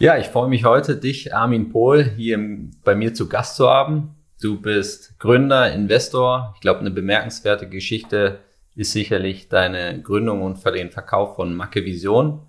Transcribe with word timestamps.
Ja, 0.00 0.16
ich 0.16 0.28
freue 0.28 0.48
mich 0.48 0.64
heute, 0.64 0.96
dich, 0.96 1.34
Armin 1.34 1.68
Pohl, 1.68 2.02
hier 2.02 2.38
bei 2.84 2.94
mir 2.94 3.12
zu 3.12 3.28
Gast 3.28 3.56
zu 3.56 3.68
haben. 3.68 4.14
Du 4.40 4.58
bist 4.58 5.18
Gründer, 5.18 5.70
Investor. 5.74 6.54
Ich 6.54 6.62
glaube, 6.62 6.80
eine 6.80 6.90
bemerkenswerte 6.90 7.68
Geschichte 7.68 8.38
ist 8.74 8.92
sicherlich 8.92 9.50
deine 9.50 10.00
Gründung 10.00 10.40
und 10.40 10.64
den 10.64 10.90
Verkauf 10.90 11.36
von 11.36 11.54
Macke 11.54 11.84
Vision, 11.84 12.40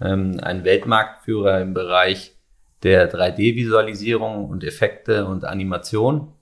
ähm, 0.00 0.38
ein 0.44 0.62
Weltmarktführer 0.62 1.60
im 1.60 1.74
Bereich 1.74 2.36
der 2.84 3.12
3D-Visualisierung 3.12 4.48
und 4.48 4.62
Effekte 4.62 5.26
und 5.26 5.44
Animation. 5.44 6.32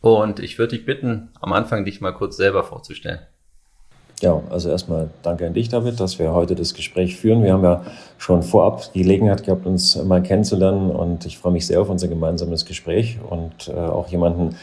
Und 0.00 0.40
ich 0.40 0.58
würde 0.58 0.74
dich 0.74 0.86
bitten, 0.86 1.28
am 1.42 1.52
Anfang 1.52 1.84
dich 1.84 2.00
mal 2.00 2.12
kurz 2.12 2.38
selber 2.38 2.64
vorzustellen. 2.64 3.20
Ja, 4.22 4.40
also 4.50 4.70
erstmal 4.70 5.10
danke 5.22 5.48
an 5.48 5.52
dich, 5.52 5.68
David, 5.68 5.98
dass 5.98 6.20
wir 6.20 6.32
heute 6.32 6.54
das 6.54 6.74
Gespräch 6.74 7.16
führen. 7.16 7.42
Wir 7.42 7.54
haben 7.54 7.64
ja 7.64 7.82
schon 8.18 8.44
vorab 8.44 8.92
die 8.92 9.02
Gelegenheit 9.02 9.42
gehabt, 9.42 9.66
uns 9.66 9.96
mal 9.96 10.22
kennenzulernen 10.22 10.92
und 10.92 11.26
ich 11.26 11.38
freue 11.38 11.50
mich 11.50 11.66
sehr 11.66 11.80
auf 11.80 11.90
unser 11.90 12.06
gemeinsames 12.06 12.64
Gespräch 12.64 13.18
und 13.28 13.66
äh, 13.66 13.72
auch 13.72 14.06
jemanden 14.06 14.54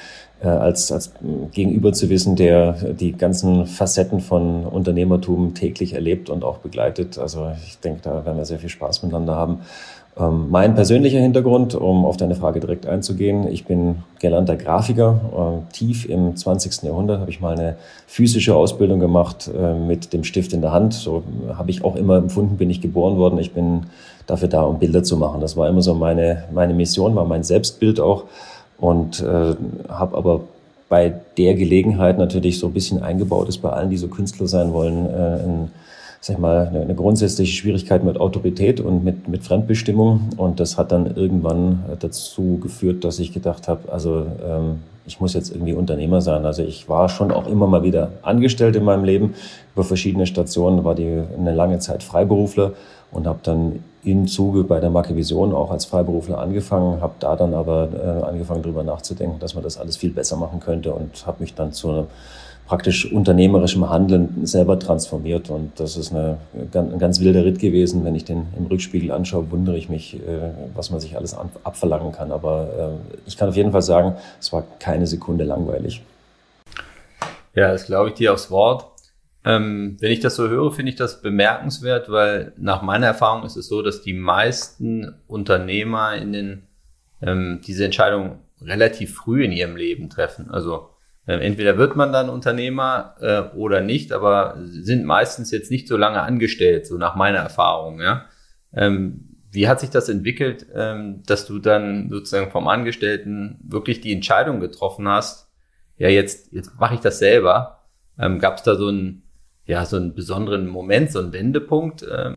äh, 0.41 0.47
als, 0.47 0.93
als 0.93 1.11
Gegenüber 1.51 1.91
zu 1.91 2.09
wissen, 2.09 2.37
der 2.37 2.71
die 2.93 3.11
ganzen 3.11 3.65
Facetten 3.65 4.21
von 4.21 4.65
Unternehmertum 4.65 5.53
täglich 5.55 5.91
erlebt 5.91 6.29
und 6.29 6.45
auch 6.45 6.59
begleitet. 6.59 7.17
Also 7.17 7.51
ich 7.67 7.79
denke, 7.79 7.99
da 8.03 8.23
werden 8.25 8.37
wir 8.37 8.45
sehr 8.45 8.59
viel 8.59 8.69
Spaß 8.69 9.03
miteinander 9.03 9.35
haben. 9.35 9.59
Ähm, 10.19 10.47
mein 10.49 10.75
persönlicher 10.75 11.19
Hintergrund, 11.19 11.75
um 11.75 12.05
auf 12.05 12.17
deine 12.17 12.35
Frage 12.35 12.59
direkt 12.59 12.85
einzugehen, 12.85 13.47
ich 13.47 13.65
bin 13.65 13.97
gelernter 14.19 14.57
Grafiker. 14.57 15.61
Äh, 15.69 15.73
tief 15.73 16.07
im 16.09 16.35
20. 16.35 16.83
Jahrhundert 16.83 17.21
habe 17.21 17.31
ich 17.31 17.39
mal 17.39 17.57
eine 17.57 17.77
physische 18.05 18.55
Ausbildung 18.55 18.99
gemacht 18.99 19.49
äh, 19.55 19.73
mit 19.73 20.11
dem 20.11 20.23
Stift 20.23 20.53
in 20.53 20.61
der 20.61 20.73
Hand. 20.73 20.93
So 20.93 21.23
habe 21.55 21.71
ich 21.71 21.83
auch 21.83 21.95
immer 21.95 22.17
empfunden, 22.17 22.57
bin 22.57 22.69
ich 22.69 22.81
geboren 22.81 23.17
worden. 23.17 23.39
Ich 23.39 23.53
bin 23.53 23.83
dafür 24.27 24.49
da, 24.49 24.63
um 24.63 24.79
Bilder 24.79 25.03
zu 25.03 25.15
machen. 25.15 25.39
Das 25.39 25.55
war 25.55 25.69
immer 25.69 25.81
so 25.81 25.93
meine, 25.93 26.43
meine 26.51 26.73
Mission, 26.73 27.15
war 27.15 27.25
mein 27.25 27.43
Selbstbild 27.43 27.99
auch. 27.99 28.25
Und 28.77 29.21
äh, 29.21 29.55
habe 29.89 30.17
aber 30.17 30.41
bei 30.89 31.13
der 31.37 31.53
Gelegenheit 31.53 32.17
natürlich 32.17 32.59
so 32.59 32.67
ein 32.67 32.73
bisschen 32.73 33.01
eingebaut 33.01 33.47
ist 33.47 33.59
bei 33.59 33.69
allen, 33.69 33.89
die 33.89 33.97
so 33.97 34.07
Künstler 34.07 34.47
sein 34.47 34.73
wollen, 34.73 35.05
äh, 35.05 35.69
sag 36.21 36.35
ich 36.35 36.41
mal, 36.41 36.67
eine, 36.67 36.81
eine 36.81 36.95
grundsätzliche 36.95 37.53
Schwierigkeit 37.53 38.03
mit 38.03 38.19
Autorität 38.19 38.81
und 38.81 39.03
mit, 39.03 39.27
mit 39.27 39.43
Fremdbestimmung. 39.43 40.29
Und 40.37 40.59
das 40.59 40.77
hat 40.77 40.91
dann 40.91 41.15
irgendwann 41.15 41.83
dazu 41.99 42.59
geführt, 42.61 43.03
dass 43.03 43.19
ich 43.19 43.33
gedacht 43.33 43.67
habe, 43.67 43.91
also 43.91 44.25
ähm, 44.45 44.79
ich 45.05 45.19
muss 45.19 45.33
jetzt 45.33 45.51
irgendwie 45.51 45.73
Unternehmer 45.73 46.21
sein. 46.21 46.45
Also 46.45 46.61
ich 46.61 46.87
war 46.87 47.09
schon 47.09 47.31
auch 47.31 47.47
immer 47.47 47.67
mal 47.67 47.83
wieder 47.83 48.11
angestellt 48.21 48.75
in 48.75 48.83
meinem 48.83 49.03
Leben 49.03 49.33
über 49.73 49.83
verschiedene 49.83 50.27
Stationen, 50.27 50.83
war 50.83 50.93
die 50.93 51.23
eine 51.37 51.53
lange 51.53 51.79
Zeit 51.79 52.03
Freiberufler 52.03 52.73
und 53.11 53.25
habe 53.25 53.39
dann 53.41 53.83
im 54.03 54.27
Zuge 54.27 54.63
bei 54.63 54.79
der 54.79 54.89
Marke 54.89 55.15
Vision 55.15 55.53
auch 55.53 55.71
als 55.71 55.85
Freiberufler 55.85 56.37
angefangen, 56.37 57.01
habe 57.01 57.13
da 57.19 57.35
dann 57.35 57.53
aber 57.53 57.89
äh, 57.93 58.23
angefangen 58.25 58.61
darüber 58.61 58.83
nachzudenken, 58.83 59.39
dass 59.39 59.55
man 59.55 59.63
das 59.63 59.77
alles 59.77 59.97
viel 59.97 60.11
besser 60.11 60.37
machen 60.37 60.59
könnte 60.59 60.93
und 60.93 61.25
habe 61.25 61.41
mich 61.41 61.55
dann 61.55 61.73
zu 61.73 61.89
einem 61.89 62.07
praktisch 62.69 63.11
unternehmerischem 63.11 63.89
Handeln 63.89 64.45
selber 64.45 64.77
transformiert. 64.77 65.49
Und 65.49 65.79
das 65.79 65.97
ist 65.97 66.13
eine, 66.13 66.37
ein 66.53 66.99
ganz 66.99 67.19
wilder 67.19 67.43
Ritt 67.43 67.57
gewesen. 67.57 68.05
Wenn 68.05 68.13
ich 68.13 68.25
den 68.25 68.45
im 68.55 68.67
Rückspiegel 68.67 69.09
anschaue, 69.09 69.49
wundere 69.49 69.75
ich 69.75 69.89
mich, 69.89 70.17
äh, 70.17 70.51
was 70.75 70.91
man 70.91 70.99
sich 70.99 71.17
alles 71.17 71.35
abverlangen 71.63 72.11
kann. 72.11 72.31
Aber 72.31 72.99
äh, 73.03 73.19
ich 73.27 73.37
kann 73.37 73.49
auf 73.49 73.55
jeden 73.55 73.71
Fall 73.71 73.81
sagen, 73.81 74.17
es 74.39 74.53
war 74.53 74.63
keine 74.77 75.07
Sekunde 75.07 75.45
langweilig. 75.45 76.03
Ja, 77.55 77.71
das 77.71 77.87
glaube 77.87 78.09
ich 78.09 78.13
dir 78.13 78.33
aufs 78.33 78.51
Wort. 78.51 78.85
Ähm, 79.43 79.97
wenn 79.99 80.11
ich 80.11 80.19
das 80.19 80.35
so 80.35 80.47
höre, 80.47 80.71
finde 80.71 80.91
ich 80.91 80.95
das 80.95 81.23
bemerkenswert, 81.23 82.11
weil 82.11 82.53
nach 82.55 82.83
meiner 82.83 83.07
Erfahrung 83.07 83.45
ist 83.45 83.55
es 83.55 83.67
so, 83.67 83.81
dass 83.81 84.03
die 84.03 84.13
meisten 84.13 85.15
Unternehmer 85.25 86.15
in 86.17 86.33
den, 86.33 86.67
ähm, 87.23 87.61
diese 87.65 87.85
Entscheidung 87.85 88.41
relativ 88.61 89.15
früh 89.15 89.43
in 89.43 89.51
ihrem 89.51 89.75
Leben 89.75 90.11
treffen. 90.11 90.51
Also 90.51 90.89
entweder 91.37 91.77
wird 91.77 91.95
man 91.95 92.11
dann 92.11 92.29
Unternehmer 92.29 93.15
äh, 93.19 93.55
oder 93.55 93.81
nicht, 93.81 94.11
aber 94.11 94.57
sind 94.63 95.05
meistens 95.05 95.51
jetzt 95.51 95.71
nicht 95.71 95.87
so 95.87 95.97
lange 95.97 96.21
angestellt, 96.21 96.87
so 96.87 96.97
nach 96.97 97.15
meiner 97.15 97.39
Erfahrung. 97.39 98.01
Ja? 98.01 98.25
Ähm, 98.73 99.37
wie 99.51 99.67
hat 99.67 99.79
sich 99.79 99.89
das 99.89 100.09
entwickelt, 100.09 100.65
ähm, 100.73 101.23
dass 101.25 101.45
du 101.45 101.59
dann 101.59 102.09
sozusagen 102.09 102.51
vom 102.51 102.67
Angestellten 102.67 103.59
wirklich 103.63 104.01
die 104.01 104.13
Entscheidung 104.13 104.59
getroffen 104.59 105.07
hast, 105.07 105.49
ja, 105.97 106.07
jetzt, 106.07 106.53
jetzt 106.53 106.79
mache 106.79 106.95
ich 106.95 107.01
das 107.01 107.19
selber. 107.19 107.83
Ähm, 108.17 108.39
Gab 108.39 108.57
es 108.57 108.63
da 108.63 108.75
so 108.75 108.87
einen, 108.87 109.23
ja, 109.65 109.85
so 109.85 109.97
einen 109.97 110.15
besonderen 110.15 110.67
Moment, 110.67 111.11
so 111.11 111.19
einen 111.19 111.33
Wendepunkt? 111.33 112.05
Ähm? 112.09 112.35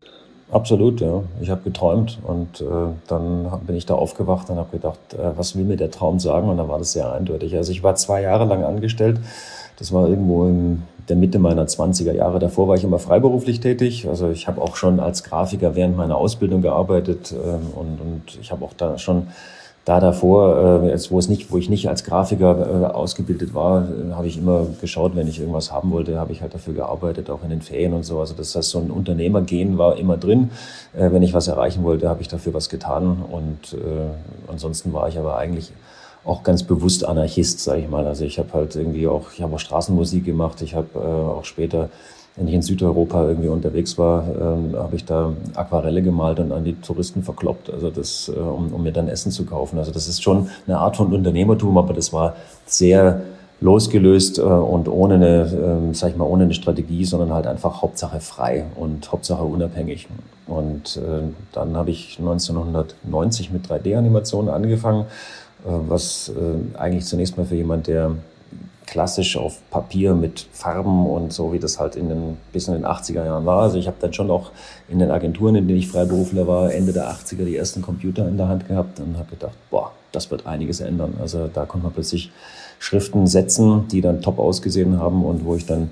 Absolut, 0.53 1.01
ja. 1.01 1.23
Ich 1.41 1.49
habe 1.49 1.63
geträumt 1.63 2.19
und 2.25 2.61
äh, 2.61 2.65
dann 3.09 3.51
bin 3.67 3.75
ich 3.75 3.87
da 3.87 3.95
aufgewacht 3.95 4.51
und 4.51 4.59
habe 4.59 4.71
gedacht, 4.71 4.99
äh, 5.15 5.31
was 5.35 5.57
will 5.57 5.65
mir 5.65 5.79
der 5.79 5.91
Traum 5.91 6.21
sagen? 6.21 6.51
Und 6.51 6.59
dann 6.59 6.69
war 6.69 6.79
das 6.79 6.93
sehr 6.93 7.11
eindeutig. 7.11 7.57
Also 7.57 7.73
ich 7.73 7.83
war 7.83 7.95
zwei 7.95 8.21
Jahre 8.21 8.45
lang 8.45 8.63
angestellt. 8.63 9.19
Das 9.79 9.95
war 9.95 10.07
irgendwo 10.07 10.45
in 10.45 10.83
der 11.09 11.17
Mitte 11.17 11.39
meiner 11.39 11.65
20er 11.65 12.13
Jahre. 12.13 12.39
Davor 12.39 12.69
war 12.69 12.77
ich 12.77 12.85
immer 12.85 12.99
freiberuflich 12.99 13.61
tätig. 13.61 14.07
Also 14.09 14.29
ich 14.29 14.47
habe 14.47 14.61
auch 14.61 14.77
schon 14.77 15.01
als 15.01 15.25
Grafiker 15.25 15.75
während 15.75 15.97
meiner 15.97 16.19
Ausbildung 16.19 16.61
gearbeitet 16.61 17.33
äh, 17.33 17.35
und, 17.35 17.99
und 17.99 18.39
ich 18.39 18.53
habe 18.53 18.63
auch 18.63 18.75
da 18.75 18.99
schon 18.99 19.29
da 19.85 19.99
davor, 19.99 20.83
äh, 20.85 20.91
jetzt 20.91 21.11
wo 21.11 21.19
es 21.19 21.29
nicht, 21.29 21.51
wo 21.51 21.59
ich 21.59 21.69
nicht 21.69 21.89
als 21.89 22.05
Grafiker 22.05 22.83
äh, 22.83 22.87
ausgebildet 22.87 23.53
war, 23.53 23.83
äh, 23.83 24.13
habe 24.13 24.29
ich 24.29 24.39
immer 24.39 24.67
geschaut, 24.81 25.17
wenn 25.17 25.27
ich 25.27 25.41
irgendwas 25.41 25.73
haben 25.73 25.91
wollte, 25.91 26.21
habe 26.21 26.33
ich 26.33 26.41
halt 26.41 26.55
dafür 26.55 26.75
gearbeitet, 26.75 27.31
auch 27.31 27.43
in 27.43 27.51
den 27.51 27.63
Ferien 27.63 27.93
und 27.93 28.05
so. 28.05 28.21
Also 28.21 28.35
das 28.35 28.55
heißt, 28.55 28.71
so 28.71 28.79
ein 28.79 28.91
Unternehmergehen 28.91 29.79
war 29.79 29.97
immer 29.97 30.17
drin. 30.17 30.51
Äh, 30.95 31.11
wenn 31.11 31.23
ich 31.23 31.35
was 31.35 31.49
erreichen 31.49 31.83
wollte, 31.83 32.09
habe 32.09 32.23
ich 32.23 32.29
dafür 32.29 32.55
was 32.55 32.69
getan. 32.69 33.25
Und 33.29 33.75
äh, 33.75 34.51
ansonsten 34.51 34.93
war 34.93 35.09
ich 35.09 35.19
aber 35.19 35.37
eigentlich 35.37 35.73
auch 36.25 36.45
ganz 36.45 36.63
bewusst 36.63 37.05
Anarchist, 37.05 37.59
sage 37.59 37.81
ich 37.81 37.89
mal. 37.89 38.07
Also 38.07 38.25
ich 38.25 38.39
habe 38.39 38.53
halt 38.53 38.77
irgendwie 38.77 39.09
auch, 39.09 39.33
ich 39.35 39.43
habe 39.43 39.57
auch 39.57 39.61
Straßenmusik 39.61 40.25
gemacht. 40.25 40.63
Ich 40.63 40.77
habe 40.77 40.89
äh, 40.95 40.99
auch 40.99 41.45
später 41.45 41.89
wenn 42.37 42.49
ich 42.49 42.55
in 42.55 42.63
Südeuropa 42.63 43.29
irgendwie 43.29 43.49
unterwegs 43.49 43.99
war, 43.99 44.25
ähm, 44.27 44.75
habe 44.75 44.97
ich 44.97 45.05
da 45.05 45.33
Aquarelle 45.55 46.03
gemalt 46.03 46.41
und 46.41 46.53
an 46.53 46.65
die 46.65 46.75
Touristen 46.75 47.23
verkloppt, 47.23 47.71
also 47.71 47.91
das, 47.91 48.33
äh, 48.35 48.39
um, 48.39 48.73
um 48.73 48.83
mir 48.83 48.93
dann 48.93 49.09
Essen 49.09 49.31
zu 49.31 49.45
kaufen. 49.45 49.79
Also 49.79 49.93
das 49.93 50.09
ist 50.09 50.23
schon 50.23 50.49
eine 50.67 50.79
Art 50.79 50.97
von 50.97 51.13
Unternehmertum, 51.13 51.77
aber 51.77 51.93
das 51.93 52.13
war 52.13 52.37
sehr 52.65 53.23
losgelöst 53.61 54.39
äh, 54.39 54.43
und 54.43 54.89
ohne 54.89 55.15
eine, 55.15 55.91
äh, 55.91 55.95
sag 55.95 56.11
ich 56.11 56.17
mal, 56.17 56.25
ohne 56.25 56.45
eine 56.45 56.55
Strategie, 56.55 57.05
sondern 57.05 57.33
halt 57.33 57.47
einfach 57.47 57.83
Hauptsache 57.83 58.21
frei 58.21 58.65
und 58.77 59.13
Hauptsache 59.13 59.45
unabhängig. 59.45 60.09
Und 60.47 60.97
äh, 60.97 61.23
dann 61.53 61.77
habe 61.77 61.91
ich 61.91 62.19
1990 62.19 63.53
mit 63.53 63.67
3D-Animationen 63.67 64.53
angefangen, 64.53 65.03
äh, 65.65 65.71
was 65.89 66.31
äh, 66.31 66.79
eigentlich 66.79 67.05
zunächst 67.05 67.37
mal 67.37 67.47
für 67.47 67.57
jemand, 67.57 67.87
der 67.87 68.13
klassisch 68.87 69.37
auf 69.37 69.59
Papier 69.71 70.15
mit 70.15 70.47
Farben 70.53 71.07
und 71.07 71.33
so, 71.33 71.53
wie 71.53 71.59
das 71.59 71.79
halt 71.79 71.97
in 71.97 72.09
den, 72.09 72.37
bis 72.53 72.69
in 72.69 72.75
den 72.75 72.85
80er 72.85 73.25
Jahren 73.25 73.47
war. 73.47 73.63
Also 73.63 73.79
ich 73.79 73.87
habe 73.87 73.97
dann 74.01 74.13
schon 74.13 74.31
auch 74.31 74.51
in 74.89 74.99
den 74.99 75.11
Agenturen, 75.11 75.55
in 75.55 75.69
denen 75.69 75.79
ich 75.79 75.89
Freiberufler 75.89 76.47
war, 76.47 76.73
Ende 76.73 76.93
der 76.93 77.11
80er 77.11 77.45
die 77.45 77.57
ersten 77.57 77.83
Computer 77.83 78.29
in 78.29 78.37
der 78.37 78.49
Hand 78.49 78.69
gehabt 78.69 79.01
und 79.01 79.17
habe 79.17 79.31
gedacht, 79.31 79.57
boah, 79.71 79.93
das 80.13 80.31
wird 80.31 80.47
einiges 80.47 80.81
ändern. 80.81 81.15
Also 81.21 81.49
da 81.53 81.65
konnte 81.65 81.87
man 81.87 81.95
plötzlich 81.95 82.31
Schriften 82.79 83.27
setzen, 83.27 83.89
die 83.89 84.01
dann 84.01 84.23
top 84.23 84.39
ausgesehen 84.39 84.99
haben 84.99 85.25
und 85.25 85.45
wo 85.45 85.57
ich 85.57 85.67
dann 85.67 85.91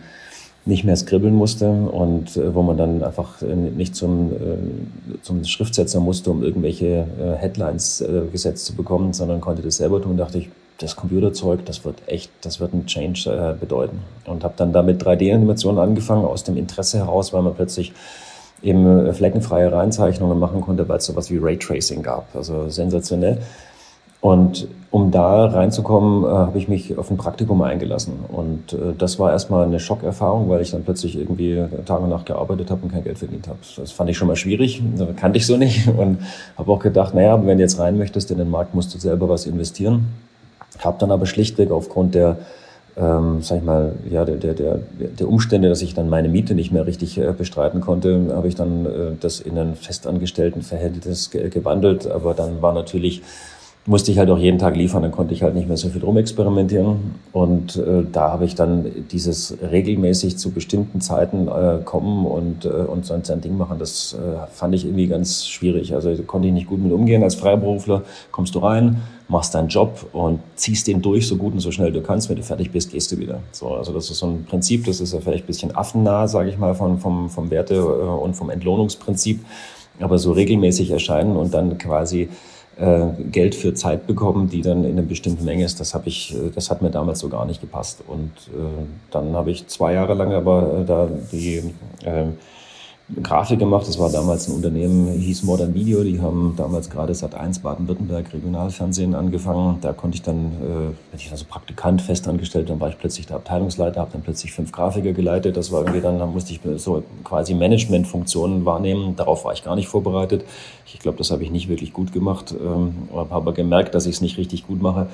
nicht 0.66 0.84
mehr 0.84 0.96
skribbeln 0.96 1.34
musste 1.34 1.70
und 1.70 2.36
äh, 2.36 2.54
wo 2.54 2.62
man 2.62 2.76
dann 2.76 3.02
einfach 3.02 3.40
äh, 3.42 3.54
nicht 3.54 3.96
zum, 3.96 4.32
äh, 4.32 5.20
zum 5.22 5.42
Schriftsetzer 5.44 6.00
musste, 6.00 6.30
um 6.30 6.42
irgendwelche 6.42 7.06
äh, 7.18 7.34
Headlines 7.36 8.02
äh, 8.02 8.22
gesetzt 8.30 8.66
zu 8.66 8.74
bekommen, 8.74 9.12
sondern 9.14 9.40
konnte 9.40 9.62
das 9.62 9.76
selber 9.76 10.02
tun. 10.02 10.18
dachte 10.18 10.38
ich, 10.38 10.50
das 10.80 10.96
Computerzeug, 10.96 11.64
das 11.66 11.84
wird 11.84 12.02
echt, 12.06 12.30
das 12.42 12.58
wird 12.58 12.72
ein 12.72 12.86
Change 12.86 13.30
äh, 13.30 13.58
bedeuten. 13.58 14.00
Und 14.24 14.44
habe 14.44 14.54
dann 14.56 14.72
damit 14.72 15.04
3D-Animationen 15.04 15.80
angefangen, 15.80 16.24
aus 16.24 16.42
dem 16.44 16.56
Interesse 16.56 16.98
heraus, 16.98 17.32
weil 17.32 17.42
man 17.42 17.54
plötzlich 17.54 17.92
eben 18.62 19.06
äh, 19.06 19.12
fleckenfreie 19.12 19.72
Reinzeichnungen 19.72 20.38
machen 20.38 20.60
konnte, 20.60 20.88
weil 20.88 20.98
es 20.98 21.06
sowas 21.06 21.30
wie 21.30 21.38
Raytracing 21.38 22.02
gab. 22.02 22.34
Also 22.34 22.68
sensationell. 22.68 23.38
Und 24.22 24.68
um 24.90 25.10
da 25.10 25.46
reinzukommen, 25.46 26.24
äh, 26.24 26.28
habe 26.28 26.58
ich 26.58 26.68
mich 26.68 26.96
auf 26.98 27.10
ein 27.10 27.16
Praktikum 27.16 27.62
eingelassen. 27.62 28.14
Und 28.28 28.72
äh, 28.72 28.94
das 28.96 29.18
war 29.18 29.32
erstmal 29.32 29.66
eine 29.66 29.80
Schockerfahrung, 29.80 30.48
weil 30.48 30.60
ich 30.60 30.72
dann 30.72 30.84
plötzlich 30.84 31.16
irgendwie 31.16 31.62
Tag 31.86 32.02
und 32.02 32.10
Nacht 32.10 32.26
gearbeitet 32.26 32.70
habe 32.70 32.82
und 32.82 32.92
kein 32.92 33.04
Geld 33.04 33.18
verdient 33.18 33.48
habe. 33.48 33.58
Das 33.76 33.92
fand 33.92 34.10
ich 34.10 34.16
schon 34.16 34.28
mal 34.28 34.36
schwierig, 34.36 34.82
das 34.96 35.08
kannte 35.16 35.38
ich 35.38 35.46
so 35.46 35.56
nicht. 35.56 35.88
Und 35.96 36.18
habe 36.56 36.72
auch 36.72 36.80
gedacht, 36.80 37.14
naja, 37.14 37.38
wenn 37.44 37.58
du 37.58 37.62
jetzt 37.62 37.78
rein 37.78 37.98
möchtest 37.98 38.30
in 38.30 38.38
den 38.38 38.50
Markt, 38.50 38.74
musst 38.74 38.94
du 38.94 38.98
selber 38.98 39.28
was 39.28 39.46
investieren. 39.46 40.06
Habe 40.78 40.98
dann 40.98 41.10
aber 41.10 41.26
schlichtweg 41.26 41.70
aufgrund 41.70 42.14
der 42.14 42.38
ähm, 42.96 43.40
sag 43.40 43.58
ich 43.58 43.64
mal, 43.64 43.94
ja, 44.10 44.24
der, 44.24 44.36
der, 44.36 44.54
der, 44.54 44.80
der 44.98 45.28
Umstände, 45.28 45.68
dass 45.68 45.80
ich 45.80 45.94
dann 45.94 46.08
meine 46.08 46.28
Miete 46.28 46.54
nicht 46.54 46.72
mehr 46.72 46.86
richtig 46.86 47.18
äh, 47.18 47.32
bestreiten 47.32 47.80
konnte, 47.80 48.32
habe 48.34 48.48
ich 48.48 48.56
dann 48.56 48.84
äh, 48.84 48.88
das 49.18 49.40
in 49.40 49.56
ein 49.58 49.74
festangestellten 49.74 50.62
Verhältnis 50.62 51.30
ge 51.30 51.48
gewandelt. 51.48 52.10
Aber 52.10 52.34
dann 52.34 52.62
war 52.62 52.72
natürlich 52.74 53.22
musste 53.86 54.12
ich 54.12 54.18
halt 54.18 54.30
auch 54.30 54.38
jeden 54.38 54.58
Tag 54.58 54.76
liefern, 54.76 55.02
dann 55.02 55.10
konnte 55.10 55.32
ich 55.32 55.42
halt 55.42 55.54
nicht 55.54 55.66
mehr 55.66 55.76
so 55.76 55.88
viel 55.88 56.04
rumexperimentieren. 56.04 57.14
Und 57.32 57.76
äh, 57.76 58.04
da 58.12 58.30
habe 58.30 58.44
ich 58.44 58.54
dann 58.54 58.86
dieses 59.10 59.56
regelmäßig 59.62 60.36
zu 60.36 60.50
bestimmten 60.50 61.00
Zeiten 61.00 61.48
äh, 61.48 61.78
kommen 61.84 62.26
und, 62.26 62.66
äh, 62.66 62.68
und 62.68 63.06
sein, 63.06 63.24
sein 63.24 63.40
Ding 63.40 63.56
machen, 63.56 63.78
das 63.78 64.14
äh, 64.14 64.46
fand 64.52 64.74
ich 64.74 64.84
irgendwie 64.84 65.06
ganz 65.06 65.46
schwierig. 65.46 65.94
Also 65.94 66.14
konnte 66.24 66.48
ich 66.48 66.54
nicht 66.54 66.68
gut 66.68 66.82
mit 66.82 66.92
umgehen. 66.92 67.22
Als 67.22 67.36
Freiberufler 67.36 68.02
kommst 68.30 68.54
du 68.54 68.58
rein, 68.58 69.00
machst 69.30 69.54
deinen 69.54 69.68
Job 69.68 70.06
und 70.12 70.40
ziehst 70.56 70.86
den 70.88 71.00
durch 71.00 71.26
so 71.26 71.36
gut 71.36 71.52
und 71.52 71.60
so 71.60 71.70
schnell 71.70 71.92
du 71.92 72.02
kannst. 72.02 72.28
Wenn 72.28 72.36
du 72.36 72.42
fertig 72.42 72.70
bist, 72.72 72.90
gehst 72.90 73.10
du 73.12 73.18
wieder. 73.18 73.40
So, 73.52 73.68
also 73.74 73.92
das 73.92 74.10
ist 74.10 74.18
so 74.18 74.26
ein 74.26 74.44
Prinzip, 74.44 74.84
das 74.84 75.00
ist 75.00 75.14
ja 75.14 75.20
vielleicht 75.20 75.44
ein 75.44 75.46
bisschen 75.46 75.74
affennah, 75.76 76.26
sage 76.26 76.50
ich 76.50 76.58
mal, 76.58 76.74
von, 76.74 76.98
vom, 76.98 77.30
vom 77.30 77.50
Werte- 77.50 77.76
äh, 77.76 77.78
und 77.78 78.34
vom 78.34 78.50
Entlohnungsprinzip. 78.50 79.40
Aber 80.00 80.18
so 80.18 80.32
regelmäßig 80.32 80.90
erscheinen 80.90 81.36
und 81.36 81.54
dann 81.54 81.78
quasi 81.78 82.28
äh, 82.76 83.06
Geld 83.30 83.54
für 83.54 83.74
Zeit 83.74 84.06
bekommen, 84.06 84.48
die 84.48 84.62
dann 84.62 84.84
in 84.84 84.92
einer 84.92 85.02
bestimmten 85.02 85.44
Menge 85.44 85.64
ist. 85.64 85.78
Das 85.78 85.94
habe 85.94 86.08
ich, 86.08 86.34
äh, 86.34 86.50
das 86.54 86.70
hat 86.70 86.82
mir 86.82 86.90
damals 86.90 87.20
so 87.20 87.28
gar 87.28 87.44
nicht 87.44 87.60
gepasst. 87.60 88.02
Und 88.06 88.32
äh, 88.48 88.84
dann 89.10 89.34
habe 89.34 89.50
ich 89.50 89.68
zwei 89.68 89.92
Jahre 89.92 90.14
lang 90.14 90.32
aber 90.32 90.80
äh, 90.80 90.84
da 90.84 91.08
die 91.30 91.62
äh, 92.04 92.24
Grafik 93.22 93.58
gemacht. 93.58 93.88
Das 93.88 93.98
war 93.98 94.10
damals 94.10 94.48
ein 94.48 94.54
Unternehmen, 94.54 95.12
hieß 95.12 95.42
Modern 95.42 95.74
Video. 95.74 96.04
Die 96.04 96.20
haben 96.20 96.54
damals 96.56 96.90
gerade 96.90 97.14
seit 97.14 97.34
1 97.34 97.60
Baden-Württemberg 97.60 98.32
Regionalfernsehen 98.32 99.14
angefangen. 99.14 99.78
Da 99.80 99.92
konnte 99.92 100.16
ich 100.16 100.22
dann, 100.22 100.92
äh, 101.12 101.16
ich 101.16 101.30
also 101.30 101.44
Praktikant 101.48 102.02
fest 102.02 102.28
angestellt, 102.28 102.70
dann 102.70 102.78
war 102.78 102.88
ich 102.88 102.98
plötzlich 102.98 103.26
der 103.26 103.36
Abteilungsleiter, 103.36 104.00
habe 104.00 104.10
dann 104.12 104.22
plötzlich 104.22 104.52
fünf 104.52 104.70
Grafiker 104.70 105.12
geleitet. 105.12 105.56
Das 105.56 105.72
war 105.72 105.80
irgendwie 105.80 106.00
dann, 106.00 106.18
dann 106.18 106.32
musste 106.32 106.52
ich 106.52 106.60
so 106.76 107.02
quasi 107.24 107.54
Managementfunktionen 107.54 108.64
wahrnehmen. 108.64 109.16
Darauf 109.16 109.44
war 109.44 109.52
ich 109.52 109.64
gar 109.64 109.76
nicht 109.76 109.88
vorbereitet. 109.88 110.44
Ich 110.86 110.98
glaube, 111.00 111.18
das 111.18 111.30
habe 111.30 111.42
ich 111.42 111.50
nicht 111.50 111.68
wirklich 111.68 111.92
gut 111.92 112.12
gemacht. 112.12 112.54
Ähm, 112.58 112.94
habe 113.12 113.34
aber 113.34 113.52
gemerkt, 113.52 113.94
dass 113.94 114.06
ich 114.06 114.16
es 114.16 114.20
nicht 114.20 114.38
richtig 114.38 114.66
gut 114.66 114.80
mache. 114.80 115.08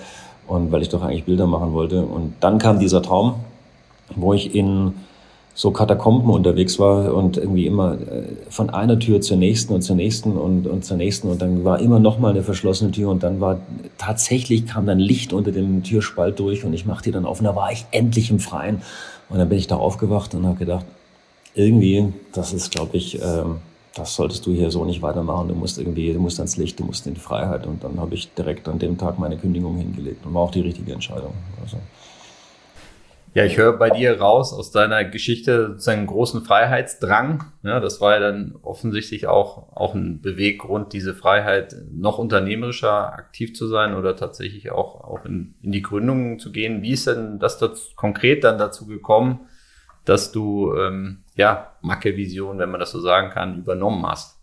Und 0.47 0.71
weil 0.71 0.83
ich 0.83 0.91
doch 0.91 1.03
eigentlich 1.03 1.25
Bilder 1.25 1.47
machen 1.47 1.73
wollte. 1.73 2.03
Und 2.03 2.35
dann 2.41 2.59
kam 2.59 2.79
dieser 2.79 3.03
Traum, 3.03 3.37
wo 4.15 4.33
ich 4.33 4.55
in 4.55 4.95
so 5.57 5.71
Katakomben 5.71 6.31
unterwegs 6.31 6.79
war 6.79 7.15
und 7.15 7.39
irgendwie 7.39 7.67
immer 7.67 7.95
äh, 7.95 8.25
von 8.51 8.69
einer 8.69 8.99
Tür 8.99 9.23
zur 9.23 9.39
nächsten 9.39 9.73
und 9.73 9.81
zur 9.81 9.97
nächsten 9.97 10.37
und, 10.37 10.67
und 10.67 10.85
zur 10.85 10.99
nächsten 10.99 11.29
und 11.29 11.41
dann 11.41 11.65
war 11.65 11.81
immer 11.81 11.99
noch 11.99 12.19
mal 12.19 12.31
eine 12.31 12.43
verschlossene 12.43 12.91
Tür 12.93 13.11
und 13.11 13.23
dann 13.23 13.41
war 13.41 13.59
tatsächlich 13.97 14.67
kam 14.67 14.85
dann 14.85 14.99
Licht 14.99 15.33
unter 15.33 15.53
dem 15.53 15.83
Türspalt 15.83 16.39
durch 16.39 16.65
und 16.65 16.75
ich 16.75 16.85
machte 16.85 17.05
die 17.05 17.13
dann 17.13 17.25
auf 17.25 17.39
und 17.41 17.47
da 17.47 17.57
war 17.57 17.73
ich 17.73 17.87
endlich 17.91 18.31
im 18.31 18.39
Freien 18.39 18.83
und 19.31 19.39
dann 19.39 19.49
bin 19.49 19.59
ich 19.59 19.67
da 19.67 19.77
aufgewacht 19.77 20.35
und 20.35 20.45
habe 20.47 20.59
gedacht, 20.59 20.85
irgendwie, 21.55 22.13
das 22.35 22.53
ist 22.53 22.71
glaube 22.71 22.99
ich, 22.99 23.21
ähm, 23.23 23.57
das 23.95 24.15
solltest 24.15 24.45
du 24.45 24.53
hier 24.53 24.71
so 24.71 24.85
nicht 24.85 25.01
weitermachen. 25.01 25.49
Du 25.49 25.55
musst 25.55 25.79
irgendwie, 25.79 26.13
du 26.13 26.21
musst 26.21 26.39
ans 26.39 26.59
Licht, 26.59 26.79
du 26.79 26.85
musst 26.85 27.07
in 27.07 27.15
die 27.15 27.21
Freiheit. 27.21 27.67
Und 27.67 27.83
dann 27.83 27.99
habe 27.99 28.15
ich 28.15 28.31
direkt 28.35 28.69
an 28.69 28.79
dem 28.79 28.99
Tag 28.99 29.19
meine 29.19 29.39
Kündigung 29.39 29.79
hingelegt 29.79 30.27
und 30.27 30.35
war 30.35 30.43
auch 30.43 30.51
die 30.51 30.61
richtige 30.61 30.93
Entscheidung. 30.93 31.33
Also. 31.63 31.79
Ja, 33.37 33.45
ich 33.45 33.59
höre 33.59 33.75
bei 33.75 33.91
dir 33.91 34.19
raus 34.19 34.55
aus 34.55 34.71
deiner 34.71 35.05
Geschichte 35.05 35.67
sozusagen 35.67 36.07
großen 36.07 36.43
Freiheitsdrang. 36.43 37.45
Ja, 37.63 37.81
das 37.81 38.01
war 38.01 38.15
ja 38.15 38.21
dann 38.21 38.57
offensichtlich 38.63 39.27
auch, 39.27 39.77
auch 39.77 39.95
ein 39.95 40.23
Beweggrund, 40.23 40.95
diese 40.95 41.13
Freiheit 41.13 41.77
noch 41.93 42.17
unternehmerischer 42.17 43.13
aktiv 43.13 43.55
zu 43.55 43.67
sein 43.67 43.95
oder 43.95 44.17
tatsächlich 44.17 44.71
auch, 44.71 45.05
auch 45.05 45.27
in, 45.27 45.55
in 45.61 45.71
die 45.71 45.83
Gründung 45.83 46.39
zu 46.39 46.51
gehen. 46.51 46.81
Wie 46.81 46.93
ist 46.93 47.09
denn 47.09 47.39
das 47.39 47.59
dazu, 47.59 47.95
konkret 47.95 48.43
dann 48.43 48.57
dazu 48.57 48.87
gekommen, 48.87 49.41
dass 50.07 50.33
du 50.33 50.75
ähm, 50.75 51.19
ja 51.35 51.77
Macke 51.83 52.17
Vision, 52.17 52.59
wenn 52.59 52.71
man 52.71 52.81
das 52.81 52.93
so 52.93 53.03
sagen 53.03 53.29
kann, 53.29 53.59
übernommen 53.59 54.07
hast? 54.07 54.36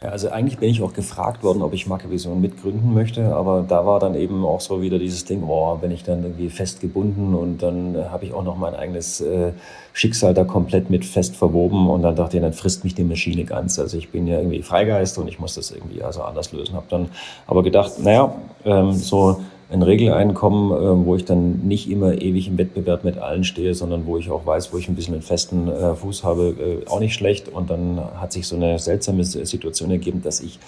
Also 0.00 0.28
eigentlich 0.28 0.58
bin 0.58 0.68
ich 0.68 0.82
auch 0.82 0.92
gefragt 0.92 1.42
worden, 1.42 1.62
ob 1.62 1.72
ich 1.72 1.86
Markevision 1.86 2.40
mitgründen 2.40 2.92
möchte, 2.92 3.34
aber 3.34 3.64
da 3.66 3.86
war 3.86 3.98
dann 3.98 4.14
eben 4.14 4.44
auch 4.44 4.60
so 4.60 4.82
wieder 4.82 4.98
dieses 4.98 5.24
Ding, 5.24 5.42
oh, 5.42 5.74
bin 5.76 5.90
ich 5.90 6.04
dann 6.04 6.22
irgendwie 6.22 6.50
festgebunden 6.50 7.34
und 7.34 7.62
dann 7.62 7.94
äh, 7.94 8.04
habe 8.04 8.26
ich 8.26 8.34
auch 8.34 8.44
noch 8.44 8.56
mein 8.56 8.74
eigenes 8.74 9.22
äh, 9.22 9.52
Schicksal 9.94 10.34
da 10.34 10.44
komplett 10.44 10.90
mit 10.90 11.04
fest 11.04 11.34
verwoben 11.34 11.88
und 11.88 12.02
dann 12.02 12.14
dachte 12.14 12.36
ich, 12.36 12.42
dann 12.42 12.52
frisst 12.52 12.84
mich 12.84 12.94
die 12.94 13.04
Maschine 13.04 13.44
ganz. 13.44 13.78
Also 13.78 13.96
ich 13.96 14.10
bin 14.10 14.26
ja 14.26 14.38
irgendwie 14.38 14.62
Freigeist 14.62 15.16
und 15.18 15.28
ich 15.28 15.38
muss 15.38 15.54
das 15.54 15.70
irgendwie 15.70 16.02
also 16.02 16.22
anders 16.22 16.52
lösen. 16.52 16.74
Habe 16.74 16.86
dann 16.90 17.08
aber 17.46 17.62
gedacht, 17.62 17.92
naja, 17.98 18.34
ähm, 18.66 18.92
so 18.92 19.40
ein 19.70 19.82
Regeleinkommen, 19.82 20.70
äh, 20.70 21.06
wo 21.06 21.16
ich 21.16 21.24
dann 21.24 21.66
nicht 21.66 21.90
immer 21.90 22.14
ewig 22.14 22.48
im 22.48 22.58
Wettbewerb 22.58 23.04
mit 23.04 23.18
allen 23.18 23.44
stehe, 23.44 23.74
sondern 23.74 24.06
wo 24.06 24.16
ich 24.16 24.30
auch 24.30 24.46
weiß, 24.46 24.72
wo 24.72 24.78
ich 24.78 24.88
ein 24.88 24.94
bisschen 24.94 25.14
einen 25.14 25.22
festen 25.22 25.68
äh, 25.68 25.94
Fuß 25.94 26.22
habe, 26.22 26.82
äh, 26.84 26.88
auch 26.88 27.00
nicht 27.00 27.14
schlecht. 27.14 27.48
Und 27.48 27.70
dann 27.70 28.00
hat 28.20 28.32
sich 28.32 28.46
so 28.46 28.56
eine 28.56 28.78
seltsame 28.78 29.24
Situation 29.24 29.90
ergeben, 29.90 30.22
dass 30.22 30.40
ich 30.40 30.58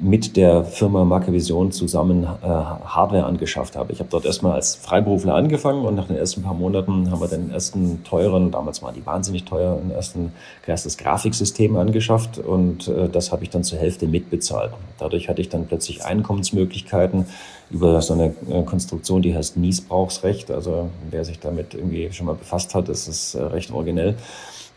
mit 0.00 0.36
der 0.36 0.64
Firma 0.64 1.04
Marke 1.04 1.32
Vision 1.32 1.70
zusammen 1.70 2.24
äh, 2.24 2.46
Hardware 2.46 3.24
angeschafft 3.24 3.76
habe. 3.76 3.92
Ich 3.92 3.98
habe 4.00 4.08
dort 4.10 4.24
erstmal 4.24 4.54
als 4.54 4.74
Freiberufler 4.74 5.34
angefangen 5.34 5.84
und 5.84 5.94
nach 5.94 6.06
den 6.06 6.16
ersten 6.16 6.42
paar 6.42 6.54
Monaten 6.54 7.10
haben 7.10 7.20
wir 7.20 7.28
den 7.28 7.50
ersten 7.50 8.02
teuren, 8.02 8.50
damals 8.50 8.82
waren 8.82 8.94
die 8.94 9.04
wahnsinnig 9.04 9.44
teuer, 9.44 9.78
ein 9.82 9.90
ersten, 9.90 10.32
erstes 10.66 10.96
Grafiksystem 10.96 11.76
angeschafft 11.76 12.38
und 12.38 12.88
äh, 12.88 13.08
das 13.08 13.32
habe 13.32 13.44
ich 13.44 13.50
dann 13.50 13.64
zur 13.64 13.78
Hälfte 13.78 14.06
mitbezahlt. 14.06 14.72
Dadurch 14.98 15.28
hatte 15.28 15.40
ich 15.40 15.48
dann 15.48 15.66
plötzlich 15.66 16.04
Einkommensmöglichkeiten 16.04 17.26
über 17.70 18.00
so 18.02 18.14
eine 18.14 18.34
äh, 18.50 18.62
Konstruktion, 18.64 19.22
die 19.22 19.34
heißt 19.34 19.56
Niesbrauchsrecht. 19.56 20.50
Also 20.50 20.90
wer 21.10 21.24
sich 21.24 21.38
damit 21.38 21.74
irgendwie 21.74 22.12
schon 22.12 22.26
mal 22.26 22.34
befasst 22.34 22.74
hat, 22.74 22.88
ist 22.88 23.08
es 23.08 23.34
äh, 23.34 23.42
recht 23.42 23.72
originell. 23.72 24.16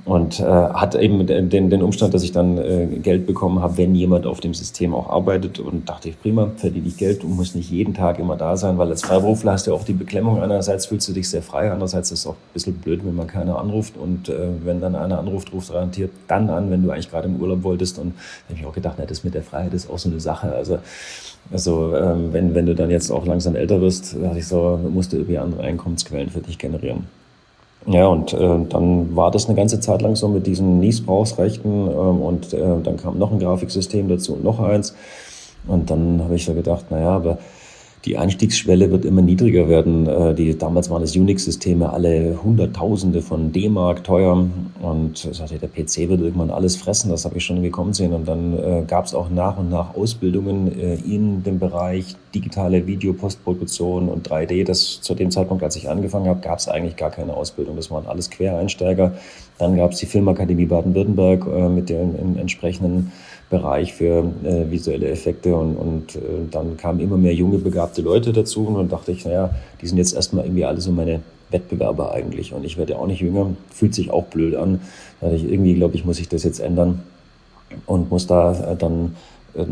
Und 0.06 0.40
äh, 0.40 0.44
hat 0.44 0.94
eben 0.94 1.25
den, 1.25 1.50
den 1.50 1.81
Umstand, 1.81 2.13
dass 2.13 2.22
ich 2.22 2.31
dann 2.31 2.60
äh, 2.60 2.86
Geld 3.02 3.25
bekommen 3.25 3.60
habe, 3.60 3.78
wenn 3.78 3.96
jemand 3.96 4.28
auf 4.28 4.40
dem 4.40 4.54
System 4.54 4.94
auch 4.94 5.10
arbeitet. 5.10 5.60
Und 5.60 5.90
dachte 5.90 6.10
ich, 6.10 6.22
prima, 6.22 6.52
verdiene 6.57 6.88
ich 6.88 6.98
Geld 6.98 7.24
und 7.24 7.36
muss 7.36 7.56
nicht 7.56 7.72
jeden 7.72 7.96
Tag 7.96 8.19
immer 8.19 8.36
da 8.36 8.56
sein, 8.56 8.78
weil 8.78 8.90
als 8.90 9.02
Freiberufler 9.02 9.54
hast 9.54 9.66
du 9.66 9.74
auch 9.74 9.84
die 9.84 9.94
Beklemmung. 9.94 10.44
Einerseits 10.44 10.86
fühlst 10.86 11.07
du 11.10 11.13
dich 11.13 11.28
sehr 11.28 11.42
frei, 11.42 11.72
andererseits 11.72 12.12
ist 12.12 12.19
es 12.19 12.28
auch 12.28 12.34
ein 12.34 12.54
bisschen 12.54 12.75
blöd, 12.75 13.04
wenn 13.04 13.16
man 13.16 13.25
keiner 13.25 13.57
anruft. 13.57 13.98
Und 13.98 14.30
äh, 14.30 14.50
wenn 14.63 14.80
dann 14.80 14.96
einer 14.96 15.18
anruft, 15.18 15.52
ruft 15.52 15.72
garantiert 15.72 16.12
dann 16.28 16.52
an, 16.52 16.69
wenn 16.69 16.84
du 16.84 16.92
eigentlich 16.92 17.10
gerade 17.10 17.28
im 17.28 17.38
Urlaub 17.38 17.63
wolltest. 17.63 17.98
Und 17.98 18.13
da 18.48 18.54
habe 18.54 18.60
ich 18.60 18.66
auch 18.68 18.74
gedacht, 18.74 18.98
na, 19.00 19.06
das 19.06 19.24
mit 19.24 19.34
der 19.34 19.44
Freiheit 19.44 19.74
ist 19.74 19.90
auch 19.90 19.98
so 19.98 20.10
eine 20.10 20.19
Sache. 20.19 20.54
Also 20.54 20.78
also 21.52 21.96
ähm, 21.96 22.34
wenn, 22.34 22.56
wenn 22.56 22.66
du 22.66 22.75
dann 22.75 22.90
jetzt 22.90 23.12
auch 23.12 23.25
langsam 23.25 23.56
älter 23.56 23.80
wirst, 23.81 24.16
dachte 24.16 24.40
ich 24.40 24.47
so, 24.47 24.80
musst 24.92 25.14
du 25.14 25.18
irgendwie 25.18 25.38
andere 25.38 25.64
Einkommensquellen 25.64 26.30
für 26.30 26.40
dich 26.40 26.57
generieren. 26.57 27.07
Ja, 27.87 28.07
und 28.07 28.33
äh, 28.33 28.59
dann 28.68 29.15
war 29.15 29.30
das 29.30 29.45
eine 29.45 29.56
ganze 29.56 29.80
Zeit 29.80 30.01
lang 30.01 30.15
so 30.15 30.27
mit 30.27 30.47
diesen 30.47 30.80
Niesbrauchsrechten 30.80 31.87
ähm, 31.87 32.21
und 32.21 32.51
äh, 32.54 32.81
dann 32.83 32.97
kam 32.97 33.19
noch 33.19 33.31
ein 33.31 33.39
Grafiksystem 33.39 34.07
dazu 34.07 34.33
und 34.33 34.44
noch 34.44 34.59
eins. 34.59 34.95
Und 35.68 35.89
dann 35.89 36.21
habe 36.23 36.35
ich 36.35 36.45
so 36.45 36.54
gedacht, 36.54 36.89
naja, 36.89 37.09
aber 37.09 37.37
die 38.06 38.18
Einstiegsschwelle 38.18 38.92
wird 38.92 39.04
immer 39.04 39.21
niedriger 39.21 39.68
werden. 39.68 40.07
Äh, 40.07 40.35
die, 40.35 40.57
damals 40.57 40.90
waren 40.90 41.02
das 41.02 41.16
Unix-Systeme 41.16 41.92
alle 41.92 42.40
Hunderttausende 42.44 43.21
von 43.21 43.52
D-Mark 43.52 44.04
teuer 44.04 44.47
und 44.81 45.18
sagte, 45.18 45.57
der 45.57 45.68
PC 45.68 46.09
wird 46.09 46.21
irgendwann 46.21 46.52
alles 46.52 46.76
fressen, 46.76 47.09
das 47.09 47.26
habe 47.26 47.38
ich 47.38 47.45
schon 47.45 47.64
gekommen 47.64 47.94
sehen. 47.94 48.14
Und 48.14 48.28
dann 48.28 48.54
äh, 48.54 48.83
gab 48.88 49.06
es 49.06 49.16
auch 49.16 49.30
nach 49.30 49.57
und 49.57 49.69
nach 49.69 49.95
Ausbildungen 49.95 50.80
äh, 50.80 50.95
in 50.95 51.44
dem 51.44 51.57
Bereich 51.57 52.16
digitale 52.35 52.85
Videopostproduktion 52.85 54.09
und 54.09 54.30
3D. 54.30 54.66
Das 54.66 55.02
zu 55.02 55.16
dem 55.16 55.31
Zeitpunkt, 55.31 55.64
als 55.64 55.76
ich 55.76 55.90
angefangen 55.90 56.28
habe, 56.28 56.42
gab 56.42 56.59
es 56.59 56.68
eigentlich 56.68 56.97
gar 56.97 57.09
keine 57.09 57.33
Ausbildung. 57.33 57.76
Das 57.76 57.90
waren 57.90 58.06
alles 58.06 58.30
Quereinsteiger. 58.30 59.14
Dann 59.57 59.78
gab 59.78 59.94
es 59.94 60.00
die 60.00 60.06
Filmakademie 60.06 60.66
Baden-Württemberg 60.66 61.47
äh, 61.47 61.69
mit 61.69 61.90
den 61.90 62.38
entsprechenden 62.38 63.12
Bereich 63.56 63.94
für 63.94 64.31
äh, 64.44 64.69
visuelle 64.69 65.07
Effekte 65.09 65.56
und, 65.56 65.76
und 65.76 66.16
äh, 66.16 66.19
dann 66.52 66.76
kamen 66.78 67.00
immer 67.00 67.18
mehr 67.18 67.33
junge, 67.33 67.57
begabte 67.57 68.02
Leute 68.02 68.33
dazu 68.33 68.68
und 68.68 68.76
dann 68.76 68.90
dachte 68.90 69.12
ich, 69.12 69.24
naja, 69.24 69.50
die 69.81 69.88
sind 69.88 69.97
jetzt 69.97 70.14
erstmal 70.14 70.45
irgendwie 70.45 70.66
alle 70.66 70.81
so 70.81 70.92
meine 70.92 71.21
Wettbewerber 71.52 72.12
eigentlich 72.12 72.54
und 72.54 72.66
ich 72.66 72.78
werde 72.78 72.97
auch 73.00 73.07
nicht 73.07 73.21
jünger, 73.21 73.52
fühlt 73.69 73.95
sich 73.95 74.12
auch 74.12 74.26
blöd 74.26 74.56
an. 74.56 74.81
Da 75.21 75.31
ich, 75.31 75.50
irgendwie 75.50 75.74
glaube 75.76 75.95
ich, 75.95 76.04
muss 76.04 76.19
ich 76.19 76.28
das 76.28 76.44
jetzt 76.44 76.59
ändern 76.59 77.04
und 77.85 78.12
muss 78.12 78.28
da 78.28 78.71
äh, 78.71 78.76
dann 78.76 79.16
äh, 79.54 79.64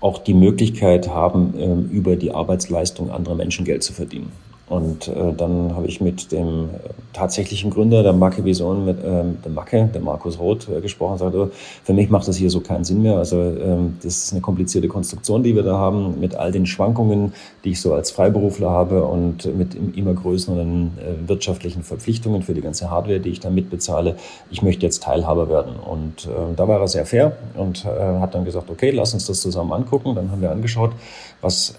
auch 0.00 0.18
die 0.18 0.34
Möglichkeit 0.34 1.08
haben, 1.08 1.54
äh, 1.58 1.94
über 1.94 2.14
die 2.14 2.32
Arbeitsleistung 2.32 3.10
anderer 3.10 3.34
Menschen 3.34 3.64
Geld 3.64 3.82
zu 3.82 3.92
verdienen. 3.92 4.30
Und 4.66 5.08
äh, 5.08 5.32
dann 5.36 5.76
habe 5.76 5.86
ich 5.86 6.00
mit 6.00 6.32
dem 6.32 6.70
äh, 6.70 6.78
tatsächlichen 7.12 7.70
Gründer 7.70 8.02
der 8.02 8.14
Macke 8.14 8.46
Vision, 8.46 8.86
mit 8.86 8.96
ähm, 9.04 9.36
der 9.44 9.52
Macke, 9.52 9.90
der 9.92 10.00
Markus 10.00 10.38
Roth, 10.38 10.68
äh, 10.70 10.80
gesprochen. 10.80 11.18
Sagte, 11.18 11.50
für 11.82 11.92
mich 11.92 12.08
macht 12.08 12.26
das 12.28 12.36
hier 12.36 12.48
so 12.48 12.60
keinen 12.60 12.82
Sinn 12.84 13.02
mehr. 13.02 13.18
Also 13.18 13.38
ähm, 13.38 13.98
das 14.02 14.24
ist 14.24 14.32
eine 14.32 14.40
komplizierte 14.40 14.88
Konstruktion, 14.88 15.42
die 15.42 15.54
wir 15.54 15.64
da 15.64 15.76
haben, 15.76 16.18
mit 16.18 16.34
all 16.34 16.50
den 16.50 16.64
Schwankungen, 16.64 17.34
die 17.64 17.72
ich 17.72 17.80
so 17.80 17.92
als 17.92 18.10
Freiberufler 18.10 18.70
habe 18.70 19.04
und 19.04 19.54
mit 19.54 19.76
immer 19.96 20.14
größeren 20.14 20.92
äh, 20.98 21.28
wirtschaftlichen 21.28 21.82
Verpflichtungen 21.82 22.40
für 22.40 22.54
die 22.54 22.62
ganze 22.62 22.90
Hardware, 22.90 23.20
die 23.20 23.30
ich 23.30 23.40
dann 23.40 23.54
mitbezahle. 23.54 24.16
Ich 24.50 24.62
möchte 24.62 24.86
jetzt 24.86 25.02
Teilhaber 25.02 25.50
werden. 25.50 25.74
Und 25.76 26.24
äh, 26.24 26.54
da 26.56 26.66
war 26.66 26.80
er 26.80 26.88
sehr 26.88 27.04
fair 27.04 27.36
und 27.54 27.84
äh, 27.84 27.88
hat 28.18 28.34
dann 28.34 28.46
gesagt, 28.46 28.70
okay, 28.70 28.92
lass 28.92 29.12
uns 29.12 29.26
das 29.26 29.42
zusammen 29.42 29.74
angucken. 29.74 30.14
Dann 30.14 30.30
haben 30.30 30.40
wir 30.40 30.50
angeschaut, 30.50 30.92
was 31.42 31.74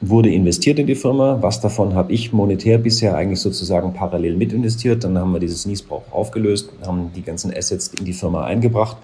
wurde 0.00 0.30
investiert 0.30 0.78
in 0.78 0.86
die 0.86 0.94
Firma. 0.94 1.38
Was 1.40 1.60
davon 1.60 1.94
habe 1.94 2.12
ich 2.12 2.32
monetär 2.32 2.78
bisher 2.78 3.14
eigentlich 3.16 3.40
sozusagen 3.40 3.92
parallel 3.92 4.36
mit 4.36 4.52
investiert. 4.52 5.04
Dann 5.04 5.18
haben 5.18 5.32
wir 5.32 5.40
dieses 5.40 5.66
Niesbrauch 5.66 6.02
aufgelöst, 6.10 6.70
haben 6.86 7.10
die 7.14 7.22
ganzen 7.22 7.54
Assets 7.54 7.88
in 7.88 8.04
die 8.04 8.12
Firma 8.12 8.44
eingebracht 8.44 8.96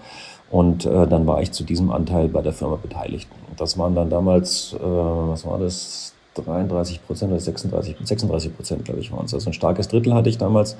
und 0.49 0.85
äh, 0.85 1.07
dann 1.07 1.27
war 1.27 1.41
ich 1.41 1.51
zu 1.51 1.63
diesem 1.63 1.91
Anteil 1.91 2.29
bei 2.29 2.41
der 2.41 2.53
Firma 2.53 2.77
beteiligt. 2.81 3.27
Das 3.57 3.77
waren 3.77 3.95
dann 3.95 4.09
damals, 4.09 4.75
äh, 4.79 4.83
was 4.83 5.45
war 5.45 5.59
das, 5.59 6.13
33 6.35 7.05
Prozent 7.05 7.31
oder 7.31 7.41
36, 7.41 7.95
36 8.03 8.55
Prozent, 8.55 8.85
glaube 8.85 8.99
ich, 8.99 9.11
waren 9.11 9.25
es. 9.25 9.33
Also 9.33 9.49
ein 9.49 9.53
starkes 9.53 9.87
Drittel 9.87 10.13
hatte 10.13 10.29
ich 10.29 10.37
damals. 10.37 10.77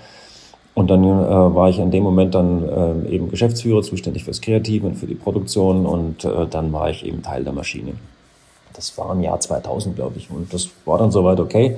Und 0.76 0.92
dann 0.92 1.04
äh, 1.04 1.08
war 1.08 1.70
ich 1.70 1.80
in 1.80 1.90
dem 1.90 2.04
Moment 2.04 2.36
dann 2.36 2.64
äh, 2.64 3.10
eben 3.10 3.32
Geschäftsführer, 3.32 3.82
zuständig 3.82 4.24
fürs 4.24 4.42
Kreative 4.42 4.86
und 4.86 4.96
für 4.96 5.08
die 5.08 5.16
Produktion 5.16 5.88
und 5.88 6.24
äh, 6.24 6.46
dann 6.48 6.72
war 6.72 6.92
ich 6.92 7.04
eben 7.04 7.24
Teil 7.24 7.44
der 7.44 7.54
Maschine. 7.54 7.94
Das 8.78 8.98
war 8.98 9.12
im 9.12 9.22
Jahr 9.22 9.40
2000, 9.40 9.96
glaube 9.96 10.18
ich. 10.18 10.30
Und 10.32 10.54
das 10.54 10.70
war 10.86 10.98
dann 10.98 11.12
soweit 11.12 11.40
okay. 11.42 11.76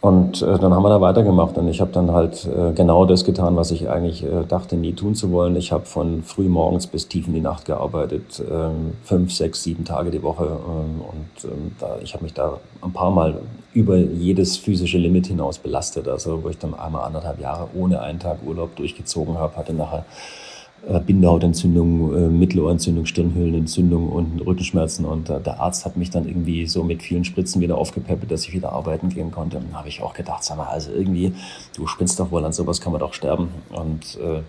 Und 0.00 0.42
äh, 0.42 0.58
dann 0.58 0.74
haben 0.74 0.82
wir 0.82 0.88
da 0.88 1.00
weitergemacht 1.00 1.56
und 1.58 1.68
ich 1.68 1.80
habe 1.80 1.90
dann 1.90 2.12
halt 2.12 2.44
äh, 2.44 2.72
genau 2.72 3.06
das 3.06 3.24
getan, 3.24 3.56
was 3.56 3.70
ich 3.70 3.88
eigentlich 3.88 4.22
äh, 4.22 4.44
dachte, 4.46 4.76
nie 4.76 4.92
tun 4.92 5.14
zu 5.14 5.32
wollen. 5.32 5.56
Ich 5.56 5.72
habe 5.72 5.84
von 5.84 6.22
früh 6.22 6.48
morgens 6.48 6.86
bis 6.86 7.08
tief 7.08 7.26
in 7.26 7.34
die 7.34 7.40
Nacht 7.40 7.64
gearbeitet, 7.64 8.42
ähm, 8.48 8.92
fünf, 9.02 9.32
sechs, 9.32 9.62
sieben 9.62 9.84
Tage 9.84 10.10
die 10.10 10.22
Woche. 10.22 10.44
Ähm, 10.44 11.00
und 11.00 11.50
ähm, 11.50 11.72
da, 11.80 11.96
ich 12.02 12.14
habe 12.14 12.24
mich 12.24 12.34
da 12.34 12.60
ein 12.82 12.92
paar 12.92 13.10
Mal 13.10 13.40
über 13.72 13.96
jedes 13.96 14.56
physische 14.56 14.98
Limit 14.98 15.26
hinaus 15.26 15.58
belastet. 15.58 16.08
Also 16.08 16.44
wo 16.44 16.50
ich 16.50 16.58
dann 16.58 16.74
einmal 16.74 17.04
anderthalb 17.04 17.40
Jahre 17.40 17.68
ohne 17.74 18.00
einen 18.00 18.20
Tag 18.20 18.38
Urlaub 18.46 18.76
durchgezogen 18.76 19.38
habe, 19.38 19.56
hatte 19.56 19.72
nachher 19.72 20.04
Bindehautentzündung, 21.00 22.14
äh, 22.14 22.28
Mittelohrentzündung, 22.28 23.06
Stirnhöhlenentzündung 23.06 24.08
und 24.08 24.40
Rückenschmerzen. 24.46 25.04
Und 25.04 25.28
äh, 25.30 25.40
der 25.40 25.60
Arzt 25.60 25.84
hat 25.84 25.96
mich 25.96 26.10
dann 26.10 26.28
irgendwie 26.28 26.66
so 26.66 26.84
mit 26.84 27.02
vielen 27.02 27.24
Spritzen 27.24 27.60
wieder 27.60 27.76
aufgepäppelt, 27.76 28.30
dass 28.30 28.44
ich 28.44 28.52
wieder 28.52 28.72
arbeiten 28.72 29.08
gehen 29.08 29.32
konnte. 29.32 29.56
Und 29.56 29.68
dann 29.68 29.78
habe 29.78 29.88
ich 29.88 30.00
auch 30.00 30.14
gedacht, 30.14 30.44
sag 30.44 30.58
mal, 30.58 30.66
also 30.66 30.92
irgendwie, 30.92 31.32
du 31.74 31.86
spinnst 31.86 32.20
doch 32.20 32.30
wohl, 32.30 32.44
an 32.44 32.52
sowas 32.52 32.80
kann 32.80 32.92
man 32.92 33.00
doch 33.00 33.14
sterben. 33.14 33.48
Und 33.70 34.18
äh, 34.22 34.42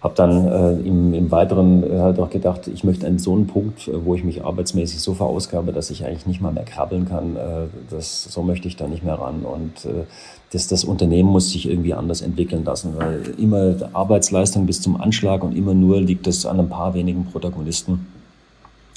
habe 0.00 0.14
dann 0.14 0.46
äh, 0.46 0.72
im, 0.86 1.12
im 1.12 1.30
Weiteren 1.30 1.82
äh, 1.82 1.98
halt 1.98 2.18
auch 2.18 2.30
gedacht, 2.30 2.68
ich 2.68 2.84
möchte 2.84 3.06
an 3.06 3.18
so 3.18 3.34
einen 3.34 3.46
Punkt, 3.46 3.86
äh, 3.86 4.04
wo 4.04 4.14
ich 4.14 4.24
mich 4.24 4.42
arbeitsmäßig 4.42 5.00
so 5.00 5.14
verausgabe, 5.14 5.72
dass 5.72 5.90
ich 5.90 6.06
eigentlich 6.06 6.26
nicht 6.26 6.40
mal 6.40 6.52
mehr 6.52 6.64
krabbeln 6.64 7.06
kann. 7.06 7.36
Äh, 7.36 7.66
das, 7.90 8.24
so 8.24 8.42
möchte 8.42 8.66
ich 8.66 8.76
da 8.76 8.88
nicht 8.88 9.04
mehr 9.04 9.16
ran. 9.16 9.42
Und 9.42 9.84
äh, 9.84 10.04
das, 10.52 10.68
das 10.68 10.84
Unternehmen 10.84 11.28
muss 11.28 11.52
sich 11.52 11.68
irgendwie 11.68 11.92
anders 11.92 12.22
entwickeln 12.22 12.64
lassen, 12.64 12.94
weil 12.96 13.34
immer 13.38 13.74
Arbeitsleistung 13.92 14.66
bis 14.66 14.80
zum 14.80 15.00
Anschlag 15.00 15.44
und 15.44 15.54
immer 15.54 15.74
nur 15.74 16.00
liegt 16.00 16.26
das 16.26 16.46
an 16.46 16.58
ein 16.58 16.68
paar 16.68 16.94
wenigen 16.94 17.26
Protagonisten. 17.26 18.06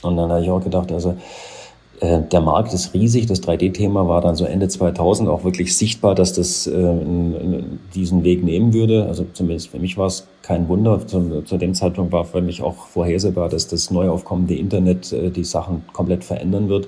Und 0.04 0.18
dann 0.18 0.32
habe 0.32 0.42
ich 0.42 0.50
auch 0.50 0.64
gedacht, 0.64 0.92
also 0.92 1.16
der 2.02 2.42
Markt 2.42 2.74
ist 2.74 2.94
riesig. 2.94 3.28
Das 3.28 3.42
3D-Thema 3.44 4.08
war 4.08 4.20
dann 4.20 4.36
so 4.36 4.46
Ende 4.46 4.68
2000 4.68 5.30
auch 5.30 5.44
wirklich 5.44 5.76
sichtbar, 5.78 6.16
dass 6.16 6.34
das 6.34 6.68
äh, 6.68 6.96
diesen 7.96 8.24
Weg 8.24 8.44
nehmen 8.44 8.74
würde. 8.74 9.06
Also 9.06 9.26
zumindest 9.32 9.70
für 9.70 9.80
mich 9.80 9.98
war 9.98 10.08
es 10.08 10.28
kein 10.42 10.68
Wunder. 10.68 11.06
Zu, 11.08 11.44
zu, 11.44 11.58
dem 11.58 11.74
Zeitpunkt 11.74 12.12
war 12.12 12.26
für 12.26 12.42
mich 12.42 12.62
auch 12.62 12.88
vorhersehbar, 12.88 13.48
dass 13.48 13.68
das 13.68 13.90
neu 13.90 14.10
aufkommende 14.10 14.56
Internet 14.56 15.14
äh, 15.14 15.30
die 15.30 15.44
Sachen 15.44 15.84
komplett 15.94 16.24
verändern 16.24 16.68
wird 16.68 16.88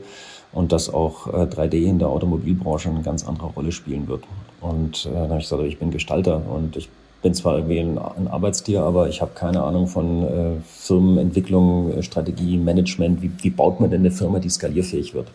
und 0.52 0.72
dass 0.72 0.92
auch 0.94 1.28
äh, 1.28 1.46
3D 1.46 1.76
in 1.86 2.00
der 2.00 2.10
Automobilbranche 2.10 2.90
eine 2.90 3.02
ganz 3.02 3.26
andere 3.28 3.48
Rolle 3.48 3.72
spielen 3.72 4.08
wird. 4.08 4.24
Und 4.62 5.06
äh, 5.06 5.14
dann 5.14 5.30
habe 5.30 5.40
ich 5.40 5.46
gesagt, 5.46 5.64
ich 5.64 5.78
bin 5.78 5.92
Gestalter 5.92 6.42
und 6.50 6.76
ich 6.76 6.90
bin 7.26 7.34
zwar 7.34 7.56
irgendwie 7.56 7.80
ein, 7.80 7.98
ein 7.98 8.28
Arbeitstier, 8.28 8.84
aber 8.84 9.10
ich 9.10 9.20
habe 9.20 9.32
keine 9.34 9.64
Ahnung 9.64 9.88
von 9.88 10.24
äh, 10.24 10.62
Firmenentwicklung, 10.64 11.92
äh, 11.92 12.04
Strategie, 12.04 12.56
Management. 12.56 13.24
Wie, 13.24 13.32
wie 13.42 13.50
baut 13.50 13.80
man 13.80 13.90
denn 13.90 14.02
eine 14.02 14.12
Firma, 14.12 14.38
die 14.38 14.50
skalierfähig 14.50 15.16
wird? 15.16 15.30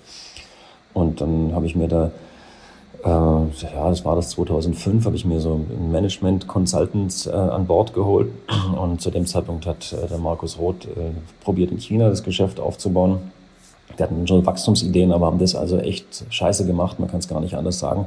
Und 0.94 1.20
dann 1.20 1.52
habe 1.52 1.66
ich 1.66 1.74
mir 1.74 1.88
da, 1.88 2.12
äh, 3.02 3.08
ja, 3.08 3.90
das 3.90 4.04
war 4.04 4.14
das 4.14 4.30
2005, 4.30 5.04
habe 5.04 5.16
ich 5.16 5.24
mir 5.24 5.40
so 5.40 5.54
ein 5.54 5.90
Management 5.90 6.46
Consultants 6.46 7.26
äh, 7.26 7.32
an 7.32 7.66
Bord 7.66 7.92
geholt. 7.92 8.30
Und 8.80 9.00
zu 9.00 9.10
dem 9.10 9.26
Zeitpunkt 9.26 9.66
hat 9.66 9.92
äh, 9.92 10.06
der 10.06 10.18
Markus 10.18 10.60
Roth 10.60 10.84
äh, 10.84 11.10
probiert, 11.42 11.72
in 11.72 11.78
China 11.78 12.08
das 12.08 12.22
Geschäft 12.22 12.60
aufzubauen. 12.60 13.18
Wir 13.96 14.04
hatten 14.04 14.28
schon 14.28 14.46
Wachstumsideen, 14.46 15.10
aber 15.10 15.26
haben 15.26 15.40
das 15.40 15.56
also 15.56 15.78
echt 15.78 16.24
scheiße 16.30 16.66
gemacht, 16.66 17.00
man 17.00 17.10
kann 17.10 17.18
es 17.18 17.26
gar 17.26 17.40
nicht 17.40 17.54
anders 17.56 17.80
sagen. 17.80 18.06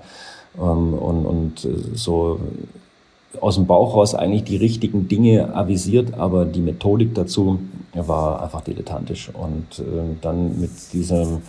Ähm, 0.57 0.93
und, 0.93 1.25
und 1.25 1.65
äh, 1.65 1.95
so 1.95 2.39
aus 3.41 3.55
dem 3.55 3.65
Bauch 3.65 3.95
raus 3.95 4.15
eigentlich 4.15 4.43
die 4.43 4.57
richtigen 4.57 5.07
Dinge 5.07 5.55
avisiert, 5.55 6.13
aber 6.13 6.45
die 6.45 6.61
Methodik 6.61 7.15
dazu 7.15 7.59
war 7.93 8.41
einfach 8.41 8.61
dilettantisch. 8.61 9.29
Und 9.33 9.79
äh, 9.79 10.15
dann 10.21 10.59
mit 10.59 10.71
diesem, 10.93 11.41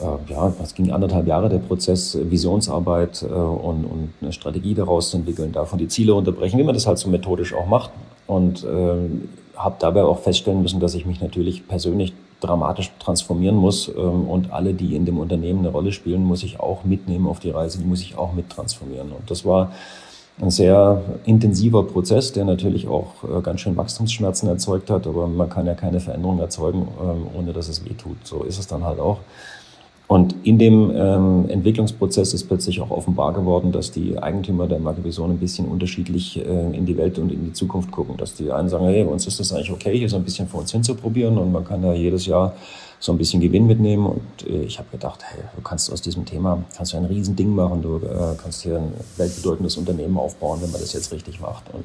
äh, 0.00 0.32
ja, 0.32 0.52
es 0.62 0.74
ging 0.74 0.90
anderthalb 0.90 1.26
Jahre 1.26 1.48
der 1.48 1.58
Prozess, 1.58 2.18
Visionsarbeit 2.20 3.22
äh, 3.22 3.26
und, 3.26 3.84
und 3.84 4.12
eine 4.20 4.32
Strategie 4.32 4.74
daraus 4.74 5.10
zu 5.10 5.18
entwickeln, 5.18 5.52
davon 5.52 5.78
die 5.78 5.88
Ziele 5.88 6.14
unterbrechen, 6.14 6.58
wie 6.58 6.64
man 6.64 6.74
das 6.74 6.86
halt 6.86 6.98
so 6.98 7.08
methodisch 7.08 7.54
auch 7.54 7.66
macht. 7.66 7.90
Und 8.26 8.64
äh, 8.64 8.96
habe 9.56 9.76
dabei 9.80 10.04
auch 10.04 10.20
feststellen 10.20 10.62
müssen, 10.62 10.80
dass 10.80 10.94
ich 10.94 11.04
mich 11.04 11.20
natürlich 11.20 11.66
persönlich 11.66 12.12
dramatisch 12.40 12.92
transformieren 13.00 13.56
muss 13.56 13.88
ähm, 13.88 14.28
und 14.28 14.52
alle, 14.52 14.74
die 14.74 14.94
in 14.94 15.04
dem 15.04 15.18
Unternehmen 15.18 15.60
eine 15.60 15.70
Rolle 15.70 15.90
spielen, 15.92 16.24
muss 16.24 16.44
ich 16.44 16.60
auch 16.60 16.84
mitnehmen 16.84 17.26
auf 17.26 17.40
die 17.40 17.50
Reise, 17.50 17.78
die 17.78 17.84
muss 17.84 18.00
ich 18.00 18.16
auch 18.16 18.32
mit 18.32 18.48
transformieren. 18.50 19.10
Und 19.10 19.30
das 19.30 19.44
war 19.44 19.72
ein 20.40 20.50
sehr 20.50 21.02
intensiver 21.24 21.82
Prozess, 21.82 22.32
der 22.32 22.44
natürlich 22.44 22.86
auch 22.86 23.24
äh, 23.24 23.40
ganz 23.42 23.60
schön 23.60 23.76
Wachstumsschmerzen 23.76 24.48
erzeugt 24.48 24.90
hat, 24.90 25.06
aber 25.06 25.26
man 25.26 25.48
kann 25.48 25.66
ja 25.66 25.74
keine 25.74 26.00
Veränderung 26.00 26.38
erzeugen, 26.38 26.86
ähm, 27.02 27.26
ohne 27.36 27.52
dass 27.52 27.68
es 27.68 27.84
weh 27.84 27.94
tut. 27.94 28.18
So 28.24 28.44
ist 28.44 28.58
es 28.58 28.66
dann 28.66 28.84
halt 28.84 29.00
auch. 29.00 29.18
Und 30.08 30.36
in 30.42 30.58
dem 30.58 30.90
ähm, 30.94 31.50
Entwicklungsprozess 31.50 32.32
ist 32.32 32.44
plötzlich 32.44 32.80
auch 32.80 32.90
offenbar 32.90 33.34
geworden, 33.34 33.72
dass 33.72 33.90
die 33.90 34.18
Eigentümer 34.18 34.66
der 34.66 34.78
Marke 34.78 35.02
ein 35.02 35.38
bisschen 35.38 35.68
unterschiedlich 35.68 36.38
äh, 36.38 36.74
in 36.74 36.86
die 36.86 36.96
Welt 36.96 37.18
und 37.18 37.30
in 37.30 37.44
die 37.44 37.52
Zukunft 37.52 37.90
gucken. 37.90 38.16
Dass 38.16 38.34
die 38.34 38.50
einen 38.50 38.70
sagen, 38.70 38.86
hey, 38.86 39.04
uns 39.04 39.26
ist 39.26 39.38
das 39.38 39.52
eigentlich 39.52 39.70
okay, 39.70 39.98
hier 39.98 40.08
so 40.08 40.16
ein 40.16 40.24
bisschen 40.24 40.48
vor 40.48 40.60
uns 40.60 40.72
hinzuprobieren 40.72 41.36
und 41.36 41.52
man 41.52 41.62
kann 41.62 41.82
ja 41.82 41.92
jedes 41.92 42.24
Jahr 42.24 42.54
so 43.00 43.12
ein 43.12 43.18
bisschen 43.18 43.40
Gewinn 43.40 43.66
mitnehmen. 43.66 44.06
Und 44.06 44.46
äh, 44.46 44.62
ich 44.62 44.78
habe 44.78 44.88
gedacht, 44.90 45.20
hey, 45.22 45.42
du 45.56 45.62
kannst 45.62 45.92
aus 45.92 46.02
diesem 46.02 46.24
Thema 46.24 46.62
kannst 46.76 46.92
du 46.92 46.96
ein 46.96 47.04
Riesending 47.04 47.54
machen, 47.54 47.82
du 47.82 47.96
äh, 47.96 48.36
kannst 48.40 48.62
hier 48.62 48.76
ein 48.78 48.92
weltbedeutendes 49.16 49.76
Unternehmen 49.76 50.16
aufbauen, 50.16 50.60
wenn 50.62 50.70
man 50.70 50.80
das 50.80 50.92
jetzt 50.92 51.12
richtig 51.12 51.40
macht. 51.40 51.64
Und 51.72 51.84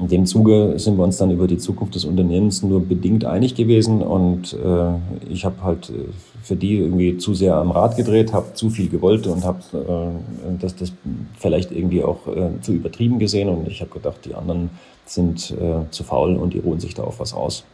in 0.00 0.08
dem 0.08 0.26
Zuge 0.26 0.74
sind 0.78 0.96
wir 0.96 1.02
uns 1.02 1.16
dann 1.16 1.30
über 1.30 1.46
die 1.48 1.58
Zukunft 1.58 1.94
des 1.94 2.04
Unternehmens 2.04 2.62
nur 2.62 2.80
bedingt 2.80 3.24
einig 3.24 3.56
gewesen 3.56 4.00
und 4.02 4.52
äh, 4.52 4.92
ich 5.28 5.44
habe 5.44 5.62
halt 5.62 5.90
äh, 5.90 5.94
für 6.40 6.54
die 6.54 6.78
irgendwie 6.78 7.18
zu 7.18 7.34
sehr 7.34 7.56
am 7.56 7.72
Rad 7.72 7.96
gedreht, 7.96 8.32
habe 8.32 8.54
zu 8.54 8.70
viel 8.70 8.88
gewollt 8.88 9.26
und 9.26 9.44
habe 9.44 9.58
äh, 9.74 10.60
das, 10.60 10.76
das 10.76 10.92
vielleicht 11.36 11.72
irgendwie 11.72 12.04
auch 12.04 12.28
äh, 12.28 12.50
zu 12.60 12.72
übertrieben 12.72 13.18
gesehen 13.18 13.48
und 13.48 13.66
ich 13.66 13.80
habe 13.80 13.90
gedacht, 13.90 14.24
die 14.24 14.34
anderen 14.34 14.70
sind 15.04 15.50
äh, 15.50 15.90
zu 15.90 16.04
faul 16.04 16.36
und 16.36 16.54
die 16.54 16.60
ruhen 16.60 16.78
sich 16.78 16.94
da 16.94 17.02
auf 17.02 17.18
was 17.18 17.34
aus. 17.34 17.64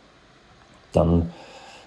Dann 0.93 1.31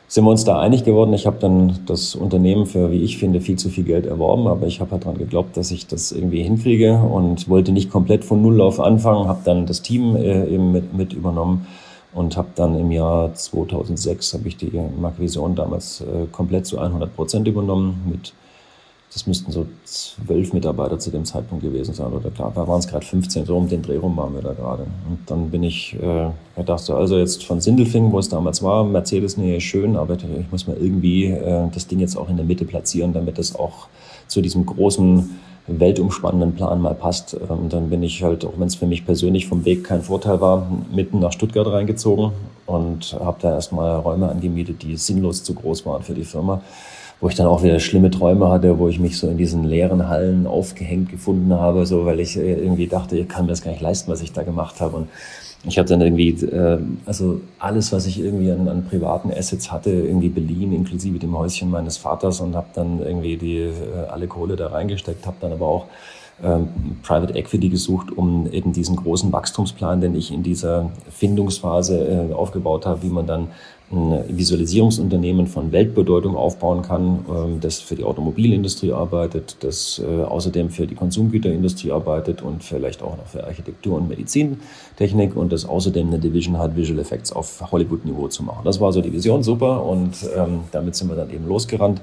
sind 0.08 0.24
wir 0.24 0.32
uns 0.32 0.46
da 0.46 0.60
einig 0.60 0.86
geworden. 0.86 1.14
Ich 1.14 1.28
habe 1.28 1.38
dann 1.40 1.80
das 1.86 2.16
Unternehmen 2.16 2.66
für, 2.66 2.92
wie 2.92 3.04
ich 3.04 3.18
finde, 3.18 3.42
viel 3.42 3.58
zu 3.58 3.70
viel 3.70 3.84
Geld 3.84 4.06
erworben, 4.06 4.48
aber 4.48 4.66
ich 4.66 4.80
habe 4.80 4.92
halt 4.92 5.04
daran 5.04 5.18
geglaubt, 5.18 5.58
dass 5.58 5.72
ich 5.72 5.88
das 5.88 6.12
irgendwie 6.12 6.44
hinkriege 6.44 6.98
und 6.98 7.50
wollte 7.50 7.74
nicht 7.74 7.92
komplett 7.92 8.24
von 8.24 8.42
Null 8.42 8.62
auf 8.62 8.80
anfangen, 8.80 9.28
habe 9.28 9.42
dann 9.44 9.66
das 9.66 9.82
Team 9.82 10.16
äh, 10.16 10.46
eben 10.48 10.72
mit, 10.72 10.94
mit 10.94 11.14
übernommen 11.14 11.68
und 12.14 12.38
habe 12.38 12.48
dann 12.56 12.80
im 12.80 12.92
Jahr 12.92 13.34
2006 13.34 14.34
habe 14.34 14.48
ich 14.48 14.56
die 14.56 14.72
Mark 15.00 15.20
Vision 15.20 15.56
damals 15.56 16.02
äh, 16.02 16.26
komplett 16.32 16.66
zu 16.66 16.80
100 16.80 17.14
Prozent 17.14 17.48
übernommen 17.48 18.02
mit 18.10 18.34
das 19.14 19.26
müssten 19.26 19.52
so 19.52 19.66
zwölf 19.86 20.54
Mitarbeiter 20.54 21.00
zu 21.00 21.12
dem 21.12 21.24
Zeitpunkt 21.24 21.64
gewesen 21.64 21.94
sein. 21.94 22.12
Oder 22.12 22.30
klar, 22.30 22.52
da 22.54 22.68
waren 22.68 22.80
es 22.80 22.88
gerade 22.88 23.06
15, 23.06 23.46
so 23.46 23.58
um 23.58 23.68
den 23.68 23.82
Dreh 23.82 23.98
rum 23.98 24.18
waren 24.18 24.34
wir 24.36 24.42
da 24.42 24.54
gerade. 24.54 24.84
Und 24.84 25.20
dann 25.28 25.50
bin 25.50 25.64
ich, 25.64 25.96
äh, 26.02 26.28
ich 26.58 26.66
dachte, 26.66 26.94
also 26.94 27.18
jetzt 27.18 27.46
von 27.46 27.62
Sindelfingen, 27.62 28.12
wo 28.12 28.20
es 28.20 28.30
damals 28.30 28.62
war, 28.62 28.84
Mercedes-Nähe 28.84 29.58
ist 29.58 29.64
schön, 29.64 29.96
aber 29.96 30.16
ich 30.16 30.52
muss 30.52 30.68
mal 30.68 30.78
irgendwie 30.78 31.26
äh, 31.28 31.68
das 31.74 31.88
Ding 31.88 32.00
jetzt 32.00 32.18
auch 32.18 32.30
in 32.30 32.36
der 32.36 32.46
Mitte 32.46 32.66
platzieren, 32.66 33.14
damit 33.14 33.40
es 33.40 33.56
auch 33.56 33.88
zu 34.28 34.42
diesem 34.42 34.66
großen 34.66 35.30
weltumspannenden 35.68 36.56
Plan 36.56 36.82
mal 36.82 36.96
passt. 36.96 37.34
Ähm, 37.34 37.70
dann 37.70 37.90
bin 37.90 38.04
ich 38.04 38.24
halt, 38.24 38.46
auch 38.46 38.54
wenn 38.58 38.68
es 38.68 38.76
für 38.76 38.88
mich 38.88 39.06
persönlich 39.06 39.48
vom 39.48 39.64
Weg 39.66 39.84
kein 39.86 40.02
Vorteil 40.02 40.42
war, 40.42 40.70
mitten 40.94 41.20
nach 41.20 41.32
Stuttgart 41.32 41.68
reingezogen 41.68 42.32
und 42.66 43.18
habe 43.20 43.38
da 43.42 43.54
erstmal 43.54 43.96
Räume 43.98 44.30
angemietet, 44.30 44.84
die 44.84 44.98
sinnlos 44.98 45.44
zu 45.44 45.54
groß 45.54 45.86
waren 45.86 46.04
für 46.04 46.14
die 46.14 46.24
Firma 46.24 46.62
wo 47.20 47.30
ich 47.30 47.36
dann 47.36 47.48
auch 47.48 47.64
wieder 47.64 47.80
schlimme 47.80 48.12
Träume 48.12 48.50
hatte, 48.50 48.78
wo 48.78 48.88
ich 48.88 49.00
mich 49.00 49.18
so 49.18 49.28
in 49.28 49.38
diesen 49.38 49.64
leeren 49.64 50.08
Hallen 50.08 50.46
aufgehängt 50.46 51.10
gefunden 51.10 51.54
habe, 51.54 51.86
so 51.86 52.06
weil 52.06 52.20
ich 52.20 52.38
äh, 52.38 52.54
irgendwie 52.54 52.88
dachte, 52.88 53.18
ich 53.18 53.28
kann 53.28 53.46
mir 53.46 53.52
das 53.52 53.62
gar 53.62 53.72
nicht 53.72 53.82
leisten, 53.82 54.12
was 54.12 54.22
ich 54.22 54.34
da 54.34 54.44
gemacht 54.44 54.80
habe. 54.82 54.98
Und 54.98 55.10
ich 55.64 55.78
habe 55.80 55.90
dann 55.90 56.02
irgendwie, 56.02 56.30
äh, 56.30 56.80
also 57.06 57.42
alles, 57.60 57.92
was 57.92 58.06
ich 58.06 58.20
irgendwie 58.20 58.52
an, 58.52 58.68
an 58.68 58.86
privaten 58.86 59.32
Assets 59.32 59.72
hatte, 59.72 59.90
irgendwie 59.90 60.30
beliehen, 60.30 60.72
inklusive 60.74 61.18
dem 61.18 61.36
Häuschen 61.38 61.72
meines 61.72 61.98
Vaters 61.98 62.40
und 62.40 62.56
habe 62.56 62.68
dann 62.74 63.00
irgendwie 63.00 63.38
die 63.38 63.58
äh, 63.58 63.74
alle 64.10 64.28
Kohle 64.28 64.56
da 64.56 64.68
reingesteckt, 64.68 65.26
habe 65.26 65.38
dann 65.42 65.54
aber 65.54 65.66
auch 65.66 65.86
Private 66.40 67.34
Equity 67.34 67.70
gesucht, 67.70 68.16
um 68.16 68.48
eben 68.52 68.72
diesen 68.72 68.96
großen 68.96 69.34
Wachstumsplan, 69.34 70.02
den 70.02 70.16
ich 70.16 70.32
in 70.32 70.44
dieser 70.44 70.92
Findungsphase 71.10 72.30
äh, 72.30 72.34
aufgebaut 72.34 72.86
habe, 72.86 73.02
wie 73.02 73.10
man 73.10 73.26
dann 73.26 73.48
ein 73.90 74.24
Visualisierungsunternehmen 74.28 75.48
von 75.48 75.72
Weltbedeutung 75.72 76.36
aufbauen 76.36 76.82
kann, 76.82 77.26
ähm, 77.30 77.60
das 77.62 77.80
für 77.80 77.96
die 77.96 78.04
Automobilindustrie 78.04 78.92
arbeitet, 78.92 79.58
das 79.62 80.00
äh, 80.06 80.24
außerdem 80.24 80.70
für 80.70 80.86
die 80.86 80.96
Konsumgüterindustrie 80.96 81.92
arbeitet 81.92 82.42
und 82.42 82.64
vielleicht 82.64 83.02
auch 83.02 83.16
noch 83.16 83.28
für 83.28 83.46
Architektur 83.46 83.98
und 83.98 84.10
Medizintechnik 84.10 85.36
und 85.36 85.54
das 85.54 85.66
außerdem 85.66 86.08
eine 86.08 86.20
Division 86.20 86.58
hat, 86.58 86.76
Visual 86.76 87.00
Effects 87.00 87.32
auf 87.32 87.72
Hollywood-Niveau 87.72 88.28
zu 88.28 88.44
machen. 88.44 88.62
Das 88.66 88.82
war 88.82 88.92
so 88.92 89.02
die 89.02 89.14
Vision, 89.14 89.42
super 89.42 89.86
und 89.86 90.16
ähm, 90.36 90.62
damit 90.72 90.96
sind 90.96 91.08
wir 91.10 91.16
dann 91.16 91.30
eben 91.30 91.48
losgerannt 91.48 92.02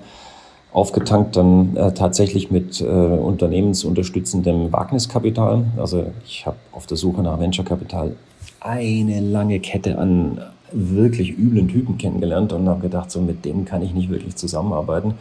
aufgetankt 0.75 1.37
dann 1.37 1.77
äh, 1.77 1.95
tatsächlich 1.95 2.51
mit 2.51 2.81
äh, 2.81 2.85
unternehmensunterstützendem 2.85 4.73
Wagniskapital. 4.73 5.65
Also 5.77 6.07
ich 6.27 6.45
habe 6.47 6.57
auf 6.73 6.87
der 6.87 6.97
Suche 6.97 7.23
nach 7.23 7.39
Venture 7.39 7.65
Capital 7.65 8.17
eine 8.61 9.21
lange 9.21 9.61
Kette 9.61 9.99
an 9.99 10.41
wirklich 10.73 11.39
üblen 11.39 11.69
Typen 11.69 11.97
kennengelernt 11.97 12.53
und 12.53 12.69
habe 12.69 12.81
gedacht, 12.81 13.11
so 13.13 13.21
mit 13.21 13.45
dem 13.45 13.65
kann 13.65 13.83
ich 13.83 13.95
nicht 13.95 14.11
wirklich 14.11 14.35
zusammenarbeiten. 14.35 15.15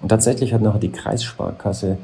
Und 0.00 0.08
tatsächlich 0.08 0.54
hat 0.54 0.62
nachher 0.62 0.78
die 0.78 0.92
Kreissparkasse 0.92 1.98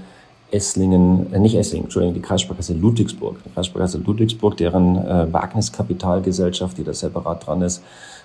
Esslingen, 0.50 1.32
äh, 1.32 1.38
nicht 1.38 1.54
Esslingen, 1.54 1.84
Entschuldigung, 1.84 2.14
die 2.14 2.20
Kreissparkasse 2.20 2.74
Ludwigsburg, 2.74 3.36
die 3.44 3.50
Kreissparkasse 3.50 3.98
Ludwigsburg, 3.98 4.56
deren 4.56 4.96
äh, 4.96 5.32
Wagniskapitalgesellschaft, 5.32 6.76
die 6.76 6.84
da 6.84 6.92
separat 6.92 7.46
dran 7.46 7.62
ist, 7.62 7.82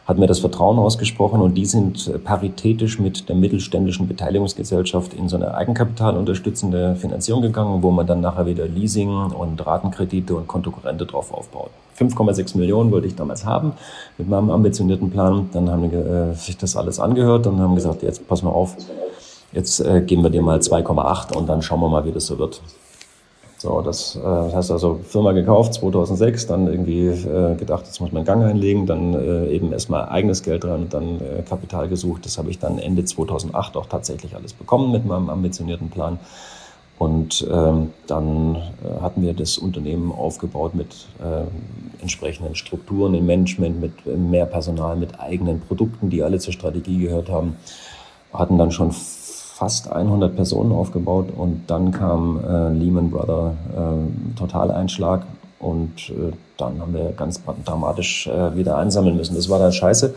hat 0.07 0.17
mir 0.17 0.27
das 0.27 0.39
Vertrauen 0.39 0.79
ausgesprochen 0.79 1.41
und 1.41 1.55
die 1.55 1.65
sind 1.65 2.07
äh, 2.07 2.17
paritätisch 2.17 2.97
mit 2.97 3.27
der 3.27 3.35
mittelständischen 3.35 4.07
Beteiligungsgesellschaft 4.07 5.13
in 5.13 5.27
so 5.27 5.35
eine 5.35 5.53
eigenkapitalunterstützende 5.53 6.95
Finanzierung 6.95 7.41
gegangen, 7.41 7.83
wo 7.83 7.91
man 7.91 8.07
dann 8.07 8.21
nachher 8.21 8.45
wieder 8.45 8.65
Leasing 8.67 9.09
und 9.09 9.65
Ratenkredite 9.65 10.33
und 10.33 10.47
Kontokorrente 10.47 11.05
drauf 11.05 11.33
aufbaut. 11.33 11.71
5,6 11.99 12.57
Millionen 12.57 12.91
wollte 12.91 13.07
ich 13.07 13.15
damals 13.15 13.45
haben 13.45 13.73
mit 14.17 14.29
meinem 14.29 14.49
ambitionierten 14.49 15.09
Plan. 15.11 15.49
Dann 15.51 15.69
haben 15.69 15.91
wir 15.91 16.05
äh, 16.05 16.33
sich 16.35 16.55
das 16.55 16.77
alles 16.77 16.99
angehört 16.99 17.45
und 17.47 17.59
haben 17.59 17.75
gesagt, 17.75 18.01
jetzt 18.01 18.25
pass 18.29 18.43
mal 18.43 18.51
auf, 18.51 18.77
jetzt 19.51 19.81
äh, 19.81 20.01
geben 20.01 20.23
wir 20.23 20.29
dir 20.29 20.41
mal 20.41 20.59
2,8 20.59 21.35
und 21.35 21.49
dann 21.49 21.61
schauen 21.61 21.81
wir 21.81 21.89
mal, 21.89 22.05
wie 22.05 22.11
das 22.13 22.27
so 22.27 22.39
wird. 22.39 22.61
So, 23.59 23.81
das 23.81 24.15
äh, 24.15 24.19
heißt 24.53 24.69
also 24.69 24.99
Firma 25.03 25.31
gekauft 25.31 25.73
2006, 25.73 26.45
dann 26.45 26.67
irgendwie 26.67 27.07
äh, 27.07 27.55
gedacht, 27.55 27.85
jetzt 27.87 27.99
muss 27.99 28.11
man 28.11 28.23
Gang 28.23 28.43
einlegen, 28.43 28.85
dann 28.85 29.15
äh, 29.15 29.47
eben 29.47 29.73
erstmal 29.73 30.09
eigenes 30.09 30.43
Geld 30.43 30.63
dran 30.63 30.83
und 30.83 30.93
dann 30.93 31.19
äh, 31.19 31.41
Kapital 31.41 31.87
gesucht. 31.87 32.23
Das 32.25 32.37
habe 32.37 32.51
ich 32.51 32.59
dann 32.59 32.77
Ende 32.77 33.03
2008 33.03 33.75
auch 33.75 33.87
tatsächlich 33.87 34.35
alles 34.35 34.53
bekommen 34.53 34.91
mit 34.91 35.05
meinem 35.07 35.31
ambitionierten 35.31 35.89
Plan. 35.89 36.19
Und 36.99 37.47
ähm, 37.51 37.93
dann 38.05 38.55
äh, 38.55 39.01
hatten 39.01 39.23
wir 39.23 39.33
das 39.33 39.57
Unternehmen 39.57 40.11
aufgebaut 40.11 40.75
mit 40.75 41.07
äh, 41.19 42.01
entsprechenden 42.01 42.53
Strukturen 42.53 43.15
im 43.15 43.25
Management, 43.25 43.81
mit 43.81 44.05
mehr 44.05 44.45
Personal, 44.45 44.95
mit 44.95 45.19
eigenen 45.19 45.61
Produkten, 45.61 46.11
die 46.11 46.21
alle 46.21 46.37
zur 46.37 46.53
Strategie 46.53 46.99
gehört 46.99 47.29
haben. 47.29 47.55
Hatten 48.33 48.59
dann 48.59 48.71
schon 48.71 48.91
fast 49.57 49.91
100 49.91 50.35
Personen 50.35 50.71
aufgebaut 50.71 51.29
und 51.35 51.63
dann 51.65 51.91
kam 51.91 52.39
äh, 52.43 52.69
Lehman 52.73 53.09
Brother 53.09 53.53
äh, 53.75 54.37
Totaleinschlag 54.37 55.23
und 55.59 56.09
äh, 56.09 56.31
dann 56.57 56.79
haben 56.79 56.93
wir 56.93 57.11
ganz 57.13 57.41
dramatisch 57.65 58.27
äh, 58.27 58.55
wieder 58.55 58.77
einsammeln 58.77 59.17
müssen. 59.17 59.35
Das 59.35 59.49
war 59.49 59.57
dann 59.57 59.71
scheiße, 59.71 60.13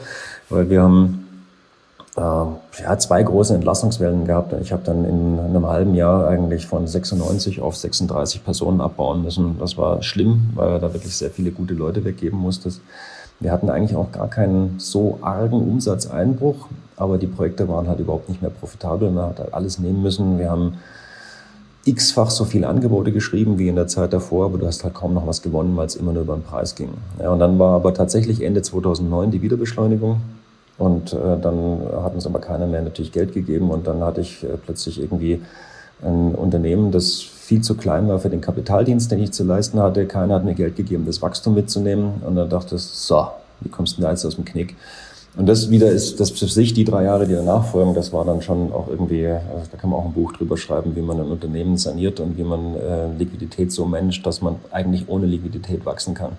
weil 0.51 0.69
wir 0.69 0.83
haben 0.83 1.27
äh, 2.19 2.21
ja, 2.83 2.99
zwei 2.99 3.23
große 3.23 3.55
Entlassungswellen 3.55 4.27
gehabt. 4.27 4.53
Ich 4.61 4.73
habe 4.73 4.83
dann 4.85 5.07
in 5.07 5.39
einem 5.39 5.67
halben 5.67 5.95
Jahr 5.95 6.29
eigentlich 6.29 6.67
von 6.67 6.87
96 6.87 7.63
auf 7.63 7.79
36 7.79 8.45
Personen 8.45 8.83
abbauen 8.83 9.23
müssen. 9.23 9.59
Das 9.59 9.79
war 9.79 10.03
schlimm, 10.03 10.51
weil 10.55 10.81
da 10.81 10.93
wirklich 10.93 11.17
sehr 11.17 11.31
viele 11.31 11.51
gute 11.51 11.73
Leute 11.73 12.05
weggeben 12.05 12.39
musstest. 12.39 12.83
Wir 13.41 13.53
hatten 13.53 13.71
eigentlich 13.71 13.97
auch 13.97 14.13
gar 14.13 14.29
keinen 14.29 14.79
so 14.79 15.19
argen 15.23 15.61
Umsatzeinbruch, 15.61 16.69
aber 16.97 17.17
die 17.17 17.27
Projekte 17.27 17.69
waren 17.69 17.89
halt 17.89 17.99
überhaupt 17.99 18.29
nicht 18.29 18.43
mehr 18.43 18.51
profitabel. 18.51 19.11
Man 19.11 19.31
hat 19.31 19.39
halt 19.39 19.55
alles 19.55 19.79
nehmen 19.79 20.03
müssen. 20.03 20.39
Wir 20.39 20.51
haben 20.51 20.75
x-fach 21.85 22.31
so 22.31 22.45
viele 22.45 22.69
Angebote 22.69 23.13
geschrieben 23.13 23.59
wie 23.59 23.69
in 23.69 23.77
der 23.77 23.87
Zeit 23.87 24.13
davor, 24.13 24.47
aber 24.47 24.59
du 24.59 24.67
hast 24.67 24.85
halt 24.85 24.95
kaum 24.95 25.15
noch 25.15 25.27
was 25.27 25.41
gewonnen, 25.41 25.75
weil 25.77 25.87
es 25.87 25.97
immer 25.97 26.13
nur 26.13 26.23
über 26.23 26.35
den 26.35 26.43
Preis 26.43 26.75
ging. 26.75 26.91
Ja, 27.19 27.31
und 27.31 27.39
dann 27.39 27.59
war 27.59 27.77
aber 27.77 27.95
tatsächlich 27.95 28.43
Ende 28.43 28.61
2009 28.61 29.31
die 29.31 29.41
Wiederbeschleunigung 29.41 30.21
und 30.77 31.15
äh, 31.15 31.39
dann 31.41 31.81
hat 32.03 32.15
uns 32.15 32.27
aber 32.27 32.39
keiner 32.41 32.67
mehr 32.67 32.83
natürlich 32.83 33.13
Geld 33.13 33.33
gegeben 33.33 33.71
und 33.71 33.87
dann 33.87 34.03
hatte 34.03 34.21
ich 34.21 34.45
äh, 34.45 34.59
plötzlich 34.63 35.01
irgendwie 35.01 35.41
ein 36.03 36.35
Unternehmen, 36.35 36.91
das 36.91 37.23
viel 37.51 37.63
zu 37.63 37.75
klein 37.75 38.07
war 38.07 38.21
für 38.21 38.31
den 38.31 38.41
Kapitaldienst, 38.41 39.11
den 39.11 39.21
ich 39.21 39.33
zu 39.33 39.43
leisten 39.43 39.81
hatte. 39.81 40.07
Keiner 40.07 40.37
hat 40.37 40.45
mir 40.45 40.55
Geld 40.55 40.77
gegeben, 40.77 41.05
das 41.05 41.21
Wachstum 41.21 41.55
mitzunehmen. 41.55 42.23
Und 42.25 42.37
dann 42.37 42.49
dachte 42.49 42.77
ich, 42.77 42.83
so, 42.83 43.27
wie 43.59 43.69
kommst 43.69 43.95
du 43.95 43.97
denn 43.97 44.05
da 44.05 44.11
jetzt 44.13 44.25
aus 44.25 44.37
dem 44.37 44.45
Knick? 44.45 44.77
Und 45.37 45.47
das 45.49 45.69
wieder 45.69 45.91
ist, 45.91 46.21
das 46.21 46.31
für 46.31 46.47
sich 46.47 46.75
die 46.75 46.85
drei 46.85 47.03
Jahre, 47.03 47.27
die 47.27 47.35
danach 47.35 47.65
folgen, 47.65 47.93
das 47.93 48.13
war 48.13 48.25
dann 48.25 48.41
schon 48.41 48.73
auch 48.73 48.87
irgendwie, 48.89 49.27
also 49.27 49.67
da 49.69 49.77
kann 49.79 49.91
man 49.91 49.99
auch 49.99 50.05
ein 50.05 50.13
Buch 50.13 50.33
drüber 50.33 50.57
schreiben, 50.57 50.95
wie 50.95 51.01
man 51.01 51.19
ein 51.19 51.27
Unternehmen 51.27 51.77
saniert 51.77 52.21
und 52.21 52.39
wie 52.39 52.45
man 52.45 52.77
äh, 52.77 53.13
Liquidität 53.19 53.73
so 53.73 53.85
managt, 53.85 54.25
dass 54.25 54.41
man 54.43 54.55
eigentlich 54.71 55.09
ohne 55.09 55.27
Liquidität 55.27 55.85
wachsen 55.85 56.15
kann. 56.15 56.37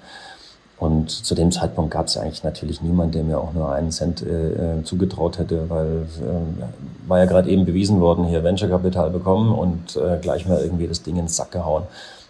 Und 0.81 1.11
zu 1.11 1.35
dem 1.35 1.51
Zeitpunkt 1.51 1.91
gab 1.91 2.07
es 2.07 2.17
eigentlich 2.17 2.43
natürlich 2.43 2.81
niemand, 2.81 3.13
der 3.13 3.23
mir 3.23 3.39
auch 3.39 3.53
nur 3.53 3.71
einen 3.71 3.91
Cent 3.91 4.23
äh, 4.23 4.79
äh 4.79 4.83
zugetraut 4.83 5.37
hätte, 5.37 5.69
weil 5.69 6.07
äh, 6.21 7.07
war 7.07 7.19
ja 7.19 7.25
gerade 7.25 7.51
eben 7.51 7.65
bewiesen 7.65 8.01
worden, 8.01 8.25
hier 8.25 8.43
Venture 8.43 8.67
Capital 8.67 9.11
bekommen 9.11 9.53
und 9.53 9.95
äh, 9.95 10.17
gleich 10.19 10.47
mal 10.47 10.59
irgendwie 10.59 10.87
das 10.87 11.03
Ding 11.03 11.17
ins 11.17 11.35
Sack 11.35 11.51
gehauen. 11.51 11.83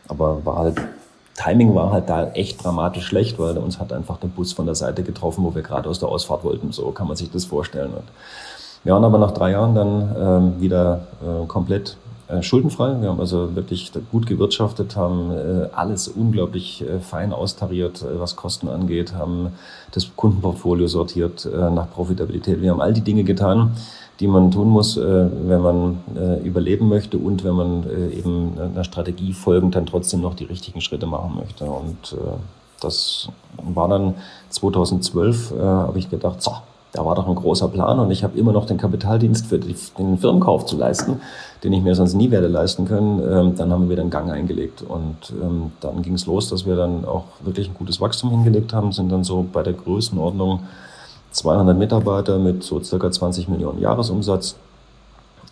Aber 0.09 0.45
war 0.45 0.57
halt 0.57 0.81
Timing 1.35 1.73
war 1.75 1.93
halt 1.93 2.09
da 2.09 2.31
echt 2.31 2.61
dramatisch 2.61 3.05
schlecht, 3.05 3.39
weil 3.39 3.57
uns 3.57 3.79
hat 3.79 3.93
einfach 3.93 4.17
der 4.17 4.27
Bus 4.27 4.51
von 4.51 4.65
der 4.65 4.75
Seite 4.75 5.03
getroffen, 5.03 5.45
wo 5.45 5.55
wir 5.55 5.61
gerade 5.61 5.87
aus 5.89 5.99
der 5.99 6.09
Ausfahrt 6.09 6.43
wollten. 6.43 6.73
So 6.73 6.91
kann 6.91 7.07
man 7.07 7.15
sich 7.15 7.31
das 7.31 7.45
vorstellen. 7.45 7.93
Und 7.93 8.03
wir 8.83 8.93
waren 8.93 9.05
aber 9.05 9.17
nach 9.17 9.31
drei 9.31 9.51
Jahren 9.51 9.73
dann 9.73 10.15
ähm, 10.19 10.61
wieder 10.61 11.07
äh, 11.21 11.45
komplett 11.47 11.95
schuldenfrei. 12.41 13.01
Wir 13.01 13.09
haben 13.09 13.19
also 13.19 13.55
wirklich 13.55 13.91
gut 14.11 14.25
gewirtschaftet, 14.25 14.95
haben 14.95 15.31
äh, 15.31 15.67
alles 15.73 16.07
unglaublich 16.07 16.81
äh, 16.81 16.99
fein 16.99 17.33
austariert, 17.33 18.01
äh, 18.01 18.19
was 18.19 18.35
Kosten 18.35 18.67
angeht, 18.67 19.13
haben 19.13 19.49
das 19.91 20.15
Kundenportfolio 20.15 20.87
sortiert 20.87 21.45
äh, 21.45 21.69
nach 21.69 21.89
Profitabilität. 21.91 22.61
Wir 22.61 22.71
haben 22.71 22.81
all 22.81 22.93
die 22.93 23.01
Dinge 23.01 23.23
getan, 23.23 23.71
die 24.21 24.27
man 24.27 24.51
tun 24.51 24.69
muss, 24.69 24.97
äh, 24.97 25.01
wenn 25.01 25.61
man 25.61 25.99
äh, 26.15 26.39
überleben 26.45 26.87
möchte 26.87 27.17
und 27.17 27.43
wenn 27.43 27.55
man 27.55 27.83
äh, 27.89 28.15
eben 28.15 28.53
einer 28.59 28.83
Strategie 28.83 29.33
folgend 29.33 29.75
dann 29.75 29.87
trotzdem 29.87 30.21
noch 30.21 30.35
die 30.35 30.45
richtigen 30.45 30.79
Schritte 30.79 31.07
machen 31.07 31.35
möchte. 31.35 31.65
Und 31.65 32.15
das 32.79 33.29
war 33.61 33.87
dann 33.87 34.15
2012, 34.49 35.53
habe 35.59 35.99
ich 35.99 36.09
gedacht, 36.09 36.41
so, 36.41 36.51
da 36.93 37.05
war 37.05 37.15
doch 37.15 37.27
ein 37.27 37.35
großer 37.35 37.69
Plan 37.69 37.99
und 37.99 38.11
ich 38.11 38.23
habe 38.23 38.37
immer 38.37 38.51
noch 38.51 38.65
den 38.65 38.77
Kapitaldienst 38.77 39.47
für 39.47 39.59
den 39.59 40.17
Firmenkauf 40.17 40.65
zu 40.65 40.77
leisten, 40.77 41.21
den 41.63 41.71
ich 41.73 41.81
mir 41.81 41.95
sonst 41.95 42.15
nie 42.15 42.31
werde 42.31 42.47
leisten 42.47 42.85
können. 42.85 43.19
Ähm, 43.19 43.55
dann 43.55 43.71
haben 43.71 43.83
wir 43.83 43.91
wieder 43.91 44.01
einen 44.01 44.11
Gang 44.11 44.29
eingelegt 44.29 44.81
und 44.81 45.33
ähm, 45.41 45.71
dann 45.79 46.01
ging 46.01 46.15
es 46.15 46.25
los, 46.25 46.49
dass 46.49 46.65
wir 46.65 46.75
dann 46.75 47.05
auch 47.05 47.25
wirklich 47.41 47.69
ein 47.69 47.75
gutes 47.75 48.01
Wachstum 48.01 48.31
hingelegt 48.31 48.73
haben, 48.73 48.91
sind 48.91 49.09
dann 49.09 49.23
so 49.23 49.45
bei 49.51 49.63
der 49.63 49.73
Größenordnung 49.73 50.61
200 51.31 51.77
Mitarbeiter 51.77 52.39
mit 52.39 52.63
so 52.63 52.81
circa 52.83 53.09
20 53.09 53.47
Millionen 53.47 53.79
Jahresumsatz. 53.79 54.55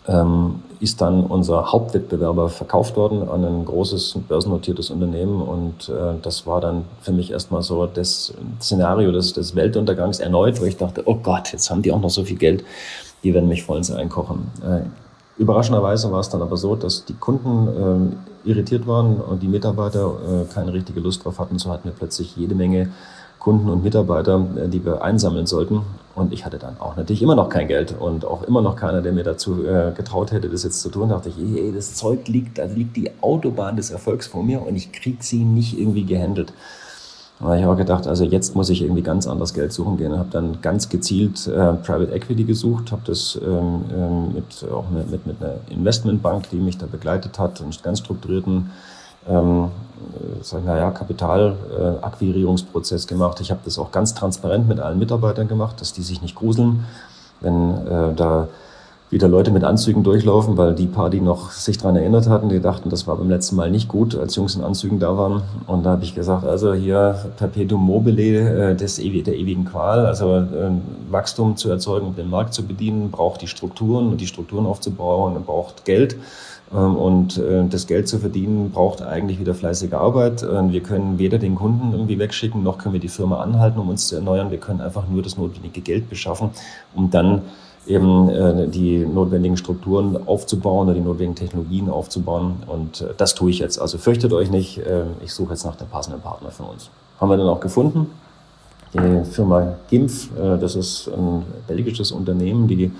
Ähm, 0.08 0.62
ist 0.80 1.02
dann 1.02 1.26
unser 1.26 1.72
Hauptwettbewerber 1.72 2.48
verkauft 2.48 2.96
worden 2.96 3.28
an 3.28 3.44
ein 3.44 3.64
großes 3.66 4.18
börsennotiertes 4.26 4.88
Unternehmen 4.88 5.42
und 5.42 5.90
äh, 5.90 6.14
das 6.22 6.46
war 6.46 6.62
dann 6.62 6.86
für 7.02 7.12
mich 7.12 7.30
erstmal 7.30 7.62
so 7.62 7.86
das 7.86 8.32
Szenario 8.60 9.12
des, 9.12 9.34
des 9.34 9.54
Weltuntergangs 9.54 10.20
erneut, 10.20 10.58
wo 10.60 10.64
ich 10.64 10.78
dachte, 10.78 11.02
oh 11.04 11.16
Gott, 11.16 11.52
jetzt 11.52 11.70
haben 11.70 11.82
die 11.82 11.92
auch 11.92 12.00
noch 12.00 12.08
so 12.08 12.24
viel 12.24 12.38
Geld, 12.38 12.64
die 13.22 13.34
werden 13.34 13.48
mich 13.48 13.62
vollends 13.62 13.90
einkochen. 13.90 14.50
Äh, 14.64 14.80
überraschenderweise 15.38 16.10
war 16.10 16.20
es 16.20 16.30
dann 16.30 16.40
aber 16.40 16.56
so, 16.56 16.76
dass 16.76 17.04
die 17.04 17.14
Kunden 17.14 18.16
äh, 18.46 18.48
irritiert 18.48 18.86
waren 18.86 19.20
und 19.20 19.42
die 19.42 19.48
Mitarbeiter 19.48 20.14
äh, 20.26 20.52
keine 20.52 20.72
richtige 20.72 21.00
Lust 21.00 21.26
drauf 21.26 21.38
hatten, 21.38 21.58
so 21.58 21.70
hatten 21.70 21.84
wir 21.84 21.94
plötzlich 21.94 22.36
jede 22.36 22.54
Menge 22.54 22.90
Kunden 23.40 23.68
und 23.68 23.82
Mitarbeiter, 23.82 24.46
äh, 24.56 24.68
die 24.68 24.84
wir 24.84 25.02
einsammeln 25.02 25.46
sollten. 25.46 25.82
Und 26.14 26.32
ich 26.32 26.44
hatte 26.44 26.58
dann 26.58 26.78
auch 26.78 26.96
natürlich 26.96 27.22
immer 27.22 27.34
noch 27.34 27.48
kein 27.48 27.66
Geld 27.66 27.94
und 27.98 28.24
auch 28.24 28.42
immer 28.42 28.62
noch 28.62 28.76
keiner, 28.76 29.00
der 29.00 29.12
mir 29.12 29.24
dazu 29.24 29.64
äh, 29.64 29.92
getraut 29.96 30.30
hätte, 30.30 30.48
das 30.48 30.62
jetzt 30.62 30.80
zu 30.82 30.90
tun. 30.90 31.08
Da 31.08 31.16
dachte 31.16 31.30
ich, 31.30 31.38
ey, 31.38 31.72
das 31.74 31.94
Zeug 31.94 32.28
liegt, 32.28 32.58
da 32.58 32.64
liegt 32.64 32.96
die 32.96 33.10
Autobahn 33.22 33.76
des 33.76 33.90
Erfolgs 33.90 34.26
vor 34.26 34.42
mir 34.42 34.64
und 34.64 34.76
ich 34.76 34.92
krieg 34.92 35.24
sie 35.24 35.42
nicht 35.44 35.78
irgendwie 35.78 36.04
gehandelt. 36.04 36.52
Da 37.38 37.46
habe 37.46 37.58
ich 37.58 37.64
auch 37.64 37.76
gedacht, 37.76 38.06
also 38.06 38.24
jetzt 38.24 38.54
muss 38.54 38.68
ich 38.68 38.82
irgendwie 38.82 39.02
ganz 39.02 39.26
anders 39.26 39.54
Geld 39.54 39.72
suchen 39.72 39.96
gehen. 39.96 40.18
Habe 40.18 40.28
dann 40.30 40.60
ganz 40.60 40.90
gezielt 40.90 41.46
äh, 41.46 41.72
Private 41.72 42.12
Equity 42.12 42.44
gesucht, 42.44 42.92
habe 42.92 43.02
das 43.06 43.40
ähm, 43.42 43.84
ähm, 43.96 44.34
mit, 44.34 44.70
auch 44.70 44.90
mit, 44.90 45.10
mit, 45.10 45.26
mit 45.26 45.42
einer 45.42 45.54
Investmentbank, 45.70 46.50
die 46.50 46.56
mich 46.56 46.76
da 46.76 46.84
begleitet 46.84 47.38
hat, 47.38 47.62
einen 47.62 47.74
ganz 47.82 48.00
strukturierten 48.00 48.70
ähm, 49.28 49.68
sag 50.42 50.60
ich, 50.60 50.66
naja, 50.66 50.90
Kapitalakquirierungsprozess 50.90 53.06
gemacht. 53.06 53.40
Ich 53.40 53.50
habe 53.50 53.60
das 53.64 53.78
auch 53.78 53.92
ganz 53.92 54.14
transparent 54.14 54.68
mit 54.68 54.80
allen 54.80 54.98
Mitarbeitern 54.98 55.48
gemacht, 55.48 55.80
dass 55.80 55.92
die 55.92 56.02
sich 56.02 56.22
nicht 56.22 56.34
gruseln, 56.34 56.86
wenn 57.40 57.86
äh, 57.86 58.14
da 58.14 58.48
wieder 59.10 59.26
Leute 59.26 59.50
mit 59.50 59.64
Anzügen 59.64 60.04
durchlaufen, 60.04 60.56
weil 60.56 60.72
die 60.72 60.86
paar, 60.86 61.10
die 61.10 61.20
noch 61.20 61.50
sich 61.50 61.78
dran 61.78 61.96
erinnert 61.96 62.28
hatten, 62.28 62.48
die 62.48 62.60
dachten, 62.60 62.90
das 62.90 63.08
war 63.08 63.16
beim 63.16 63.28
letzten 63.28 63.56
Mal 63.56 63.68
nicht 63.68 63.88
gut, 63.88 64.14
als 64.14 64.36
Jungs 64.36 64.54
in 64.54 64.62
Anzügen 64.62 65.00
da 65.00 65.18
waren. 65.18 65.42
Und 65.66 65.84
da 65.84 65.90
habe 65.90 66.04
ich 66.04 66.14
gesagt, 66.14 66.44
also 66.44 66.74
hier 66.74 67.18
Perpetuum 67.36 67.84
mobile 67.84 68.70
äh, 68.70 68.76
des, 68.76 68.96
der 68.96 69.34
ewigen 69.34 69.64
Qual, 69.64 70.06
also 70.06 70.36
äh, 70.36 70.46
Wachstum 71.10 71.56
zu 71.56 71.68
erzeugen, 71.70 72.06
um 72.06 72.14
den 72.14 72.30
Markt 72.30 72.54
zu 72.54 72.64
bedienen, 72.64 73.10
braucht 73.10 73.42
die 73.42 73.48
Strukturen 73.48 74.10
und 74.10 74.20
die 74.20 74.28
Strukturen 74.28 74.64
aufzubauen, 74.64 75.42
braucht 75.44 75.84
Geld. 75.84 76.16
Ähm, 76.72 76.96
und 76.96 77.38
äh, 77.38 77.64
das 77.68 77.86
Geld 77.86 78.08
zu 78.08 78.18
verdienen 78.18 78.70
braucht 78.70 79.02
eigentlich 79.02 79.40
wieder 79.40 79.54
fleißige 79.54 79.94
Arbeit. 79.94 80.42
Wir 80.42 80.82
können 80.82 81.18
weder 81.18 81.38
den 81.38 81.54
Kunden 81.54 81.92
irgendwie 81.92 82.18
wegschicken, 82.18 82.62
noch 82.62 82.78
können 82.78 82.92
wir 82.92 83.00
die 83.00 83.08
Firma 83.08 83.40
anhalten, 83.40 83.78
um 83.78 83.88
uns 83.88 84.08
zu 84.08 84.16
erneuern. 84.16 84.50
Wir 84.50 84.58
können 84.58 84.80
einfach 84.80 85.08
nur 85.08 85.22
das 85.22 85.36
notwendige 85.36 85.80
Geld 85.80 86.08
beschaffen, 86.08 86.50
um 86.94 87.10
dann 87.10 87.42
eben 87.86 88.28
äh, 88.28 88.68
die 88.68 88.98
notwendigen 88.98 89.56
Strukturen 89.56 90.28
aufzubauen 90.28 90.88
oder 90.88 90.94
die 90.94 91.00
notwendigen 91.00 91.34
Technologien 91.34 91.88
aufzubauen. 91.88 92.56
Und 92.66 93.00
äh, 93.00 93.14
das 93.16 93.34
tue 93.34 93.50
ich 93.50 93.58
jetzt. 93.58 93.80
Also 93.80 93.98
fürchtet 93.98 94.32
euch 94.32 94.50
nicht, 94.50 94.80
ich 95.24 95.32
suche 95.32 95.50
jetzt 95.52 95.64
nach 95.64 95.76
dem 95.76 95.88
passenden 95.88 96.20
Partner 96.20 96.50
für 96.50 96.64
uns. 96.64 96.90
Haben 97.20 97.30
wir 97.30 97.36
dann 97.36 97.48
auch 97.48 97.60
gefunden. 97.60 98.06
Die 98.92 99.24
Firma 99.24 99.76
GIMF, 99.88 100.30
das 100.60 100.74
ist 100.74 101.08
ein 101.08 101.44
belgisches 101.68 102.10
Unternehmen, 102.10 102.66
die 102.66 102.90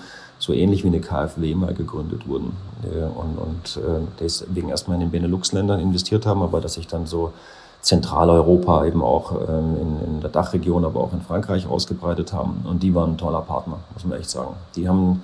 so 0.40 0.53
ähnlich 0.53 0.83
wie 0.83 0.88
eine 0.88 1.00
KfW 1.00 1.55
mal 1.55 1.74
gegründet 1.74 2.26
wurden. 2.26 2.57
Äh, 2.83 3.05
und, 3.05 3.38
und 3.38 3.76
äh, 3.76 4.00
deswegen 4.18 4.70
erstmal 4.70 4.96
in 4.96 5.03
den 5.03 5.11
Benelux-Ländern 5.11 5.79
investiert 5.79 6.26
haben, 6.26 6.42
aber 6.42 6.61
dass 6.61 6.76
ich 6.76 6.88
dann 6.88 7.07
so 7.07 7.33
Zentraleuropa 7.83 8.85
eben 8.87 9.03
auch 9.03 9.33
ähm, 9.33 9.76
in, 9.81 10.14
in 10.14 10.20
der 10.20 10.31
Dachregion, 10.31 10.85
aber 10.85 11.00
auch 11.00 11.12
in 11.12 11.20
Frankreich 11.20 11.68
ausgebreitet 11.68 12.33
haben. 12.33 12.64
Und 12.68 12.83
die 12.83 12.94
waren 12.94 13.12
ein 13.12 13.18
toller 13.18 13.42
Partner, 13.42 13.79
muss 13.94 14.05
man 14.05 14.18
echt 14.18 14.31
sagen. 14.31 14.55
Die 14.76 14.88
haben 14.88 15.22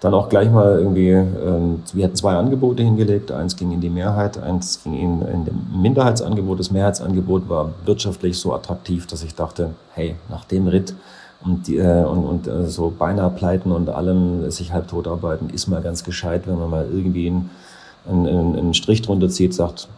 dann 0.00 0.14
auch 0.14 0.28
gleich 0.28 0.50
mal 0.50 0.78
irgendwie, 0.78 1.10
ähm, 1.10 1.82
wir 1.92 2.04
hatten 2.04 2.16
zwei 2.16 2.34
Angebote 2.34 2.82
hingelegt. 2.82 3.30
Eins 3.30 3.56
ging 3.56 3.72
in 3.72 3.80
die 3.80 3.90
Mehrheit, 3.90 4.36
eins 4.36 4.82
ging 4.82 4.94
in, 4.94 5.22
in 5.22 5.44
dem 5.44 5.66
Minderheitsangebot. 5.80 6.58
Das 6.58 6.70
Mehrheitsangebot 6.70 7.48
war 7.48 7.72
wirtschaftlich 7.84 8.38
so 8.38 8.52
attraktiv, 8.52 9.06
dass 9.06 9.22
ich 9.22 9.34
dachte, 9.34 9.70
hey, 9.94 10.16
nach 10.28 10.44
dem 10.44 10.66
Ritt 10.66 10.94
und, 11.44 11.66
die, 11.66 11.78
äh, 11.78 12.04
und, 12.04 12.24
und 12.24 12.46
äh, 12.46 12.68
so 12.68 12.92
beinahe 12.96 13.30
pleiten 13.30 13.72
und 13.72 13.88
allem 13.88 14.50
sich 14.50 14.72
halb 14.72 14.88
tot 14.88 15.08
arbeiten, 15.08 15.50
ist 15.50 15.66
mal 15.66 15.82
ganz 15.82 16.04
gescheit, 16.04 16.46
wenn 16.46 16.58
man 16.58 16.70
mal 16.70 16.86
irgendwie 16.90 17.28
einen, 17.28 17.50
einen, 18.08 18.56
einen 18.56 18.74
Strich 18.74 19.02
drunter 19.02 19.28
zieht, 19.28 19.54
sagt, 19.54 19.88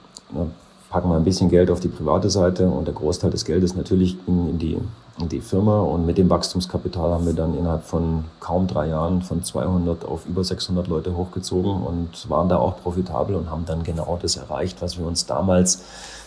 packen 0.91 1.09
wir 1.11 1.17
ein 1.17 1.25
bisschen 1.25 1.51
Geld 1.51 1.71
auf 1.71 1.81
die 1.81 1.89
private 1.89 2.31
Seite. 2.31 2.69
Und 2.69 2.87
der 2.87 2.95
Großteil 2.95 3.31
des 3.31 3.45
Geldes 3.45 3.75
natürlich 3.75 4.17
ging 4.25 4.49
in 4.49 4.59
die, 4.59 4.73
in 4.75 4.89
die 5.19 5.41
Firma. 5.41 5.81
Und 5.81 6.07
mit 6.07 6.19
dem 6.19 6.29
Wachstumskapital 6.31 7.13
haben 7.13 7.27
wir 7.27 7.35
dann 7.35 7.57
innerhalb 7.57 7.85
von 7.85 8.25
kaum 8.41 8.67
drei 8.67 8.89
Jahren 8.89 9.23
von 9.23 9.43
200 9.43 10.05
auf 10.05 10.27
über 10.27 10.43
600 10.43 10.87
Leute 10.89 11.17
hochgezogen 11.17 11.83
und 11.83 12.29
waren 12.29 12.49
da 12.49 12.59
auch 12.59 12.83
profitabel 12.83 13.37
und 13.37 13.51
haben 13.51 13.65
dann 13.67 13.83
genau 13.83 14.19
das 14.21 14.37
erreicht, 14.37 14.83
was 14.83 14.99
wir 14.99 15.07
uns 15.07 15.27
damals 15.27 15.85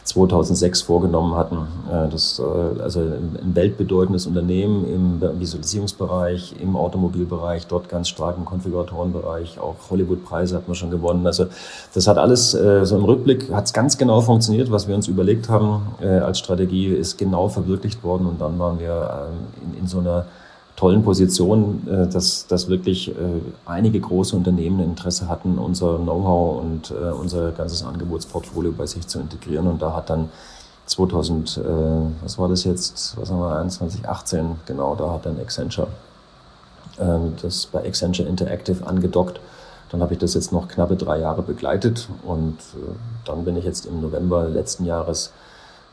2006 0.08 0.82
vorgenommen 0.82 1.36
hatten. 1.36 1.68
Äh, 1.92 2.10
das, 2.10 2.40
äh, 2.40 2.82
also 2.82 3.02
ein 3.02 3.52
weltbedeutendes 3.54 4.26
Unternehmen 4.26 4.86
im 5.22 5.40
Visualisierungsbereich, 5.40 6.56
im 6.62 6.76
Automobilbereich, 6.76 7.68
dort 7.68 7.90
ganz 7.90 8.08
stark 8.08 8.38
im 8.38 8.46
Konfiguratorenbereich, 8.46 9.60
auch 9.60 9.76
Hollywood-Preise 9.90 10.56
hat 10.56 10.68
man 10.68 10.76
schon 10.76 10.92
gewonnen. 10.92 11.26
Also 11.28 11.48
das 11.94 12.08
hat 12.08 12.18
alles, 12.18 12.54
äh, 12.54 12.86
so 12.86 12.96
im 12.98 13.04
Rückblick 13.04 13.52
hat 13.52 13.66
es 13.66 13.74
ganz 13.74 13.98
genau 13.98 14.22
funktioniert, 14.22 14.72
was 14.72 14.88
wir 14.88 14.96
uns 14.96 15.08
überlegt 15.08 15.50
haben 15.50 15.82
als 16.00 16.40
Strategie, 16.40 16.88
ist 16.88 17.18
genau 17.18 17.50
verwirklicht 17.50 18.04
worden 18.04 18.26
und 18.28 18.40
dann 18.40 18.58
waren 18.60 18.77
wir 18.80 19.30
ähm, 19.30 19.72
in, 19.74 19.80
in 19.82 19.88
so 19.88 20.00
einer 20.00 20.26
tollen 20.78 21.04
Position, 21.04 21.86
äh, 21.90 22.08
dass, 22.08 22.48
dass 22.48 22.70
wirklich 22.70 23.10
äh, 23.10 23.14
einige 23.66 24.00
große 24.00 24.36
Unternehmen 24.36 24.80
Interesse 24.80 25.28
hatten, 25.28 25.58
unser 25.58 25.98
Know-how 25.98 26.62
und 26.62 26.92
äh, 26.92 27.12
unser 27.12 27.52
ganzes 27.52 27.84
Angebotsportfolio 27.84 28.72
bei 28.72 28.86
sich 28.86 29.06
zu 29.08 29.20
integrieren. 29.20 29.68
Und 29.68 29.82
da 29.82 29.94
hat 29.94 30.10
dann 30.10 30.30
2000, 30.86 31.60
was 32.24 32.40
war 32.40 32.48
das 32.48 32.64
jetzt, 32.64 33.18
was 33.18 33.30
haben 33.30 33.40
wir, 33.40 33.58
21, 33.58 34.08
18, 34.08 34.56
genau, 34.66 34.96
da 34.96 35.12
hat 35.12 35.26
dann 35.26 35.38
Accenture 35.38 35.90
das 37.42 37.66
bei 37.66 37.86
Accenture 37.86 38.26
Interactive 38.26 38.88
angedockt. 38.88 39.42
Dann 39.92 40.02
habe 40.02 40.14
ich 40.14 40.20
das 40.20 40.34
jetzt 40.34 40.54
noch 40.54 40.70
knappe 40.70 40.96
drei 40.96 41.20
Jahre 41.20 41.42
begleitet 41.42 42.08
und 42.24 42.58
dann 43.26 43.44
bin 43.44 43.58
ich 43.58 43.66
jetzt 43.66 43.86
im 43.86 44.00
November 44.00 44.48
letzten 44.48 44.86
Jahres 44.86 45.28
äh, 45.28 45.47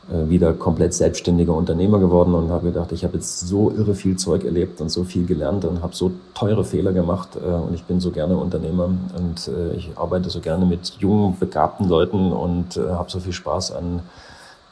wieder 0.07 0.53
komplett 0.53 0.93
selbstständiger 0.93 1.53
Unternehmer 1.53 1.97
geworden 1.97 2.35
und 2.35 2.49
habe 2.51 2.67
gedacht, 2.67 2.91
ich 2.91 3.03
habe 3.03 3.15
jetzt 3.15 3.39
so 3.39 3.71
irre 3.71 3.95
viel 3.95 4.17
Zeug 4.17 4.43
erlebt 4.43 4.79
und 4.79 4.89
so 4.89 5.03
viel 5.03 5.25
gelernt 5.25 5.65
und 5.65 5.81
habe 5.81 5.95
so 5.95 6.11
teure 6.35 6.63
Fehler 6.63 6.93
gemacht 6.93 7.29
äh, 7.35 7.47
und 7.47 7.73
ich 7.73 7.85
bin 7.85 7.99
so 7.99 8.11
gerne 8.11 8.37
Unternehmer 8.37 8.85
und 8.85 9.47
äh, 9.47 9.75
ich 9.75 9.89
arbeite 9.95 10.29
so 10.29 10.41
gerne 10.41 10.65
mit 10.67 10.93
jungen, 10.99 11.35
begabten 11.39 11.89
Leuten 11.89 12.31
und 12.31 12.77
habe 12.77 13.09
so 13.09 13.19
viel 13.19 13.33
Spaß 13.33 13.71
an 13.71 14.01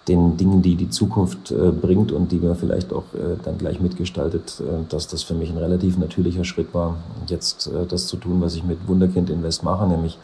den 0.08 0.38
Dingen, 0.38 0.62
die 0.62 0.76
die 0.76 0.90
Zukunft 0.90 1.54
bringt 1.82 2.12
und 2.12 2.32
die 2.32 2.40
mir 2.40 2.56
vielleicht 2.56 2.92
auch 2.92 3.06
dann 3.46 3.58
gleich 3.58 3.80
mitgestaltet, 3.80 4.62
dass 4.90 5.08
das 5.08 5.24
für 5.24 5.34
mich 5.34 5.50
ein 5.50 5.58
relativ 5.58 5.98
natürlicher 5.98 6.44
Schritt 6.44 6.74
war, 6.74 6.98
jetzt 7.28 7.72
das 7.88 8.08
zu 8.08 8.18
tun, 8.18 8.42
was 8.42 8.56
ich 8.56 8.66
mit 8.66 8.86
Wunderkind 8.86 9.30
Invest 9.30 9.64
mache, 9.64 9.88
nämlich 9.88 10.18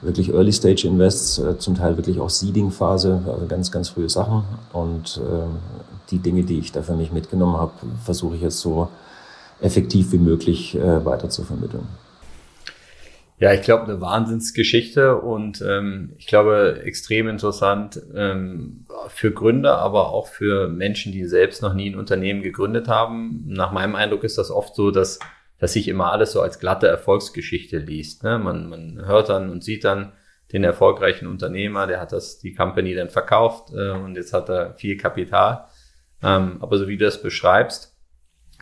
wirklich 0.00 0.32
Early 0.32 0.52
Stage 0.52 0.86
Invests, 0.86 1.38
äh, 1.38 1.58
zum 1.58 1.74
Teil 1.74 1.96
wirklich 1.96 2.20
auch 2.20 2.30
Seeding 2.30 2.70
Phase, 2.70 3.22
also 3.26 3.46
ganz, 3.46 3.70
ganz 3.70 3.88
frühe 3.88 4.08
Sachen. 4.08 4.44
Und 4.72 5.18
äh, 5.18 5.46
die 6.10 6.18
Dinge, 6.18 6.44
die 6.44 6.58
ich 6.58 6.72
da 6.72 6.82
für 6.82 6.94
mich 6.94 7.12
mitgenommen 7.12 7.56
habe, 7.56 7.72
versuche 8.04 8.36
ich 8.36 8.42
jetzt 8.42 8.60
so 8.60 8.88
effektiv 9.60 10.12
wie 10.12 10.18
möglich 10.18 10.76
äh, 10.76 11.04
weiter 11.04 11.28
zu 11.28 11.42
vermitteln. 11.44 11.86
Ja, 13.40 13.52
ich 13.52 13.62
glaube, 13.62 13.84
eine 13.84 14.00
Wahnsinnsgeschichte 14.00 15.16
und 15.16 15.62
ähm, 15.62 16.12
ich 16.18 16.26
glaube, 16.26 16.80
extrem 16.82 17.28
interessant 17.28 18.00
ähm, 18.12 18.84
für 19.10 19.30
Gründer, 19.30 19.78
aber 19.78 20.10
auch 20.10 20.26
für 20.26 20.68
Menschen, 20.68 21.12
die 21.12 21.24
selbst 21.24 21.62
noch 21.62 21.72
nie 21.72 21.90
ein 21.90 21.96
Unternehmen 21.96 22.42
gegründet 22.42 22.88
haben. 22.88 23.44
Nach 23.46 23.70
meinem 23.70 23.94
Eindruck 23.94 24.24
ist 24.24 24.38
das 24.38 24.50
oft 24.50 24.74
so, 24.74 24.90
dass 24.90 25.20
dass 25.58 25.72
sich 25.72 25.88
immer 25.88 26.12
alles 26.12 26.32
so 26.32 26.40
als 26.40 26.60
glatte 26.60 26.86
Erfolgsgeschichte 26.86 27.78
liest. 27.78 28.22
Ne? 28.22 28.38
Man, 28.38 28.68
man 28.68 29.06
hört 29.06 29.28
dann 29.28 29.50
und 29.50 29.64
sieht 29.64 29.84
dann 29.84 30.12
den 30.52 30.64
erfolgreichen 30.64 31.26
Unternehmer, 31.26 31.86
der 31.86 32.00
hat 32.00 32.12
das 32.12 32.38
die 32.38 32.54
Company 32.54 32.94
dann 32.94 33.10
verkauft 33.10 33.72
äh, 33.74 33.90
und 33.90 34.16
jetzt 34.16 34.32
hat 34.32 34.48
er 34.48 34.74
viel 34.74 34.96
Kapital. 34.96 35.66
Ähm, 36.22 36.58
aber 36.60 36.78
so 36.78 36.88
wie 36.88 36.96
du 36.96 37.04
das 37.04 37.22
beschreibst, 37.22 37.94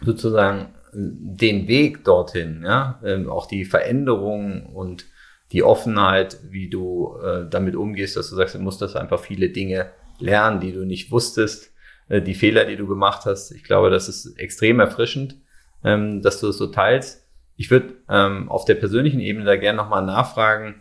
sozusagen 0.02 0.74
den 0.92 1.68
Weg 1.68 2.04
dorthin, 2.04 2.62
ja, 2.64 3.00
ähm, 3.04 3.30
auch 3.30 3.46
die 3.46 3.64
Veränderung 3.64 4.66
und 4.66 5.06
die 5.52 5.62
Offenheit, 5.62 6.38
wie 6.48 6.68
du 6.68 7.16
äh, 7.22 7.48
damit 7.48 7.76
umgehst, 7.76 8.16
dass 8.16 8.30
du 8.30 8.36
sagst, 8.36 8.54
du 8.54 8.58
musst 8.58 8.82
das 8.82 8.96
einfach 8.96 9.20
viele 9.20 9.50
Dinge 9.50 9.90
lernen, 10.18 10.60
die 10.60 10.72
du 10.72 10.84
nicht 10.84 11.12
wusstest, 11.12 11.72
äh, 12.08 12.20
die 12.20 12.34
Fehler, 12.34 12.64
die 12.64 12.76
du 12.76 12.86
gemacht 12.86 13.26
hast. 13.26 13.52
Ich 13.52 13.62
glaube, 13.62 13.90
das 13.90 14.08
ist 14.08 14.38
extrem 14.38 14.80
erfrischend 14.80 15.36
ähm, 15.86 16.20
dass 16.20 16.40
du 16.40 16.48
es 16.48 16.58
so 16.58 16.66
teilst. 16.66 17.24
Ich 17.56 17.70
würde 17.70 17.94
ähm, 18.10 18.50
auf 18.50 18.66
der 18.66 18.74
persönlichen 18.74 19.20
Ebene 19.20 19.46
da 19.46 19.56
gerne 19.56 19.78
nochmal 19.78 20.04
nachfragen, 20.04 20.74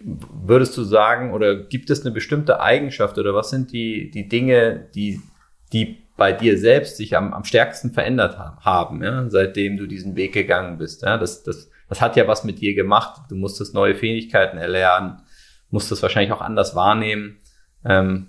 würdest 0.00 0.76
du 0.76 0.82
sagen, 0.82 1.32
oder 1.32 1.54
gibt 1.54 1.90
es 1.90 2.02
eine 2.02 2.10
bestimmte 2.10 2.60
Eigenschaft 2.60 3.16
oder 3.18 3.34
was 3.34 3.50
sind 3.50 3.72
die, 3.72 4.10
die 4.10 4.28
Dinge, 4.28 4.88
die, 4.94 5.20
die 5.72 6.02
bei 6.16 6.32
dir 6.32 6.58
selbst 6.58 6.96
sich 6.96 7.16
am, 7.16 7.32
am 7.32 7.44
stärksten 7.44 7.92
verändert 7.92 8.38
haben, 8.38 9.02
ja, 9.02 9.28
seitdem 9.28 9.76
du 9.76 9.86
diesen 9.86 10.16
Weg 10.16 10.32
gegangen 10.32 10.78
bist? 10.78 11.02
Ja? 11.02 11.16
Das, 11.16 11.42
das, 11.42 11.70
das 11.88 12.00
hat 12.00 12.16
ja 12.16 12.26
was 12.26 12.44
mit 12.44 12.60
dir 12.60 12.74
gemacht. 12.74 13.22
Du 13.28 13.36
musstest 13.36 13.74
neue 13.74 13.94
Fähigkeiten 13.94 14.58
erlernen, 14.58 15.22
musstest 15.70 16.02
wahrscheinlich 16.02 16.32
auch 16.32 16.40
anders 16.40 16.74
wahrnehmen. 16.74 17.38
Ähm, 17.84 18.28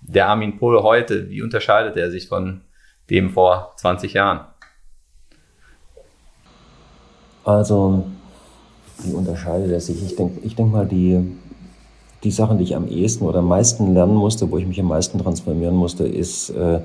der 0.00 0.28
Armin 0.28 0.58
Pohl 0.58 0.82
heute, 0.82 1.28
wie 1.28 1.42
unterscheidet 1.42 1.96
er 1.96 2.10
sich 2.10 2.28
von 2.28 2.62
dem 3.10 3.30
vor 3.30 3.74
20 3.76 4.14
Jahren? 4.14 4.49
Also, 7.44 8.04
wie 9.02 9.12
unterscheidet 9.12 9.70
er 9.70 9.80
sich? 9.80 10.02
Ich 10.04 10.16
denke 10.16 10.40
ich 10.44 10.54
denk 10.54 10.72
mal, 10.72 10.86
die, 10.86 11.20
die 12.22 12.30
Sachen, 12.30 12.58
die 12.58 12.64
ich 12.64 12.76
am 12.76 12.88
ehesten 12.88 13.24
oder 13.24 13.38
am 13.38 13.48
meisten 13.48 13.94
lernen 13.94 14.14
musste, 14.14 14.50
wo 14.50 14.58
ich 14.58 14.66
mich 14.66 14.80
am 14.80 14.88
meisten 14.88 15.18
transformieren 15.18 15.76
musste, 15.76 16.04
ist 16.04 16.50
äh, 16.50 16.80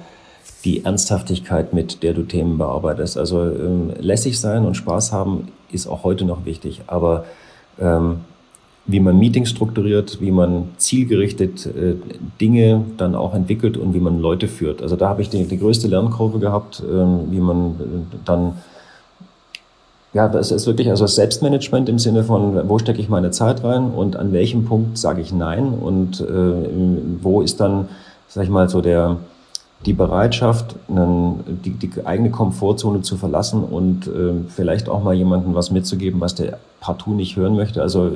die 0.63 0.83
Ernsthaftigkeit, 0.83 1.73
mit 1.73 2.03
der 2.03 2.13
du 2.13 2.23
Themen 2.23 2.57
bearbeitest. 2.57 3.17
Also 3.17 3.43
ähm, 3.43 3.91
lässig 3.99 4.39
sein 4.39 4.65
und 4.65 4.75
Spaß 4.75 5.11
haben 5.11 5.49
ist 5.71 5.87
auch 5.87 6.03
heute 6.03 6.25
noch 6.25 6.45
wichtig, 6.45 6.81
aber 6.87 7.25
ähm, 7.79 8.21
wie 8.87 8.99
man 8.99 9.17
Meetings 9.17 9.49
strukturiert, 9.49 10.21
wie 10.21 10.31
man 10.31 10.69
zielgerichtet 10.77 11.65
äh, 11.65 11.95
Dinge 12.39 12.85
dann 12.97 13.15
auch 13.15 13.33
entwickelt 13.33 13.77
und 13.77 13.93
wie 13.93 13.99
man 13.99 14.19
Leute 14.19 14.47
führt. 14.47 14.81
Also 14.81 14.95
da 14.95 15.09
habe 15.09 15.21
ich 15.21 15.29
die, 15.29 15.43
die 15.45 15.57
größte 15.57 15.87
Lernkurve 15.87 16.39
gehabt, 16.39 16.81
äh, 16.81 17.31
wie 17.31 17.39
man 17.39 17.71
äh, 17.71 18.15
dann 18.25 18.53
ja, 20.15 20.29
das 20.29 20.49
ist 20.51 20.65
wirklich 20.65 20.89
also 20.89 21.05
Selbstmanagement 21.07 21.89
im 21.89 21.99
Sinne 21.99 22.23
von, 22.23 22.69
wo 22.69 22.79
stecke 22.79 23.01
ich 23.01 23.09
meine 23.09 23.31
Zeit 23.31 23.65
rein 23.65 23.91
und 23.91 24.15
an 24.15 24.31
welchem 24.31 24.63
Punkt 24.63 24.97
sage 24.97 25.19
ich 25.19 25.33
Nein 25.33 25.73
und 25.73 26.21
äh, 26.21 26.53
wo 27.21 27.41
ist 27.41 27.59
dann, 27.59 27.89
sag 28.29 28.45
ich 28.45 28.49
mal, 28.49 28.69
so 28.69 28.79
der, 28.79 29.17
die 29.85 29.91
Bereitschaft, 29.91 30.77
einen, 30.87 31.43
die, 31.65 31.71
die, 31.71 32.05
eigene 32.05 32.31
Komfortzone 32.31 33.01
zu 33.01 33.17
verlassen 33.17 33.65
und 33.65 34.07
äh, 34.07 34.35
vielleicht 34.47 34.87
auch 34.87 35.03
mal 35.03 35.13
jemandem 35.13 35.53
was 35.53 35.69
mitzugeben, 35.69 36.21
was 36.21 36.33
der 36.33 36.59
partout 36.79 37.11
nicht 37.11 37.35
hören 37.35 37.57
möchte. 37.57 37.81
Also 37.81 38.07
äh, 38.07 38.11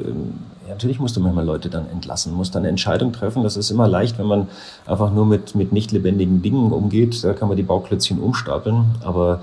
natürlich 0.70 1.02
musst 1.02 1.18
du 1.18 1.20
manchmal 1.20 1.44
Leute 1.44 1.68
dann 1.68 1.90
entlassen, 1.92 2.34
musst 2.34 2.56
dann 2.56 2.62
eine 2.62 2.70
Entscheidung 2.70 3.12
treffen. 3.12 3.44
Das 3.44 3.58
ist 3.58 3.72
immer 3.72 3.90
leicht, 3.90 4.18
wenn 4.20 4.28
man 4.28 4.48
einfach 4.86 5.12
nur 5.12 5.26
mit, 5.26 5.54
mit 5.54 5.74
nicht 5.74 5.92
lebendigen 5.92 6.42
Dingen 6.42 6.72
umgeht. 6.72 7.22
Da 7.26 7.34
kann 7.34 7.50
man 7.50 7.58
die 7.58 7.64
Bauklötzchen 7.64 8.20
umstapeln. 8.20 8.86
Aber 9.04 9.42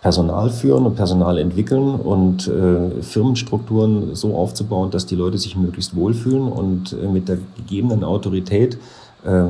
Personal 0.00 0.48
führen 0.48 0.86
und 0.86 0.96
Personal 0.96 1.38
entwickeln 1.38 1.94
und 1.94 2.48
äh, 2.48 3.02
Firmenstrukturen 3.02 4.14
so 4.14 4.34
aufzubauen, 4.34 4.90
dass 4.90 5.04
die 5.04 5.14
Leute 5.14 5.36
sich 5.36 5.56
möglichst 5.56 5.94
wohlfühlen 5.94 6.48
und 6.48 6.92
äh, 6.92 7.06
mit 7.06 7.28
der 7.28 7.38
gegebenen 7.56 8.02
Autorität 8.04 8.78
äh, 9.24 9.44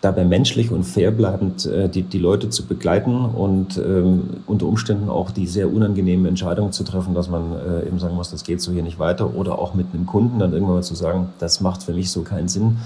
dabei 0.00 0.24
menschlich 0.24 0.70
und 0.72 0.84
fair 0.84 1.10
bleibend 1.10 1.66
äh, 1.66 1.88
die, 1.88 2.02
die 2.02 2.18
Leute 2.18 2.50
zu 2.50 2.66
begleiten 2.66 3.24
und 3.24 3.78
ähm, 3.78 4.30
unter 4.46 4.66
Umständen 4.66 5.08
auch 5.08 5.30
die 5.30 5.46
sehr 5.46 5.72
unangenehmen 5.72 6.26
Entscheidungen 6.26 6.72
zu 6.72 6.84
treffen, 6.84 7.14
dass 7.14 7.30
man 7.30 7.52
äh, 7.52 7.86
eben 7.86 7.98
sagen 7.98 8.16
muss, 8.16 8.30
das 8.30 8.44
geht 8.44 8.60
so 8.60 8.72
hier 8.72 8.82
nicht 8.82 8.98
weiter 8.98 9.34
oder 9.34 9.58
auch 9.58 9.74
mit 9.74 9.86
einem 9.94 10.06
Kunden 10.06 10.38
dann 10.38 10.52
irgendwann 10.52 10.76
mal 10.76 10.82
zu 10.82 10.96
sagen, 10.96 11.28
das 11.38 11.60
macht 11.60 11.84
für 11.84 11.92
mich 11.92 12.10
so 12.10 12.22
keinen 12.22 12.48
Sinn. 12.48 12.78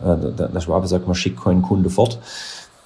Äh, 0.00 0.16
der, 0.36 0.48
der 0.48 0.60
Schwabe 0.60 0.86
sagt, 0.86 1.06
man 1.06 1.14
schickt 1.14 1.42
keinen 1.42 1.62
Kunde 1.62 1.90
fort 1.90 2.18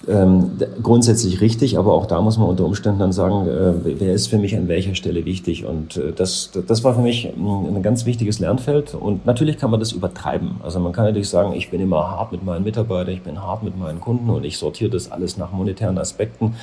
ähm, 0.07 0.57
grundsätzlich 0.81 1.41
richtig, 1.41 1.77
aber 1.77 1.93
auch 1.93 2.07
da 2.07 2.21
muss 2.21 2.37
man 2.37 2.49
unter 2.49 2.65
Umständen 2.65 2.99
dann 2.99 3.11
sagen, 3.11 3.47
äh, 3.47 3.99
wer 3.99 4.13
ist 4.13 4.27
für 4.27 4.37
mich 4.37 4.55
an 4.57 4.67
welcher 4.67 4.95
Stelle 4.95 5.25
wichtig. 5.25 5.65
Und 5.65 5.97
äh, 5.97 6.11
das, 6.11 6.51
das 6.67 6.83
war 6.83 6.95
für 6.95 7.01
mich 7.01 7.31
ein 7.35 7.83
ganz 7.83 8.05
wichtiges 8.05 8.39
Lernfeld. 8.39 8.95
Und 8.95 9.25
natürlich 9.25 9.59
kann 9.59 9.69
man 9.69 9.79
das 9.79 9.91
übertreiben. 9.91 10.55
Also 10.63 10.79
man 10.79 10.91
kann 10.91 11.05
natürlich 11.05 11.29
sagen, 11.29 11.53
ich 11.53 11.69
bin 11.69 11.81
immer 11.81 12.09
hart 12.09 12.31
mit 12.31 12.43
meinen 12.43 12.63
Mitarbeitern, 12.63 13.13
ich 13.13 13.21
bin 13.21 13.41
hart 13.41 13.63
mit 13.63 13.77
meinen 13.77 13.99
Kunden 13.99 14.29
und 14.29 14.43
ich 14.43 14.57
sortiere 14.57 14.89
das 14.89 15.11
alles 15.11 15.37
nach 15.37 15.51
monetären 15.51 15.97
Aspekten. 15.99 16.55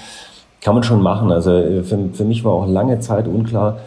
Kann 0.61 0.75
man 0.75 0.83
schon 0.83 1.01
machen. 1.01 1.31
Also 1.31 1.53
äh, 1.53 1.85
für, 1.85 2.09
für 2.13 2.25
mich 2.25 2.45
war 2.45 2.53
auch 2.53 2.67
lange 2.67 2.99
Zeit 2.99 3.29
unklar, 3.29 3.79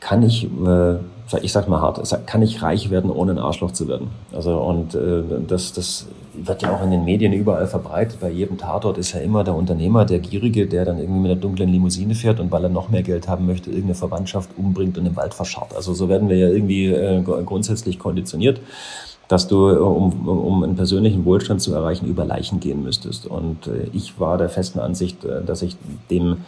kann 0.00 0.22
ich 0.22 0.44
äh, 0.66 0.96
ich 1.42 1.52
sag 1.52 1.68
mal 1.68 1.80
hart, 1.80 2.00
kann 2.26 2.42
ich 2.42 2.62
reich 2.62 2.90
werden, 2.90 3.10
ohne 3.10 3.32
ein 3.32 3.38
Arschloch 3.38 3.70
zu 3.70 3.86
werden. 3.86 4.10
Also 4.32 4.58
und 4.58 4.94
äh, 4.94 5.22
das, 5.46 5.72
das 5.72 6.08
wird 6.46 6.62
ja 6.62 6.74
auch 6.74 6.82
in 6.82 6.90
den 6.90 7.04
Medien 7.04 7.32
überall 7.32 7.66
verbreitet. 7.66 8.20
Bei 8.20 8.30
jedem 8.30 8.58
Tatort 8.58 8.98
ist 8.98 9.12
ja 9.12 9.20
immer 9.20 9.44
der 9.44 9.54
Unternehmer, 9.54 10.04
der 10.04 10.18
Gierige, 10.18 10.66
der 10.66 10.84
dann 10.84 10.98
irgendwie 10.98 11.20
mit 11.20 11.30
einer 11.30 11.40
dunklen 11.40 11.68
Limousine 11.68 12.14
fährt 12.14 12.40
und 12.40 12.50
weil 12.50 12.64
er 12.64 12.70
noch 12.70 12.88
mehr 12.88 13.02
Geld 13.02 13.28
haben 13.28 13.46
möchte, 13.46 13.70
irgendeine 13.70 13.94
Verwandtschaft 13.94 14.50
umbringt 14.56 14.98
und 14.98 15.06
im 15.06 15.16
Wald 15.16 15.34
verscharrt. 15.34 15.74
Also 15.74 15.94
so 15.94 16.08
werden 16.08 16.28
wir 16.28 16.36
ja 16.36 16.48
irgendwie 16.48 16.86
äh, 16.86 17.22
grundsätzlich 17.22 17.98
konditioniert 17.98 18.60
dass 19.30 19.46
du, 19.46 19.68
um, 19.68 20.26
um 20.26 20.64
einen 20.64 20.74
persönlichen 20.74 21.24
Wohlstand 21.24 21.62
zu 21.62 21.72
erreichen, 21.72 22.08
über 22.08 22.24
Leichen 22.24 22.58
gehen 22.58 22.82
müsstest. 22.82 23.28
Und 23.28 23.68
äh, 23.68 23.86
ich 23.92 24.18
war 24.18 24.36
der 24.38 24.48
festen 24.48 24.80
Ansicht, 24.80 25.24
äh, 25.24 25.44
dass 25.44 25.62
ich 25.62 25.76
dem 26.10 26.38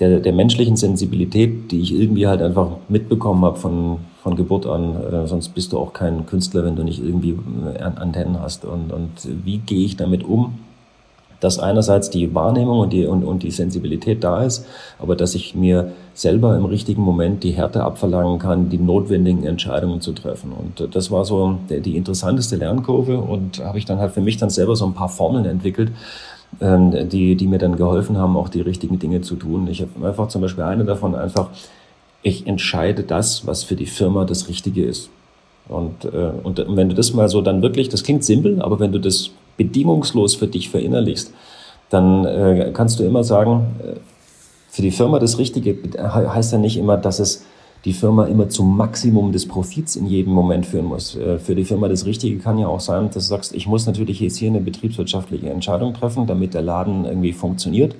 der, 0.00 0.20
der 0.20 0.32
menschlichen 0.32 0.76
Sensibilität, 0.76 1.70
die 1.70 1.80
ich 1.80 1.94
irgendwie 1.94 2.26
halt 2.26 2.42
einfach 2.42 2.68
mitbekommen 2.88 3.44
habe 3.44 3.58
von, 3.58 3.98
von 4.22 4.36
Geburt 4.36 4.66
an. 4.66 4.96
Äh, 5.12 5.26
sonst 5.26 5.50
bist 5.50 5.72
du 5.72 5.78
auch 5.78 5.92
kein 5.92 6.26
Künstler, 6.26 6.64
wenn 6.64 6.76
du 6.76 6.82
nicht 6.82 7.02
irgendwie 7.02 7.38
äh, 7.74 7.82
Antennen 7.82 8.40
hast. 8.40 8.64
Und, 8.64 8.92
und 8.92 9.10
wie 9.44 9.58
gehe 9.58 9.84
ich 9.84 9.96
damit 9.96 10.24
um? 10.24 10.58
Dass 11.40 11.58
einerseits 11.58 12.10
die 12.10 12.34
Wahrnehmung 12.34 12.80
und 12.80 12.92
die, 12.92 13.06
und, 13.06 13.22
und 13.22 13.42
die 13.42 13.50
Sensibilität 13.50 14.24
da 14.24 14.42
ist, 14.42 14.66
aber 14.98 15.16
dass 15.16 15.34
ich 15.34 15.54
mir 15.54 15.92
selber 16.14 16.56
im 16.56 16.64
richtigen 16.64 17.02
Moment 17.02 17.44
die 17.44 17.52
Härte 17.52 17.82
abverlangen 17.82 18.38
kann, 18.38 18.70
die 18.70 18.78
notwendigen 18.78 19.44
Entscheidungen 19.44 20.00
zu 20.00 20.12
treffen. 20.12 20.52
Und 20.52 20.80
äh, 20.80 20.88
das 20.88 21.10
war 21.10 21.24
so 21.24 21.58
die, 21.70 21.80
die 21.80 21.96
interessanteste 21.96 22.56
Lernkurve 22.56 23.18
und 23.18 23.64
habe 23.64 23.78
ich 23.78 23.86
dann 23.86 23.98
halt 23.98 24.12
für 24.12 24.20
mich 24.20 24.36
dann 24.36 24.50
selber 24.50 24.76
so 24.76 24.84
ein 24.84 24.94
paar 24.94 25.08
Formeln 25.08 25.46
entwickelt, 25.46 25.90
ähm, 26.60 27.08
die, 27.08 27.36
die 27.36 27.46
mir 27.46 27.58
dann 27.58 27.76
geholfen 27.76 28.18
haben, 28.18 28.36
auch 28.36 28.48
die 28.48 28.60
richtigen 28.60 28.98
Dinge 28.98 29.20
zu 29.20 29.36
tun. 29.36 29.68
Ich 29.68 29.82
habe 29.82 30.06
einfach 30.06 30.28
zum 30.28 30.42
Beispiel 30.42 30.64
eine 30.64 30.84
davon 30.84 31.14
einfach, 31.14 31.50
ich 32.22 32.46
entscheide 32.46 33.02
das, 33.02 33.46
was 33.46 33.62
für 33.64 33.76
die 33.76 33.86
Firma 33.86 34.24
das 34.24 34.48
Richtige 34.48 34.84
ist. 34.84 35.10
Und, 35.68 36.04
äh, 36.04 36.30
und 36.42 36.64
wenn 36.68 36.88
du 36.88 36.94
das 36.94 37.12
mal 37.12 37.28
so 37.28 37.42
dann 37.42 37.62
wirklich, 37.62 37.88
das 37.88 38.04
klingt 38.04 38.24
simpel, 38.24 38.62
aber 38.62 38.80
wenn 38.80 38.92
du 38.92 39.00
das 39.00 39.30
bedingungslos 39.56 40.34
für 40.34 40.46
dich 40.46 40.68
verinnerlichst, 40.68 41.32
dann 41.90 42.24
äh, 42.24 42.70
kannst 42.72 42.98
du 42.98 43.04
immer 43.04 43.24
sagen, 43.24 43.66
äh, 43.82 43.96
für 44.70 44.82
die 44.82 44.90
Firma 44.90 45.18
das 45.18 45.38
Richtige 45.38 45.76
heißt 45.98 46.52
ja 46.52 46.58
nicht 46.58 46.76
immer, 46.76 46.96
dass 46.98 47.18
es 47.18 47.46
die 47.86 47.92
Firma 47.92 48.24
immer 48.26 48.48
zum 48.48 48.76
Maximum 48.76 49.30
des 49.30 49.46
Profits 49.46 49.94
in 49.94 50.06
jedem 50.06 50.32
Moment 50.34 50.66
führen 50.66 50.86
muss. 50.86 51.14
Äh, 51.14 51.38
für 51.38 51.54
die 51.54 51.64
Firma 51.64 51.88
das 51.88 52.04
Richtige 52.04 52.38
kann 52.38 52.58
ja 52.58 52.66
auch 52.66 52.80
sein, 52.80 53.06
dass 53.06 53.14
du 53.14 53.20
sagst, 53.20 53.54
ich 53.54 53.68
muss 53.68 53.86
natürlich 53.86 54.18
jetzt 54.18 54.36
hier 54.36 54.50
eine 54.50 54.60
betriebswirtschaftliche 54.60 55.48
Entscheidung 55.48 55.94
treffen, 55.94 56.26
damit 56.26 56.52
der 56.52 56.62
Laden 56.62 57.04
irgendwie 57.04 57.32
funktioniert. 57.32 57.94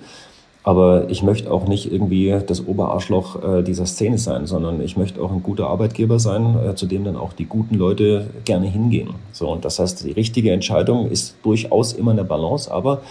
Aber 0.64 1.08
ich 1.08 1.22
möchte 1.22 1.52
auch 1.52 1.68
nicht 1.68 1.92
irgendwie 1.92 2.36
das 2.44 2.66
Oberarschloch 2.66 3.44
äh, 3.44 3.62
dieser 3.62 3.86
Szene 3.86 4.18
sein, 4.18 4.46
sondern 4.46 4.80
ich 4.80 4.96
möchte 4.96 5.22
auch 5.22 5.30
ein 5.30 5.44
guter 5.44 5.68
Arbeitgeber 5.68 6.18
sein, 6.18 6.56
äh, 6.58 6.74
zu 6.74 6.86
dem 6.86 7.04
dann 7.04 7.16
auch 7.16 7.32
die 7.32 7.44
guten 7.44 7.76
Leute 7.76 8.26
gerne 8.44 8.66
hingehen. 8.66 9.10
So, 9.30 9.48
und 9.48 9.64
das 9.64 9.78
heißt, 9.78 10.04
die 10.04 10.10
richtige 10.10 10.50
Entscheidung 10.50 11.08
ist 11.08 11.36
durchaus 11.44 11.92
immer 11.92 12.10
eine 12.10 12.24
Balance, 12.24 12.68
aber 12.72 13.02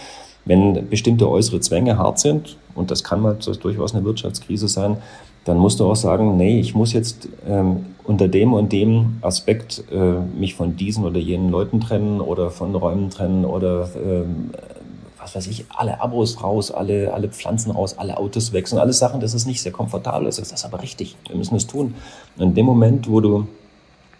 wenn 0.44 0.90
bestimmte 0.90 1.28
äußere 1.28 1.60
Zwänge 1.60 1.96
hart 1.96 2.18
sind, 2.18 2.58
und 2.74 2.90
das 2.90 3.02
kann 3.02 3.22
mal 3.22 3.38
durchaus 3.62 3.94
eine 3.94 4.04
Wirtschaftskrise 4.04 4.68
sein, 4.68 4.98
dann 5.46 5.58
musst 5.58 5.80
du 5.80 5.88
auch 5.88 5.96
sagen, 5.96 6.36
nee, 6.36 6.58
ich 6.58 6.74
muss 6.74 6.92
jetzt 6.92 7.28
ähm, 7.48 7.86
unter 8.02 8.26
dem 8.28 8.52
und 8.52 8.72
dem 8.72 9.18
Aspekt 9.22 9.84
äh, 9.92 10.20
mich 10.38 10.54
von 10.54 10.76
diesen 10.76 11.04
oder 11.04 11.20
jenen 11.20 11.50
Leuten 11.50 11.80
trennen 11.80 12.20
oder 12.20 12.50
von 12.50 12.74
Räumen 12.74 13.10
trennen 13.10 13.44
oder 13.44 13.88
ähm, 13.94 14.50
was 15.18 15.36
weiß 15.36 15.46
ich, 15.46 15.64
alle 15.70 16.00
Abos 16.00 16.42
raus, 16.42 16.70
alle, 16.70 17.14
alle 17.14 17.28
Pflanzen 17.28 17.70
raus, 17.70 17.96
alle 17.96 18.16
Autos 18.16 18.52
wechseln, 18.52 18.78
alles 18.78 18.98
Sachen, 18.98 19.20
das 19.20 19.34
ist 19.34 19.46
nicht 19.46 19.62
sehr 19.62 19.72
komfortabel, 19.72 20.26
das 20.26 20.38
ist 20.38 20.64
aber 20.64 20.82
richtig, 20.82 21.16
wir 21.28 21.36
müssen 21.36 21.56
es 21.56 21.66
tun. 21.66 21.94
Und 22.36 22.42
in 22.42 22.54
dem 22.54 22.66
Moment, 22.66 23.08
wo 23.10 23.20
du 23.20 23.46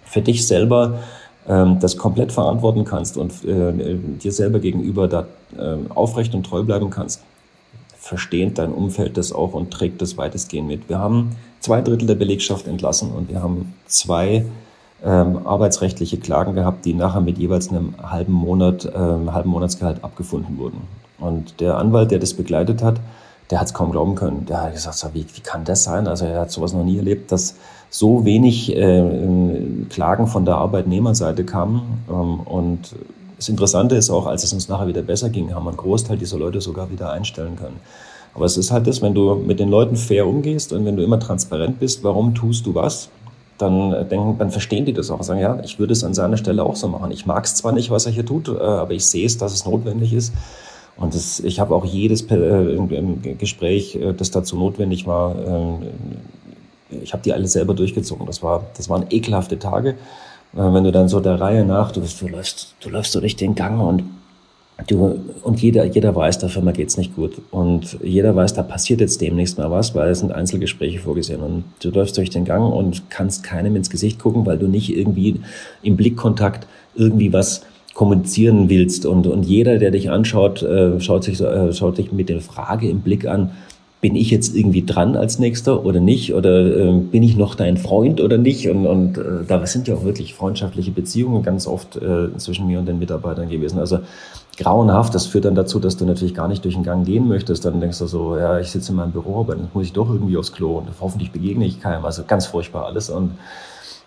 für 0.04 0.20
dich 0.20 0.46
selber 0.46 1.00
ähm, 1.48 1.78
das 1.80 1.96
komplett 1.96 2.30
verantworten 2.30 2.84
kannst 2.84 3.16
und 3.16 3.32
äh, 3.44 3.96
dir 4.22 4.32
selber 4.32 4.60
gegenüber 4.60 5.08
da 5.08 5.26
äh, 5.58 5.76
aufrecht 5.92 6.34
und 6.34 6.44
treu 6.46 6.62
bleiben 6.62 6.90
kannst, 6.90 7.22
versteht 8.06 8.58
dein 8.58 8.72
Umfeld 8.72 9.16
das 9.16 9.32
auch 9.32 9.52
und 9.52 9.72
trägt 9.72 10.00
das 10.00 10.16
weitestgehend 10.16 10.68
mit. 10.68 10.88
Wir 10.88 10.98
haben 10.98 11.36
zwei 11.60 11.80
Drittel 11.80 12.06
der 12.06 12.14
Belegschaft 12.14 12.68
entlassen 12.68 13.10
und 13.10 13.28
wir 13.28 13.42
haben 13.42 13.74
zwei 13.86 14.46
ähm, 15.04 15.46
arbeitsrechtliche 15.46 16.18
Klagen 16.18 16.54
gehabt, 16.54 16.84
die 16.84 16.94
nachher 16.94 17.20
mit 17.20 17.36
jeweils 17.38 17.68
einem 17.68 17.94
halben 18.00 18.32
Monat, 18.32 18.90
ähm, 18.94 19.34
halben 19.34 19.50
Monatsgehalt 19.50 20.04
abgefunden 20.04 20.56
wurden. 20.56 20.82
Und 21.18 21.60
der 21.60 21.78
Anwalt, 21.78 22.12
der 22.12 22.20
das 22.20 22.34
begleitet 22.34 22.82
hat, 22.82 23.00
der 23.50 23.60
hat 23.60 23.66
es 23.66 23.74
kaum 23.74 23.90
glauben 23.90 24.14
können. 24.14 24.46
Der 24.46 24.62
hat 24.62 24.72
gesagt, 24.72 24.96
so, 24.96 25.08
wie, 25.12 25.26
wie 25.34 25.40
kann 25.40 25.64
das 25.64 25.84
sein? 25.84 26.06
Also 26.06 26.26
er 26.26 26.40
hat 26.40 26.50
sowas 26.50 26.72
noch 26.72 26.84
nie 26.84 26.98
erlebt, 26.98 27.32
dass 27.32 27.56
so 27.90 28.24
wenig 28.24 28.74
äh, 28.76 29.02
Klagen 29.90 30.26
von 30.26 30.44
der 30.44 30.56
Arbeitnehmerseite 30.56 31.44
kamen. 31.44 32.04
Ähm, 32.08 32.40
und 32.40 32.94
das 33.36 33.48
Interessante 33.48 33.96
ist 33.96 34.10
auch, 34.10 34.26
als 34.26 34.44
es 34.44 34.52
uns 34.52 34.68
nachher 34.68 34.88
wieder 34.88 35.02
besser 35.02 35.28
ging, 35.28 35.54
haben 35.54 35.64
wir 35.64 35.70
einen 35.70 35.76
Großteil 35.76 36.16
dieser 36.16 36.38
Leute 36.38 36.60
sogar 36.60 36.90
wieder 36.90 37.10
einstellen 37.10 37.56
können. 37.56 37.80
Aber 38.34 38.44
es 38.44 38.56
ist 38.56 38.70
halt 38.70 38.86
das, 38.86 39.00
wenn 39.02 39.14
du 39.14 39.34
mit 39.34 39.60
den 39.60 39.70
Leuten 39.70 39.96
fair 39.96 40.26
umgehst 40.26 40.72
und 40.72 40.84
wenn 40.84 40.96
du 40.96 41.02
immer 41.02 41.18
transparent 41.18 41.80
bist, 41.80 42.04
warum 42.04 42.34
tust 42.34 42.66
du 42.66 42.74
was, 42.74 43.08
dann, 43.58 43.92
äh, 43.92 44.04
denken, 44.04 44.36
dann 44.38 44.50
verstehen 44.50 44.84
die 44.84 44.92
das 44.92 45.10
auch. 45.10 45.22
Sagen, 45.22 45.40
ja, 45.40 45.58
ich 45.64 45.78
würde 45.78 45.92
es 45.92 46.04
an 46.04 46.14
seiner 46.14 46.36
Stelle 46.36 46.62
auch 46.62 46.76
so 46.76 46.88
machen. 46.88 47.10
Ich 47.10 47.26
mag 47.26 47.44
es 47.44 47.54
zwar 47.54 47.72
nicht, 47.72 47.90
was 47.90 48.06
er 48.06 48.12
hier 48.12 48.26
tut, 48.26 48.48
äh, 48.48 48.60
aber 48.60 48.92
ich 48.92 49.06
sehe 49.06 49.26
es, 49.26 49.38
dass 49.38 49.52
es 49.52 49.64
notwendig 49.64 50.12
ist. 50.12 50.34
Und 50.96 51.14
das, 51.14 51.40
ich 51.40 51.60
habe 51.60 51.74
auch 51.74 51.84
jedes 51.84 52.22
äh, 52.30 53.34
Gespräch, 53.38 53.98
das 54.16 54.30
dazu 54.30 54.56
notwendig 54.56 55.06
war, 55.06 55.36
ich 56.90 57.12
habe 57.12 57.22
die 57.22 57.34
alle 57.34 57.46
selber 57.48 57.74
durchgezogen. 57.74 58.24
Das, 58.26 58.42
war, 58.42 58.64
das 58.76 58.88
waren 58.88 59.06
ekelhafte 59.10 59.58
Tage. 59.58 59.96
Äh, 60.54 60.58
wenn 60.58 60.84
du 60.84 60.92
dann 60.92 61.08
so 61.08 61.20
der 61.20 61.40
Reihe 61.40 61.64
nach, 61.64 61.92
du, 61.92 62.00
du 62.00 62.28
läufst, 62.28 62.74
du 62.80 62.90
läufst 62.90 63.12
so 63.12 63.20
durch 63.20 63.36
den 63.36 63.54
Gang 63.54 63.80
und 63.80 64.04
du, 64.86 65.18
und 65.42 65.62
jeder, 65.62 65.84
jeder 65.84 66.14
weiß, 66.14 66.38
der 66.38 66.48
Firma 66.48 66.72
geht's 66.72 66.96
nicht 66.96 67.14
gut. 67.16 67.40
Und 67.50 67.98
jeder 68.02 68.34
weiß, 68.34 68.54
da 68.54 68.62
passiert 68.62 69.00
jetzt 69.00 69.20
demnächst 69.20 69.58
mal 69.58 69.70
was, 69.70 69.94
weil 69.94 70.10
es 70.10 70.20
sind 70.20 70.32
Einzelgespräche 70.32 70.98
vorgesehen. 70.98 71.40
Und 71.40 71.64
du 71.80 71.90
läufst 71.90 72.16
durch 72.16 72.30
den 72.30 72.44
Gang 72.44 72.72
und 72.72 73.10
kannst 73.10 73.42
keinem 73.42 73.76
ins 73.76 73.90
Gesicht 73.90 74.18
gucken, 74.18 74.46
weil 74.46 74.58
du 74.58 74.66
nicht 74.66 74.94
irgendwie 74.94 75.40
im 75.82 75.96
Blickkontakt 75.96 76.66
irgendwie 76.94 77.32
was 77.32 77.62
kommunizieren 77.94 78.68
willst. 78.68 79.06
Und, 79.06 79.26
und 79.26 79.44
jeder, 79.44 79.78
der 79.78 79.90
dich 79.90 80.10
anschaut, 80.10 80.62
äh, 80.62 81.00
schaut, 81.00 81.24
sich, 81.24 81.40
äh, 81.40 81.72
schaut 81.72 81.98
dich 81.98 82.12
mit 82.12 82.28
der 82.28 82.40
Frage 82.40 82.90
im 82.90 83.00
Blick 83.00 83.26
an, 83.26 83.52
bin 84.06 84.14
ich 84.14 84.30
jetzt 84.30 84.54
irgendwie 84.54 84.86
dran 84.86 85.16
als 85.16 85.40
Nächster 85.40 85.84
oder 85.84 85.98
nicht? 85.98 86.32
Oder 86.32 86.64
äh, 86.64 86.92
bin 86.92 87.24
ich 87.24 87.36
noch 87.36 87.56
dein 87.56 87.76
Freund 87.76 88.20
oder 88.20 88.38
nicht? 88.38 88.68
Und, 88.68 88.86
und 88.86 89.18
äh, 89.18 89.42
da 89.48 89.66
sind 89.66 89.88
ja 89.88 89.96
auch 89.96 90.04
wirklich 90.04 90.32
freundschaftliche 90.32 90.92
Beziehungen 90.92 91.42
ganz 91.42 91.66
oft 91.66 91.96
äh, 91.96 92.28
zwischen 92.36 92.68
mir 92.68 92.78
und 92.78 92.86
den 92.86 93.00
Mitarbeitern 93.00 93.48
gewesen. 93.48 93.80
Also 93.80 93.98
grauenhaft, 94.58 95.12
das 95.12 95.26
führt 95.26 95.44
dann 95.44 95.56
dazu, 95.56 95.80
dass 95.80 95.96
du 95.96 96.04
natürlich 96.04 96.34
gar 96.34 96.46
nicht 96.46 96.64
durch 96.64 96.74
den 96.74 96.84
Gang 96.84 97.04
gehen 97.04 97.26
möchtest. 97.26 97.64
Dann 97.64 97.80
denkst 97.80 97.98
du 97.98 98.06
so, 98.06 98.36
ja, 98.36 98.60
ich 98.60 98.70
sitze 98.70 98.92
in 98.92 98.96
meinem 98.96 99.10
Büro, 99.10 99.40
aber 99.40 99.56
dann 99.56 99.70
muss 99.74 99.86
ich 99.86 99.92
doch 99.92 100.08
irgendwie 100.08 100.36
aufs 100.36 100.52
Klo 100.52 100.78
und 100.78 100.86
hoffentlich 101.00 101.32
begegne 101.32 101.66
ich 101.66 101.80
keinem. 101.80 102.04
Also 102.04 102.22
ganz 102.24 102.46
furchtbar 102.46 102.86
alles. 102.86 103.10
Und 103.10 103.32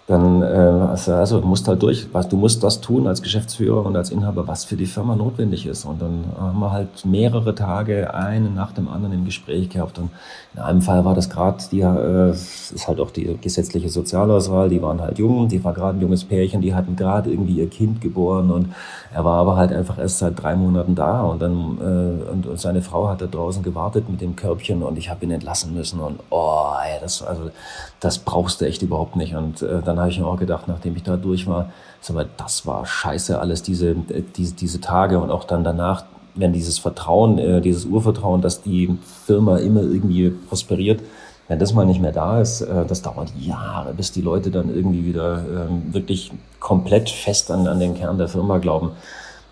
dann 0.10 0.42
äh, 0.42 0.46
also, 0.46 1.14
also 1.14 1.40
du 1.40 1.48
musst 1.48 1.68
halt 1.68 1.84
durch, 1.84 2.08
was 2.12 2.28
du 2.28 2.36
musst 2.36 2.64
das 2.64 2.82
tun 2.82 3.06
als 3.06 3.22
Geschäftsführer 3.22 3.86
und 3.86 3.96
als 3.96 4.10
Inhaber, 4.10 4.48
was 4.48 4.66
für 4.66 4.76
die 4.76 4.88
Firma 4.88 5.16
notwendig 5.16 5.68
ist. 5.68 5.86
Und 5.86 6.02
dann 6.02 6.24
haben 6.36 6.60
wir 6.60 6.72
halt 6.72 7.06
mehrere 7.06 7.54
Tage 7.54 8.12
eine 8.12 8.50
nach 8.50 8.72
dem 8.72 8.88
anderen 8.88 9.14
im 9.14 9.26
Gespräch 9.26 9.70
gehabt. 9.70 10.00
Und 10.00 10.10
in 10.56 10.62
einem 10.62 10.82
Fall 10.82 11.06
war 11.06 11.14
das 11.14 11.30
gerade 11.30 11.64
die 11.72 11.82
äh, 11.82 12.32
ist 12.32 12.88
halt 12.88 13.00
auch 13.00 13.12
die 13.12 13.38
gesetzliche 13.40 13.90
Sozialauswahl. 13.90 14.70
Die 14.70 14.82
waren 14.82 15.00
halt 15.00 15.20
jung, 15.20 15.48
die 15.48 15.64
war 15.64 15.74
gerade 15.74 16.00
ein 16.00 16.02
junges 16.02 16.24
Pärchen, 16.24 16.62
die 16.62 16.74
hatten 16.74 16.96
gerade 16.96 17.30
irgendwie 17.30 17.60
ihr 17.60 17.70
Kind 17.70 18.02
geboren 18.02 18.50
und 18.50 18.74
er 19.14 19.24
war 19.26 19.38
aber 19.38 19.58
halt 19.58 19.72
einfach 19.72 20.00
erst 20.00 20.18
seit 20.18 20.42
drei 20.42 20.56
Monaten 20.56 20.96
da 20.96 21.22
und 21.22 21.40
dann 21.40 21.78
äh, 21.80 22.32
und, 22.32 22.48
und 22.48 22.60
seine 22.60 22.82
Frau 22.82 23.10
hat 23.10 23.22
da 23.22 23.28
draußen 23.28 23.62
gewartet 23.62 24.10
mit 24.10 24.22
dem 24.22 24.36
Körbchen 24.36 24.82
und 24.82 24.98
ich 24.98 25.12
habe 25.12 25.24
ihn 25.24 25.32
entlassen 25.32 25.76
müssen 25.76 26.00
und 26.00 26.20
oh, 26.32 26.72
ey, 26.84 27.00
das 27.00 27.22
also 27.22 27.52
das 28.00 28.20
brauchst 28.20 28.62
du 28.62 28.66
echt 28.66 28.82
überhaupt 28.82 29.16
nicht. 29.16 29.36
Und 29.36 29.62
äh, 29.62 29.82
dann 29.84 29.99
habe 30.00 30.10
ich 30.10 30.20
mir 30.20 30.28
auch 30.28 30.40
gedacht, 30.40 30.68
nachdem 30.68 30.96
ich 30.96 31.04
da 31.04 31.18
durch 31.18 31.48
war, 31.48 31.72
sag 32.02 32.16
mal, 32.16 32.28
das 32.38 32.66
war 32.66 32.86
scheiße 32.86 33.40
alles 33.40 33.64
diese, 33.64 33.92
äh, 33.92 34.24
diese, 34.36 34.56
diese 34.56 34.82
Tage 34.82 35.20
und 35.20 35.32
auch 35.32 35.44
dann 35.44 35.64
danach, 35.64 36.06
wenn 36.36 36.54
dieses 36.54 36.80
Vertrauen, 36.80 37.38
äh, 37.38 37.62
dieses 37.62 37.86
Urvertrauen, 37.86 38.42
dass 38.42 38.62
die 38.62 38.98
Firma 39.26 39.58
immer 39.58 39.82
irgendwie 39.82 40.30
prosperiert, 40.30 41.02
wenn 41.48 41.60
das 41.60 41.74
mal 41.74 41.86
nicht 41.86 42.00
mehr 42.00 42.12
da 42.12 42.40
ist, 42.40 42.62
äh, 42.62 42.86
das 42.86 43.02
dauert 43.02 43.34
Jahre, 43.40 43.94
bis 43.94 44.12
die 44.12 44.22
Leute 44.22 44.52
dann 44.52 44.74
irgendwie 44.74 45.06
wieder 45.06 45.40
ähm, 45.40 45.94
wirklich 45.94 46.32
komplett 46.60 47.10
fest 47.10 47.52
an, 47.52 47.68
an 47.68 47.80
den 47.80 47.96
Kern 47.96 48.18
der 48.18 48.28
Firma 48.28 48.60
glauben. 48.60 48.92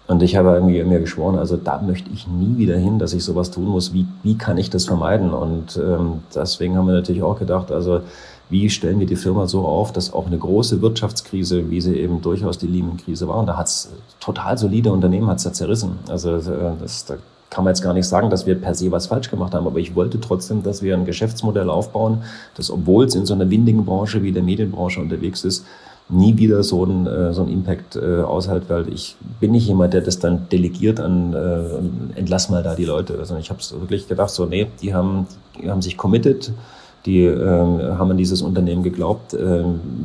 Und 0.08 0.24
ich 0.24 0.38
habe 0.38 0.52
irgendwie 0.52 0.82
mir 0.84 1.00
geschworen, 1.00 1.38
also 1.38 1.58
da 1.58 1.82
möchte 1.82 2.10
ich 2.12 2.28
nie 2.28 2.58
wieder 2.58 2.78
hin, 2.78 2.98
dass 2.98 3.14
ich 3.14 3.26
sowas 3.26 3.52
tun 3.52 3.66
muss. 3.66 3.94
Wie, 3.94 4.08
wie 4.24 4.38
kann 4.38 4.58
ich 4.58 4.70
das 4.70 4.86
vermeiden? 4.86 5.34
Und 5.34 5.76
ähm, 5.76 6.22
deswegen 6.34 6.78
haben 6.78 6.88
wir 6.88 6.94
natürlich 6.94 7.24
auch 7.24 7.38
gedacht, 7.38 7.72
also 7.72 8.02
wie 8.50 8.70
stellen 8.70 9.00
wir 9.00 9.08
die 9.08 9.16
Firma 9.16 9.48
so 9.48 9.66
auf, 9.66 9.92
dass 9.92 10.14
auch 10.14 10.28
eine 10.28 10.38
große 10.38 10.82
Wirtschaftskrise, 10.82 11.70
wie 11.70 11.82
sie 11.82 11.98
eben 11.98 12.22
durchaus 12.22 12.58
die 12.58 12.68
Lehman-Krise 12.68 13.28
war, 13.28 13.38
und 13.38 13.48
da 13.48 13.58
hat 13.58 13.68
es 13.68 13.90
total 14.20 14.58
solide 14.58 14.92
Unternehmen 14.92 15.28
hat's 15.28 15.44
ja 15.44 15.54
zerrissen. 15.54 16.00
Also 16.08 16.36
äh, 16.36 16.42
das, 16.80 17.06
da 17.06 17.16
kann 17.50 17.64
man 17.64 17.72
jetzt 17.72 17.82
gar 17.82 17.94
nicht 17.94 18.08
sagen, 18.08 18.30
dass 18.30 18.46
wir 18.46 18.56
per 18.56 18.76
se 18.76 18.92
was 18.92 19.08
falsch 19.08 19.30
gemacht 19.30 19.54
haben, 19.54 19.68
aber 19.68 19.80
ich 19.80 19.96
wollte 19.96 20.20
trotzdem, 20.20 20.64
dass 20.64 20.82
wir 20.82 20.96
ein 20.96 21.06
Geschäftsmodell 21.06 21.70
aufbauen, 21.70 22.24
das, 22.56 22.70
obwohl 22.70 23.06
es 23.06 23.16
in 23.16 23.26
so 23.26 23.34
einer 23.34 23.50
windigen 23.50 23.86
Branche 23.86 24.22
wie 24.22 24.32
der 24.32 24.44
Medienbranche 24.44 25.00
unterwegs 25.00 25.44
ist, 25.44 25.66
nie 26.10 26.38
wieder 26.38 26.64
so 26.64 26.86
ein, 26.86 27.06
äh, 27.06 27.34
so 27.34 27.44
ein 27.44 27.50
Impact 27.50 27.96
äh, 27.96 28.22
aushält, 28.22 28.64
weil 28.70 28.92
ich 28.94 29.18
bin 29.40 29.52
nicht 29.52 29.68
jemand, 29.68 29.94
der 29.94 30.02
das 30.02 30.20
dann 30.20 30.48
delegiert 30.50 31.00
an, 31.00 31.34
äh, 31.34 32.18
entlass 32.20 32.50
mal 32.50 32.64
da 32.64 32.76
die 32.76 32.86
Leute. 32.86 33.18
Also 33.20 33.36
ich 33.38 33.50
habe 33.50 33.60
wirklich 33.82 34.08
gedacht, 34.08 34.30
so, 34.30 34.46
nee, 34.46 34.68
die 34.82 34.94
haben, 34.94 35.28
die 35.62 35.70
haben 35.70 35.82
sich 35.82 35.98
committed, 35.98 36.52
die 37.08 37.24
äh, 37.24 37.96
haben 37.98 38.12
an 38.12 38.18
dieses 38.18 38.42
Unternehmen 38.42 38.84
geglaubt. 38.84 39.34
Äh, 39.34 39.64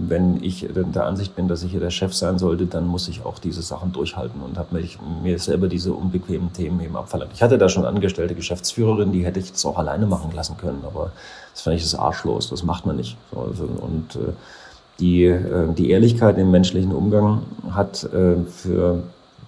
wenn 0.08 0.42
ich 0.42 0.66
der 0.72 1.04
Ansicht 1.04 1.34
bin, 1.34 1.48
dass 1.48 1.64
ich 1.64 1.72
hier 1.72 1.80
der 1.80 1.90
Chef 1.90 2.14
sein 2.14 2.38
sollte, 2.38 2.66
dann 2.66 2.86
muss 2.86 3.08
ich 3.08 3.26
auch 3.26 3.40
diese 3.40 3.60
Sachen 3.60 3.92
durchhalten 3.92 4.40
und 4.40 4.56
habe 4.56 4.80
mir, 5.22 5.38
selber 5.38 5.66
diese 5.66 5.92
unbequemen 5.92 6.52
Themen 6.52 6.80
eben 6.80 6.96
abverlangt. 6.96 7.32
Ich 7.34 7.42
hatte 7.42 7.58
da 7.58 7.68
schon 7.68 7.84
angestellte 7.84 8.36
Geschäftsführerin, 8.36 9.12
die 9.12 9.24
hätte 9.24 9.40
ich 9.40 9.50
das 9.50 9.66
auch 9.66 9.76
alleine 9.76 10.06
machen 10.06 10.30
lassen 10.32 10.56
können, 10.56 10.82
aber 10.86 11.10
das 11.52 11.62
fand 11.62 11.76
ich 11.76 11.82
das 11.82 11.96
arschlos, 11.96 12.48
das 12.48 12.62
macht 12.62 12.86
man 12.86 12.96
nicht. 12.96 13.16
So, 13.32 13.40
also, 13.40 13.64
und 13.64 14.16
äh, 14.16 14.32
die, 15.00 15.24
äh, 15.24 15.72
die 15.76 15.90
Ehrlichkeit 15.90 16.38
im 16.38 16.52
menschlichen 16.52 16.92
Umgang 16.92 17.42
hat 17.70 18.04
äh, 18.04 18.36
für 18.48 19.02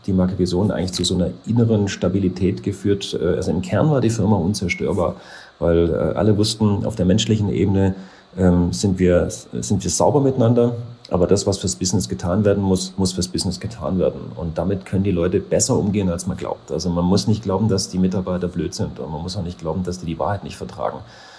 die 0.06 0.12
Marke 0.12 0.38
Vision 0.38 0.70
eigentlich 0.70 0.92
zu 0.92 1.04
so 1.04 1.14
einer 1.14 1.30
inneren 1.46 1.88
Stabilität 1.88 2.62
geführt. 2.62 3.16
Äh, 3.20 3.36
also 3.36 3.50
im 3.50 3.62
Kern 3.62 3.90
war 3.90 4.00
die 4.00 4.10
Firma 4.10 4.36
unzerstörbar 4.36 5.16
weil 5.64 5.90
äh, 5.90 6.16
alle 6.16 6.36
wussten, 6.36 6.84
auf 6.84 6.94
der 6.94 7.06
menschlichen 7.06 7.48
Ebene 7.48 7.94
ähm, 8.36 8.72
sind, 8.72 8.98
wir, 8.98 9.28
sind 9.30 9.82
wir 9.82 9.90
sauber 9.90 10.20
miteinander, 10.20 10.74
aber 11.10 11.26
das, 11.26 11.46
was 11.46 11.58
fürs 11.58 11.76
Business 11.76 12.08
getan 12.08 12.44
werden 12.44 12.62
muss, 12.62 12.94
muss 12.96 13.12
fürs 13.12 13.28
Business 13.28 13.60
getan 13.60 13.98
werden. 13.98 14.20
Und 14.36 14.58
damit 14.58 14.84
können 14.84 15.04
die 15.04 15.10
Leute 15.10 15.40
besser 15.40 15.76
umgehen, 15.76 16.10
als 16.10 16.26
man 16.26 16.36
glaubt. 16.36 16.70
Also 16.70 16.90
man 16.90 17.04
muss 17.04 17.26
nicht 17.26 17.42
glauben, 17.42 17.68
dass 17.68 17.88
die 17.88 17.98
Mitarbeiter 17.98 18.48
blöd 18.48 18.74
sind 18.74 18.98
und 19.00 19.10
man 19.10 19.22
muss 19.22 19.36
auch 19.36 19.42
nicht 19.42 19.58
glauben, 19.58 19.84
dass 19.84 19.98
die 20.00 20.06
die 20.06 20.18
Wahrheit 20.18 20.44
nicht 20.44 20.56
vertragen. 20.56 20.98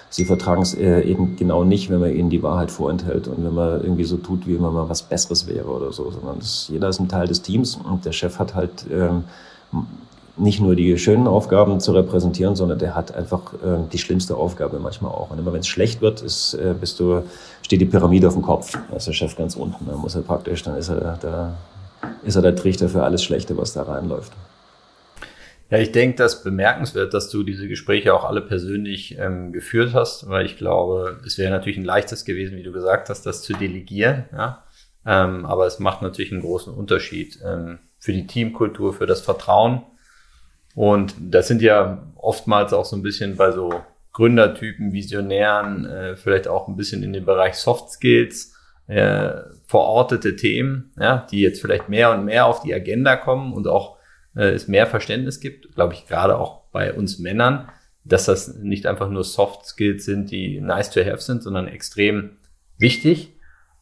Sie 0.10 0.26
vertragen 0.26 0.62
es 0.62 0.74
äh, 0.74 1.02
eben 1.02 1.36
genau 1.36 1.64
nicht, 1.64 1.90
wenn 1.90 2.00
man 2.00 2.16
ihnen 2.16 2.30
die 2.30 2.42
Wahrheit 2.42 2.72
vorenthält 2.72 3.28
und 3.28 3.44
wenn 3.44 3.54
man 3.54 3.82
irgendwie 3.82 4.06
so 4.06 4.18
tut, 4.18 4.48
wie 4.48 4.56
wenn 4.56 4.62
man 4.74 4.88
was 4.90 5.02
Besseres 5.04 5.46
wäre 5.48 5.68
oder 5.68 5.92
so, 5.92 6.10
sondern 6.10 6.40
das, 6.40 6.68
jeder 6.70 6.90
ist 6.90 7.00
ein 7.00 7.10
Teil 7.10 7.28
des 7.28 7.42
Teams 7.42 7.76
und 7.76 8.06
der 8.06 8.14
Chef 8.14 8.40
hat 8.40 8.56
halt 8.56 8.86
ähm, 8.92 9.24
nicht 10.38 10.60
nur 10.60 10.76
die 10.76 10.98
schönen 10.98 11.28
Aufgaben 11.28 11.80
zu 11.80 11.94
repräsentieren, 11.94 12.56
sondern 12.56 12.80
der 12.80 12.96
hat 12.96 13.14
einfach 13.16 13.54
äh, 13.54 13.88
die 13.92 13.98
schlimmste 13.98 14.36
Aufgabe 14.36 14.80
manchmal 14.80 15.12
auch. 15.12 15.32
Und 15.32 15.40
immer 15.40 15.54
wenn 15.54 15.62
es 15.62 15.68
schlecht 15.68 16.02
wird, 16.02 16.22
ist, 16.22 16.54
äh, 16.56 16.74
bist 16.80 17.00
du, 17.00 17.24
steht 17.62 17.82
die 17.82 17.86
Pyramide 17.86 18.28
auf 18.28 18.34
dem 18.34 18.42
Kopf. 18.42 18.78
Da 18.90 18.98
ist 18.98 19.08
der 19.08 19.14
Chef 19.14 19.36
ganz 19.36 19.56
unten. 19.56 19.86
Dann 19.86 19.98
muss 19.98 20.16
er 20.16 20.22
praktisch, 20.22 20.64
dann 20.64 20.78
ist 20.78 20.90
er 20.90 21.18
der, 21.18 21.54
ist 22.24 22.36
er 22.36 22.42
der 22.42 22.56
Trichter 22.56 22.90
für 22.90 23.04
alles 23.04 23.24
Schlechte, 23.24 23.58
was 23.58 23.74
da 23.74 23.84
reinläuft. 23.84 24.34
Ja, 25.72 25.80
ich 25.80 25.92
denke, 25.92 26.18
das 26.18 26.44
bemerkenswert, 26.44 27.14
dass 27.14 27.30
du 27.30 27.42
diese 27.42 27.68
Gespräche 27.68 28.14
auch 28.14 28.24
alle 28.24 28.42
persönlich 28.42 29.18
ähm, 29.18 29.52
geführt 29.52 29.94
hast, 29.94 30.30
weil 30.30 30.46
ich 30.46 30.58
glaube, 30.58 31.20
es 31.26 31.38
wäre 31.40 31.50
natürlich 31.52 31.78
ein 31.78 31.86
leichtes 31.86 32.24
gewesen, 32.24 32.56
wie 32.56 32.64
du 32.64 32.72
gesagt 32.72 33.10
hast, 33.10 33.26
das 33.26 33.42
zu 33.42 33.54
delegieren. 33.54 34.26
Ja? 34.32 34.64
Ähm, 35.06 35.46
aber 35.46 35.66
es 35.66 35.80
macht 35.80 36.02
natürlich 36.02 36.32
einen 36.32 36.42
großen 36.42 36.72
Unterschied 36.74 37.40
ähm, 37.44 37.80
für 37.98 38.14
die 38.14 38.28
Teamkultur, 38.28 38.94
für 38.94 39.08
das 39.08 39.22
Vertrauen 39.22 39.82
und 40.76 41.16
das 41.20 41.48
sind 41.48 41.62
ja 41.62 42.04
oftmals 42.16 42.74
auch 42.74 42.86
so 42.86 42.96
ein 42.96 43.02
bisschen 43.02 43.38
bei 43.38 43.52
so 43.52 43.72
Gründertypen, 44.14 44.94
Visionären, 44.94 45.86
äh, 45.86 46.16
vielleicht 46.16 46.48
auch 46.48 46.68
ein 46.68 46.76
bisschen 46.76 47.02
in 47.04 47.14
dem 47.14 47.26
Bereich 47.26 47.56
Soft 47.56 47.90
Skills 47.92 48.54
äh, 48.88 49.32
verortete 49.66 50.36
Themen, 50.36 50.92
ja, 51.00 51.26
die 51.32 51.42
jetzt 51.42 51.62
vielleicht 51.62 51.90
mehr 51.90 52.12
und 52.12 52.26
mehr 52.26 52.46
auf 52.46 52.62
die 52.62 52.74
Agenda 52.74 53.16
kommen 53.16 53.54
und 53.54 53.68
auch 53.68 53.98
äh, 54.36 54.50
es 54.50 54.68
mehr 54.68 54.86
Verständnis 54.86 55.40
gibt, 55.40 55.74
glaube 55.76 55.94
ich, 55.94 56.08
gerade 56.08 56.38
auch 56.38 56.66
bei 56.72 56.94
uns 56.94 57.20
Männern, 57.20 57.70
dass 58.04 58.26
das 58.26 58.56
nicht 58.56 58.86
einfach 58.86 59.10
nur 59.10 59.24
Soft 59.24 59.66
Skills 59.66 60.06
sind, 60.06 60.30
die 60.30 60.62
nice 60.62 60.92
to 60.92 61.04
have 61.04 61.22
sind, 61.22 61.42
sondern 61.42 61.68
extrem 61.68 62.38
wichtig. 62.78 63.34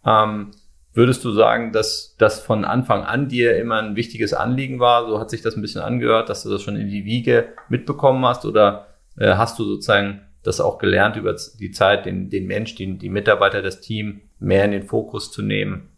Ähm, 0.05 0.51
Würdest 0.95 1.25
du 1.25 1.31
sagen, 1.31 1.71
dass 1.71 2.15
das 2.19 2.39
von 2.39 2.65
Anfang 2.65 3.03
an 3.03 3.27
dir 3.27 3.57
immer 3.57 3.81
ein 3.81 3.95
wichtiges 3.95 4.33
Anliegen 4.33 4.79
war? 4.79 5.07
So 5.07 5.19
hat 5.19 5.31
sich 5.31 5.41
das 5.41 5.55
ein 5.55 5.61
bisschen 5.61 5.81
angehört, 5.81 6.29
dass 6.29 6.43
du 6.43 6.49
das 6.49 6.61
schon 6.61 6.75
in 6.75 6.87
die 6.87 7.03
Wiege 7.03 7.49
mitbekommen 7.67 8.23
hast? 8.25 8.45
Oder 8.45 8.87
äh, 9.17 9.33
hast 9.33 9.57
du 9.57 9.63
sozusagen 9.63 10.21
das 10.43 10.61
auch 10.61 10.77
gelernt 10.77 11.15
über 11.15 11.35
die 11.59 11.71
Zeit, 11.71 12.05
den, 12.05 12.29
den 12.29 12.45
Mensch, 12.45 12.75
die, 12.75 12.97
die 12.97 13.09
Mitarbeiter, 13.09 13.63
das 13.63 13.81
Team 13.81 14.21
mehr 14.39 14.65
in 14.65 14.71
den 14.71 14.83
Fokus 14.83 15.31
zu 15.31 15.41
nehmen 15.41 15.89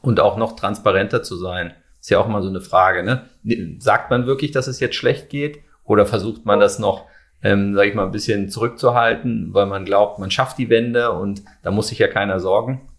und 0.00 0.20
auch 0.20 0.38
noch 0.38 0.56
transparenter 0.56 1.22
zu 1.22 1.36
sein? 1.36 1.74
Ist 2.00 2.08
ja 2.08 2.18
auch 2.18 2.28
mal 2.28 2.42
so 2.42 2.48
eine 2.48 2.62
Frage. 2.62 3.02
Ne? 3.02 3.26
Sagt 3.78 4.10
man 4.10 4.26
wirklich, 4.26 4.52
dass 4.52 4.68
es 4.68 4.80
jetzt 4.80 4.96
schlecht 4.96 5.28
geht? 5.28 5.58
Oder 5.84 6.06
versucht 6.06 6.46
man 6.46 6.60
das 6.60 6.78
noch, 6.78 7.04
ähm, 7.42 7.74
sage 7.74 7.90
ich 7.90 7.94
mal, 7.94 8.06
ein 8.06 8.12
bisschen 8.12 8.48
zurückzuhalten, 8.48 9.52
weil 9.52 9.66
man 9.66 9.84
glaubt, 9.84 10.18
man 10.18 10.30
schafft 10.30 10.56
die 10.56 10.70
Wende 10.70 11.12
und 11.12 11.42
da 11.62 11.70
muss 11.70 11.88
sich 11.88 11.98
ja 11.98 12.08
keiner 12.08 12.40
sorgen? 12.40 12.89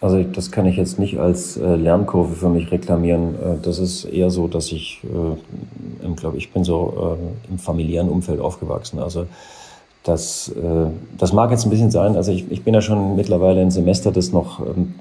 Also 0.00 0.22
das 0.22 0.50
kann 0.50 0.66
ich 0.66 0.76
jetzt 0.76 0.98
nicht 0.98 1.18
als 1.18 1.58
äh, 1.58 1.76
Lernkurve 1.76 2.34
für 2.34 2.48
mich 2.48 2.70
reklamieren. 2.70 3.34
Äh, 3.34 3.56
das 3.62 3.78
ist 3.78 4.04
eher 4.04 4.30
so, 4.30 4.48
dass 4.48 4.72
ich, 4.72 5.02
äh, 5.04 6.08
glaube 6.14 6.38
ich, 6.38 6.52
bin 6.52 6.64
so 6.64 7.16
äh, 7.18 7.50
im 7.50 7.58
familiären 7.58 8.08
Umfeld 8.08 8.40
aufgewachsen. 8.40 8.98
Also 8.98 9.26
das, 10.04 10.48
äh, 10.48 10.90
das 11.18 11.34
mag 11.34 11.50
jetzt 11.50 11.66
ein 11.66 11.70
bisschen 11.70 11.90
sein. 11.90 12.16
Also 12.16 12.32
ich, 12.32 12.50
ich 12.50 12.62
bin 12.62 12.72
ja 12.72 12.80
schon 12.80 13.16
mittlerweile 13.16 13.60
ein 13.60 13.70
Semester, 13.70 14.10
das 14.10 14.32
noch 14.32 14.60
ähm, 14.60 14.94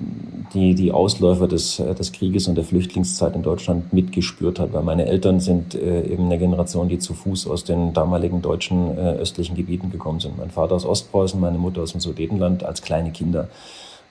die, 0.54 0.76
die 0.76 0.92
Ausläufer 0.92 1.48
des, 1.48 1.80
äh, 1.80 1.96
des 1.96 2.12
Krieges 2.12 2.50
und 2.50 2.56
der 2.56 2.66
Flüchtlingszeit 2.66 3.34
in 3.36 3.42
Deutschland 3.42 3.94
mitgespürt 3.94 4.60
hat. 4.60 4.74
Weil 4.74 4.84
meine 4.84 5.06
Eltern 5.06 5.40
sind 5.40 5.76
äh, 5.76 6.02
eben 6.02 6.26
eine 6.26 6.38
Generation, 6.38 6.90
die 6.90 7.00
zu 7.00 7.14
Fuß 7.14 7.48
aus 7.48 7.64
den 7.64 7.94
damaligen 7.94 8.42
deutschen 8.42 8.98
äh, 8.98 9.14
östlichen 9.14 9.56
Gebieten 9.56 9.90
gekommen 9.92 10.20
sind. 10.20 10.38
Mein 10.38 10.52
Vater 10.52 10.76
aus 10.76 10.86
Ostpreußen, 10.86 11.40
meine 11.40 11.58
Mutter 11.58 11.82
aus 11.82 11.94
dem 11.94 12.02
Sudetenland 12.02 12.66
als 12.66 12.82
kleine 12.82 13.12
Kinder. 13.12 13.48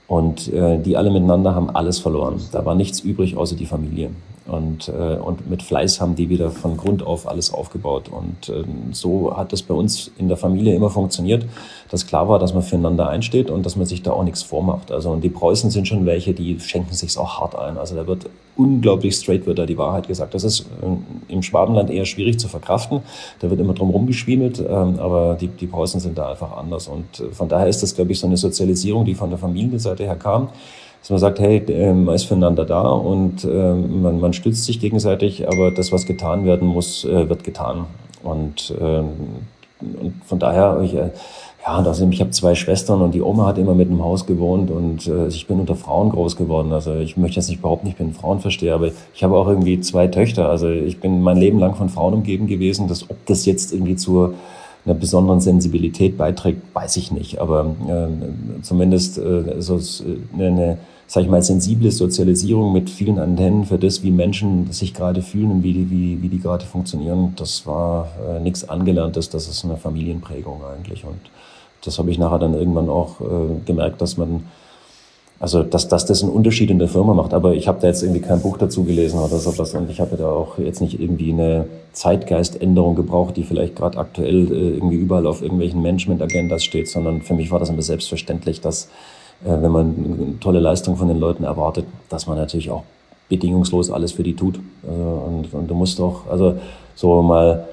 Und 0.08 0.52
äh, 0.52 0.78
die 0.78 0.96
alle 0.96 1.10
miteinander 1.10 1.54
haben 1.54 1.70
alles 1.70 1.98
verloren. 1.98 2.40
Da 2.50 2.64
war 2.64 2.74
nichts 2.74 3.00
übrig 3.00 3.36
außer 3.36 3.54
die 3.54 3.66
Familie. 3.66 4.10
Und, 4.48 4.88
äh, 4.88 5.16
und 5.16 5.48
mit 5.48 5.62
Fleiß 5.62 6.00
haben 6.00 6.16
die 6.16 6.28
wieder 6.28 6.50
von 6.50 6.76
Grund 6.76 7.04
auf 7.04 7.28
alles 7.28 7.52
aufgebaut. 7.52 8.08
Und 8.08 8.48
äh, 8.48 8.64
so 8.92 9.36
hat 9.36 9.52
das 9.52 9.62
bei 9.62 9.74
uns 9.74 10.10
in 10.18 10.28
der 10.28 10.36
Familie 10.36 10.74
immer 10.74 10.90
funktioniert, 10.90 11.44
dass 11.90 12.06
klar 12.06 12.28
war, 12.28 12.38
dass 12.38 12.54
man 12.54 12.62
füreinander 12.62 13.08
einsteht 13.08 13.50
und 13.50 13.66
dass 13.66 13.76
man 13.76 13.86
sich 13.86 14.02
da 14.02 14.12
auch 14.12 14.24
nichts 14.24 14.42
vormacht. 14.42 14.90
Also 14.90 15.10
und 15.10 15.22
die 15.22 15.28
Preußen 15.28 15.70
sind 15.70 15.86
schon 15.86 16.06
welche, 16.06 16.32
die 16.32 16.58
schenken 16.60 16.94
sich's 16.94 17.18
auch 17.18 17.40
hart 17.40 17.56
ein. 17.56 17.76
Also 17.76 17.94
da 17.94 18.06
wird 18.06 18.26
unglaublich 18.56 19.14
straight 19.14 19.46
wird 19.46 19.58
da 19.58 19.66
die 19.66 19.78
Wahrheit 19.78 20.08
gesagt. 20.08 20.34
Das 20.34 20.44
ist 20.44 20.60
äh, 20.60 21.32
im 21.32 21.42
Schwabenland 21.42 21.90
eher 21.90 22.06
schwierig 22.06 22.40
zu 22.40 22.48
verkraften. 22.48 23.00
Da 23.40 23.50
wird 23.50 23.60
immer 23.60 23.74
drum 23.74 23.90
rumgeschwiemelt, 23.90 24.60
ähm, 24.60 24.98
aber 24.98 25.36
die, 25.40 25.48
die 25.48 25.66
Preußen 25.66 26.00
sind 26.00 26.16
da 26.16 26.30
einfach 26.30 26.56
anders. 26.56 26.88
Und 26.88 27.20
äh, 27.20 27.32
von 27.32 27.48
daher 27.48 27.68
ist 27.68 27.82
das, 27.82 27.94
glaube 27.94 28.12
ich, 28.12 28.18
so 28.18 28.26
eine 28.26 28.36
Sozialisierung, 28.36 29.04
die 29.04 29.14
von 29.14 29.28
der 29.28 29.38
Familienseite 29.38 30.04
her 30.04 30.16
kam 30.16 30.48
dass 31.08 31.12
man 31.12 31.20
sagt, 31.20 31.40
hey, 31.40 31.64
ähm, 31.68 32.04
man 32.04 32.16
ist 32.16 32.24
füreinander 32.24 32.66
da 32.66 32.82
und 32.82 33.42
ähm, 33.42 34.02
man, 34.02 34.20
man 34.20 34.34
stützt 34.34 34.64
sich 34.64 34.78
gegenseitig, 34.78 35.48
aber 35.48 35.70
das, 35.70 35.90
was 35.90 36.04
getan 36.04 36.44
werden 36.44 36.68
muss, 36.68 37.06
äh, 37.06 37.30
wird 37.30 37.44
getan. 37.44 37.86
Und, 38.22 38.74
ähm, 38.78 39.08
und 39.80 40.22
von 40.26 40.38
daher, 40.38 40.82
ich, 40.84 40.92
äh, 40.92 41.08
ja, 41.66 41.78
außerdem, 41.78 42.12
ich 42.12 42.20
habe 42.20 42.28
zwei 42.32 42.54
Schwestern 42.54 43.00
und 43.00 43.14
die 43.14 43.22
Oma 43.22 43.46
hat 43.46 43.56
immer 43.56 43.74
mit 43.74 43.88
im 43.88 44.04
Haus 44.04 44.26
gewohnt 44.26 44.70
und 44.70 45.06
äh, 45.06 45.28
ich 45.28 45.46
bin 45.46 45.58
unter 45.58 45.76
Frauen 45.76 46.10
groß 46.10 46.36
geworden. 46.36 46.74
Also 46.74 46.94
ich 46.96 47.16
möchte 47.16 47.36
jetzt 47.36 47.48
nicht 47.48 47.62
behaupten, 47.62 47.86
ich 47.86 47.96
bin 47.96 48.12
Frauenversteher, 48.12 48.74
aber 48.74 48.90
ich 49.14 49.24
habe 49.24 49.34
auch 49.34 49.48
irgendwie 49.48 49.80
zwei 49.80 50.08
Töchter. 50.08 50.50
Also 50.50 50.68
ich 50.68 51.00
bin 51.00 51.22
mein 51.22 51.38
Leben 51.38 51.58
lang 51.58 51.74
von 51.74 51.88
Frauen 51.88 52.12
umgeben 52.12 52.46
gewesen. 52.46 52.86
Das, 52.86 53.08
ob 53.08 53.24
das 53.24 53.46
jetzt 53.46 53.72
irgendwie 53.72 53.96
zu 53.96 54.34
einer 54.84 54.94
besonderen 54.94 55.40
Sensibilität 55.40 56.18
beiträgt, 56.18 56.60
weiß 56.74 56.98
ich 56.98 57.12
nicht. 57.12 57.38
Aber 57.38 57.74
äh, 57.88 58.60
zumindest 58.60 59.16
äh, 59.16 59.62
so 59.62 59.80
eine, 60.34 60.46
eine 60.46 60.78
sag 61.08 61.22
ich 61.22 61.30
mal, 61.30 61.42
sensible 61.42 61.90
Sozialisierung 61.90 62.70
mit 62.74 62.90
vielen 62.90 63.18
Antennen 63.18 63.64
für 63.64 63.78
das, 63.78 64.02
wie 64.02 64.10
Menschen 64.10 64.70
sich 64.72 64.92
gerade 64.92 65.22
fühlen 65.22 65.50
und 65.50 65.62
wie 65.62 65.72
die, 65.72 65.90
wie, 65.90 66.22
wie 66.22 66.28
die 66.28 66.38
gerade 66.38 66.66
funktionieren, 66.66 67.32
das 67.36 67.66
war 67.66 68.08
äh, 68.28 68.40
nichts 68.40 68.68
Angelerntes, 68.68 69.30
das 69.30 69.48
ist 69.48 69.64
eine 69.64 69.78
Familienprägung 69.78 70.60
eigentlich. 70.62 71.04
Und 71.04 71.18
das 71.82 71.98
habe 71.98 72.10
ich 72.10 72.18
nachher 72.18 72.38
dann 72.38 72.52
irgendwann 72.52 72.90
auch 72.90 73.22
äh, 73.22 73.24
gemerkt, 73.64 74.02
dass 74.02 74.18
man, 74.18 74.44
also 75.40 75.62
dass, 75.62 75.88
dass 75.88 76.04
das 76.04 76.22
einen 76.22 76.30
Unterschied 76.30 76.68
in 76.70 76.78
der 76.78 76.88
Firma 76.88 77.14
macht. 77.14 77.32
Aber 77.32 77.54
ich 77.54 77.68
habe 77.68 77.80
da 77.80 77.86
jetzt 77.86 78.02
irgendwie 78.02 78.20
kein 78.20 78.42
Buch 78.42 78.58
dazu 78.58 78.84
gelesen 78.84 79.18
oder 79.18 79.38
sowas 79.38 79.72
und 79.72 79.88
ich 79.88 80.00
habe 80.00 80.18
da 80.18 80.28
auch 80.28 80.58
jetzt 80.58 80.82
nicht 80.82 81.00
irgendwie 81.00 81.32
eine 81.32 81.68
Zeitgeiständerung 81.94 82.96
gebraucht, 82.96 83.38
die 83.38 83.44
vielleicht 83.44 83.76
gerade 83.76 83.96
aktuell 83.96 84.52
äh, 84.52 84.74
irgendwie 84.74 84.96
überall 84.96 85.26
auf 85.26 85.40
irgendwelchen 85.40 85.80
Management-Agendas 85.80 86.64
steht, 86.64 86.86
sondern 86.86 87.22
für 87.22 87.32
mich 87.32 87.50
war 87.50 87.60
das 87.60 87.70
immer 87.70 87.80
selbstverständlich, 87.80 88.60
dass 88.60 88.90
wenn 89.40 89.70
man 89.70 90.38
tolle 90.40 90.60
Leistung 90.60 90.96
von 90.96 91.08
den 91.08 91.18
Leuten 91.18 91.44
erwartet, 91.44 91.86
dass 92.08 92.26
man 92.26 92.36
natürlich 92.36 92.70
auch 92.70 92.84
bedingungslos 93.28 93.90
alles 93.90 94.12
für 94.12 94.22
die 94.22 94.34
tut. 94.34 94.58
Also, 94.82 95.02
und, 95.02 95.54
und 95.54 95.68
du 95.68 95.74
musst 95.74 95.98
doch, 95.98 96.28
also 96.28 96.56
so 96.98 97.22
mal 97.22 97.68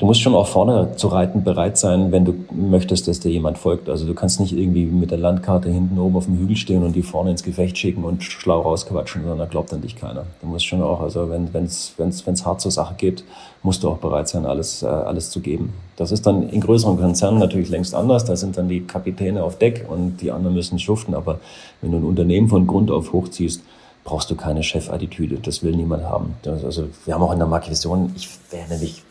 du 0.00 0.06
musst 0.06 0.22
schon 0.22 0.34
auch 0.34 0.46
vorne 0.46 0.96
zu 0.96 1.08
reiten 1.08 1.44
bereit 1.44 1.76
sein, 1.76 2.10
wenn 2.10 2.24
du 2.24 2.34
möchtest, 2.50 3.06
dass 3.06 3.20
dir 3.20 3.30
jemand 3.30 3.58
folgt. 3.58 3.88
Also 3.88 4.06
du 4.06 4.14
kannst 4.14 4.40
nicht 4.40 4.52
irgendwie 4.52 4.86
mit 4.86 5.10
der 5.10 5.18
Landkarte 5.18 5.68
hinten 5.68 5.98
oben 5.98 6.16
auf 6.16 6.24
dem 6.24 6.38
Hügel 6.38 6.56
stehen 6.56 6.82
und 6.82 6.96
die 6.96 7.02
vorne 7.02 7.30
ins 7.30 7.42
Gefecht 7.42 7.76
schicken 7.76 8.02
und 8.02 8.24
schlau 8.24 8.62
rausquatschen, 8.62 9.22
sondern 9.22 9.38
da 9.38 9.44
glaubt 9.44 9.72
an 9.72 9.82
dich 9.82 9.96
keiner. 9.96 10.24
Du 10.40 10.48
musst 10.48 10.64
schon 10.64 10.82
auch, 10.82 11.00
also 11.00 11.30
wenn 11.30 11.64
es 11.64 11.92
wenn's, 11.98 12.26
wenn's 12.26 12.46
hart 12.46 12.62
zur 12.62 12.70
Sache 12.70 12.94
geht, 12.96 13.24
musst 13.62 13.82
du 13.82 13.90
auch 13.90 13.98
bereit 13.98 14.26
sein, 14.26 14.46
alles, 14.46 14.82
äh, 14.82 14.86
alles 14.86 15.30
zu 15.30 15.40
geben. 15.40 15.74
Das 15.96 16.12
ist 16.12 16.26
dann 16.26 16.48
in 16.48 16.62
größeren 16.62 16.98
Konzernen 16.98 17.38
natürlich 17.38 17.68
längst 17.68 17.94
anders. 17.94 18.24
Da 18.24 18.36
sind 18.36 18.56
dann 18.56 18.68
die 18.68 18.80
Kapitäne 18.80 19.44
auf 19.44 19.58
Deck 19.58 19.84
und 19.88 20.22
die 20.22 20.30
anderen 20.32 20.54
müssen 20.54 20.78
schuften. 20.78 21.14
Aber 21.14 21.40
wenn 21.82 21.92
du 21.92 21.98
ein 21.98 22.04
Unternehmen 22.04 22.48
von 22.48 22.66
Grund 22.66 22.90
auf 22.90 23.12
hochziehst, 23.12 23.62
brauchst 24.04 24.30
du 24.30 24.36
keine 24.36 24.62
Chefattitüde. 24.62 25.38
Das 25.38 25.62
will 25.62 25.76
niemand 25.76 26.04
haben. 26.04 26.34
Das, 26.42 26.64
also 26.64 26.88
wir 27.04 27.14
haben 27.14 27.22
auch 27.22 27.32
in 27.32 27.38
der 27.38 27.48
Markvision, 27.48 28.12
ich 28.16 28.28
wäre 28.50 28.68
nämlich 28.68 29.02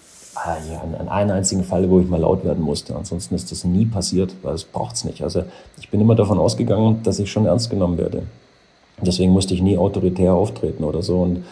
Ah, 0.45 0.55
an, 0.99 1.09
einen 1.09 1.31
einzigen 1.31 1.63
Fall, 1.63 1.89
wo 1.89 1.99
ich 1.99 2.07
mal 2.07 2.21
laut 2.21 2.45
werden 2.45 2.63
musste. 2.63 2.95
Ansonsten 2.95 3.35
ist 3.35 3.51
das 3.51 3.65
nie 3.65 3.85
passiert, 3.85 4.33
weil 4.41 4.55
es 4.55 4.63
braucht's 4.63 5.03
nicht. 5.03 5.21
Also 5.21 5.43
ich 5.79 5.89
bin 5.89 5.99
immer 5.99 6.15
davon 6.15 6.37
ausgegangen, 6.37 7.01
dass 7.03 7.19
ich 7.19 7.31
schon 7.31 7.45
ernst 7.45 7.69
genommen 7.69 7.97
werde. 7.97 8.23
Deswegen 9.01 9.31
musste 9.33 9.53
ich 9.53 9.61
nie 9.61 9.77
autoritär 9.77 10.33
auftreten 10.33 10.83
oder 10.83 11.01
so. 11.01 11.21
Und 11.21 11.43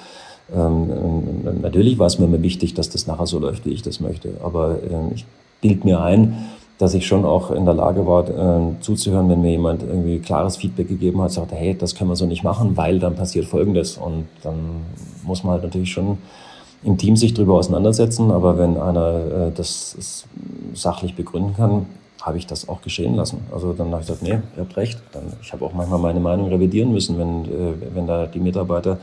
ähm, 0.55 1.61
natürlich 1.61 1.99
war 1.99 2.07
es 2.07 2.17
mir 2.17 2.25
immer 2.25 2.41
wichtig, 2.41 2.75
dass 2.75 2.89
das 2.89 3.07
nachher 3.07 3.25
so 3.25 3.39
läuft, 3.39 3.65
wie 3.65 3.71
ich 3.71 3.81
das 3.81 3.99
möchte. 3.99 4.29
Aber 4.41 4.75
äh, 4.75 5.13
ich 5.15 5.25
bild 5.59 5.83
mir 5.83 6.01
ein, 6.01 6.47
dass 6.77 6.93
ich 6.93 7.07
schon 7.07 7.25
auch 7.25 7.51
in 7.51 7.65
der 7.65 7.73
Lage 7.73 8.05
war, 8.05 8.27
äh, 8.29 8.79
zuzuhören, 8.81 9.29
wenn 9.29 9.41
mir 9.41 9.51
jemand 9.51 9.83
irgendwie 9.83 10.19
klares 10.19 10.57
Feedback 10.57 10.87
gegeben 10.87 11.21
hat, 11.21 11.31
sagte, 11.31 11.55
hey, 11.55 11.75
das 11.75 11.95
können 11.95 12.09
wir 12.09 12.15
so 12.15 12.25
nicht 12.25 12.43
machen, 12.43 12.77
weil 12.77 12.99
dann 12.99 13.15
passiert 13.15 13.45
Folgendes. 13.45 13.97
Und 13.97 14.27
dann 14.43 14.57
muss 15.23 15.43
man 15.43 15.53
halt 15.53 15.63
natürlich 15.63 15.91
schon 15.91 16.19
im 16.83 16.97
Team 16.97 17.15
sich 17.15 17.33
darüber 17.33 17.55
auseinandersetzen, 17.55 18.29
aber 18.31 18.57
wenn 18.57 18.77
einer 18.77 19.47
äh, 19.47 19.51
das 19.55 20.25
sachlich 20.73 21.15
begründen 21.15 21.55
kann, 21.55 21.87
habe 22.21 22.37
ich 22.37 22.45
das 22.45 22.69
auch 22.69 22.81
geschehen 22.81 23.15
lassen. 23.15 23.39
Also 23.51 23.73
dann 23.73 23.91
habe 23.91 24.01
ich 24.01 24.07
gesagt, 24.07 24.21
nee, 24.21 24.31
ihr 24.31 24.41
habt 24.59 24.77
recht. 24.77 25.01
Dann, 25.13 25.23
ich 25.41 25.53
habe 25.53 25.65
auch 25.65 25.73
manchmal 25.73 25.99
meine 25.99 26.19
Meinung 26.19 26.49
revidieren 26.49 26.91
müssen, 26.91 27.17
wenn, 27.17 27.45
äh, 27.45 27.73
wenn 27.93 28.05
da 28.05 28.27
die 28.27 28.39
Mitarbeiter 28.39 28.99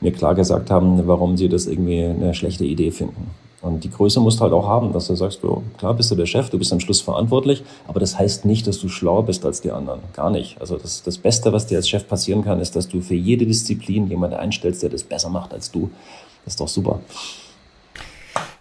mir 0.00 0.12
klar 0.12 0.34
gesagt 0.34 0.70
haben, 0.70 1.06
warum 1.06 1.36
sie 1.36 1.48
das 1.48 1.66
irgendwie 1.66 2.04
eine 2.04 2.34
schlechte 2.34 2.64
Idee 2.64 2.90
finden. 2.90 3.30
Und 3.60 3.82
die 3.82 3.90
Größe 3.90 4.20
musst 4.20 4.38
du 4.38 4.44
halt 4.44 4.52
auch 4.52 4.68
haben, 4.68 4.92
dass 4.92 5.08
du 5.08 5.16
sagst, 5.16 5.42
du, 5.42 5.64
klar 5.78 5.94
bist 5.94 6.10
du 6.10 6.14
der 6.14 6.26
Chef, 6.26 6.48
du 6.48 6.58
bist 6.58 6.72
am 6.72 6.78
Schluss 6.78 7.00
verantwortlich, 7.00 7.64
aber 7.88 7.98
das 7.98 8.16
heißt 8.16 8.44
nicht, 8.44 8.68
dass 8.68 8.78
du 8.78 8.88
schlauer 8.88 9.26
bist 9.26 9.44
als 9.44 9.60
die 9.60 9.72
anderen. 9.72 10.00
Gar 10.14 10.30
nicht. 10.30 10.60
Also 10.60 10.76
das, 10.76 11.02
das 11.02 11.18
Beste, 11.18 11.52
was 11.52 11.66
dir 11.66 11.76
als 11.76 11.88
Chef 11.88 12.06
passieren 12.06 12.44
kann, 12.44 12.60
ist, 12.60 12.76
dass 12.76 12.88
du 12.88 13.00
für 13.00 13.14
jede 13.14 13.46
Disziplin 13.46 14.08
jemanden 14.08 14.36
einstellst, 14.36 14.82
der 14.84 14.90
das 14.90 15.02
besser 15.02 15.28
macht 15.28 15.52
als 15.52 15.72
du. 15.72 15.90
Das 16.44 16.54
ist 16.54 16.60
doch 16.60 16.68
super. 16.68 17.00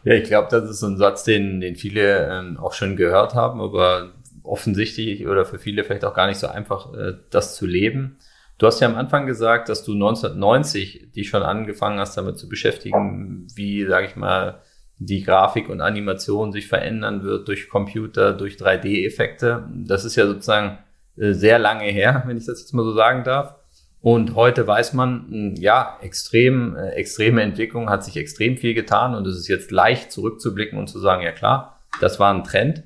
Ja, 0.03 0.13
ich 0.13 0.23
glaube, 0.23 0.47
das 0.49 0.69
ist 0.69 0.81
ein 0.83 0.97
Satz, 0.97 1.23
den, 1.23 1.59
den 1.61 1.75
viele 1.75 2.27
ähm, 2.31 2.57
auch 2.57 2.73
schon 2.73 2.95
gehört 2.95 3.35
haben, 3.35 3.61
aber 3.61 4.13
offensichtlich 4.41 5.27
oder 5.27 5.45
für 5.45 5.59
viele 5.59 5.83
vielleicht 5.83 6.05
auch 6.05 6.13
gar 6.13 6.27
nicht 6.27 6.39
so 6.39 6.47
einfach, 6.47 6.93
äh, 6.93 7.13
das 7.29 7.55
zu 7.55 7.65
leben. 7.65 8.17
Du 8.57 8.65
hast 8.65 8.79
ja 8.79 8.87
am 8.87 8.95
Anfang 8.95 9.27
gesagt, 9.27 9.69
dass 9.69 9.83
du 9.83 9.93
1990 9.93 11.11
dich 11.11 11.29
schon 11.29 11.43
angefangen 11.43 11.99
hast, 11.99 12.17
damit 12.17 12.39
zu 12.39 12.49
beschäftigen, 12.49 13.45
wie, 13.53 13.85
sage 13.85 14.07
ich 14.07 14.15
mal, 14.15 14.61
die 14.99 15.23
Grafik 15.23 15.69
und 15.69 15.81
Animation 15.81 16.51
sich 16.51 16.67
verändern 16.67 17.23
wird 17.23 17.47
durch 17.47 17.69
Computer, 17.69 18.33
durch 18.33 18.55
3D-Effekte. 18.55 19.67
Das 19.73 20.05
ist 20.05 20.15
ja 20.15 20.25
sozusagen 20.25 20.79
äh, 21.17 21.33
sehr 21.33 21.59
lange 21.59 21.85
her, 21.85 22.23
wenn 22.27 22.37
ich 22.37 22.45
das 22.45 22.59
jetzt 22.59 22.73
mal 22.73 22.83
so 22.83 22.93
sagen 22.93 23.23
darf. 23.23 23.55
Und 24.01 24.35
heute 24.35 24.65
weiß 24.65 24.93
man, 24.93 25.27
hm, 25.29 25.55
ja, 25.55 25.97
extrem, 26.01 26.75
äh, 26.75 26.89
extreme 26.91 27.41
Entwicklung 27.41 27.89
hat 27.89 28.03
sich 28.03 28.17
extrem 28.17 28.57
viel 28.57 28.73
getan 28.73 29.15
und 29.15 29.27
es 29.27 29.37
ist 29.37 29.47
jetzt 29.47 29.71
leicht 29.71 30.11
zurückzublicken 30.11 30.77
und 30.77 30.87
zu 30.87 30.99
sagen, 30.99 31.23
ja 31.23 31.31
klar, 31.31 31.81
das 31.99 32.19
war 32.19 32.33
ein 32.33 32.43
Trend. 32.43 32.83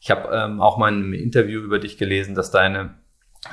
Ich 0.00 0.10
habe 0.10 0.34
ähm, 0.34 0.60
auch 0.60 0.78
mal 0.78 0.88
in 0.88 0.96
einem 0.96 1.12
Interview 1.12 1.60
über 1.60 1.78
dich 1.78 1.98
gelesen, 1.98 2.34
dass 2.34 2.50
deine 2.50 2.94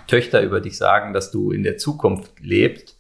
Töchter 0.08 0.42
über 0.42 0.62
dich 0.62 0.78
sagen, 0.78 1.14
dass 1.14 1.32
du 1.32 1.52
in 1.52 1.64
der 1.64 1.78
Zukunft 1.78 2.40
lebst 2.40 3.00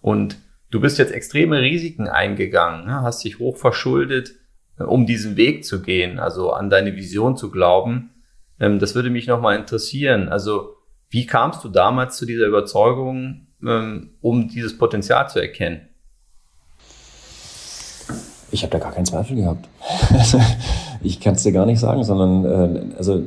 und 0.00 0.38
du 0.70 0.80
bist 0.80 0.98
jetzt 0.98 1.12
extreme 1.12 1.60
Risiken 1.60 2.08
eingegangen, 2.08 2.86
ne? 2.86 3.02
hast 3.02 3.24
dich 3.24 3.38
hoch 3.38 3.56
verschuldet, 3.56 4.34
um 4.78 5.06
diesen 5.06 5.36
Weg 5.36 5.64
zu 5.64 5.82
gehen, 5.82 6.18
also 6.18 6.52
an 6.52 6.70
deine 6.70 6.96
Vision 6.96 7.36
zu 7.36 7.50
glauben. 7.50 8.10
Ähm, 8.60 8.78
das 8.78 8.94
würde 8.94 9.10
mich 9.10 9.26
nochmal 9.26 9.56
interessieren. 9.56 10.28
Also 10.28 10.70
wie 11.10 11.26
kamst 11.26 11.64
du 11.64 11.68
damals 11.68 12.16
zu 12.16 12.26
dieser 12.26 12.46
Überzeugung, 12.46 13.46
ähm, 13.66 14.10
um 14.20 14.48
dieses 14.48 14.76
Potenzial 14.76 15.28
zu 15.28 15.40
erkennen? 15.40 15.88
Ich 18.50 18.62
habe 18.62 18.70
da 18.70 18.78
gar 18.78 18.92
keinen 18.92 19.06
Zweifel 19.06 19.36
gehabt. 19.36 19.68
ich 21.02 21.20
kann 21.20 21.34
es 21.34 21.42
dir 21.42 21.52
gar 21.52 21.66
nicht 21.66 21.80
sagen, 21.80 22.02
sondern 22.02 22.44
äh, 22.44 22.96
also 22.96 23.22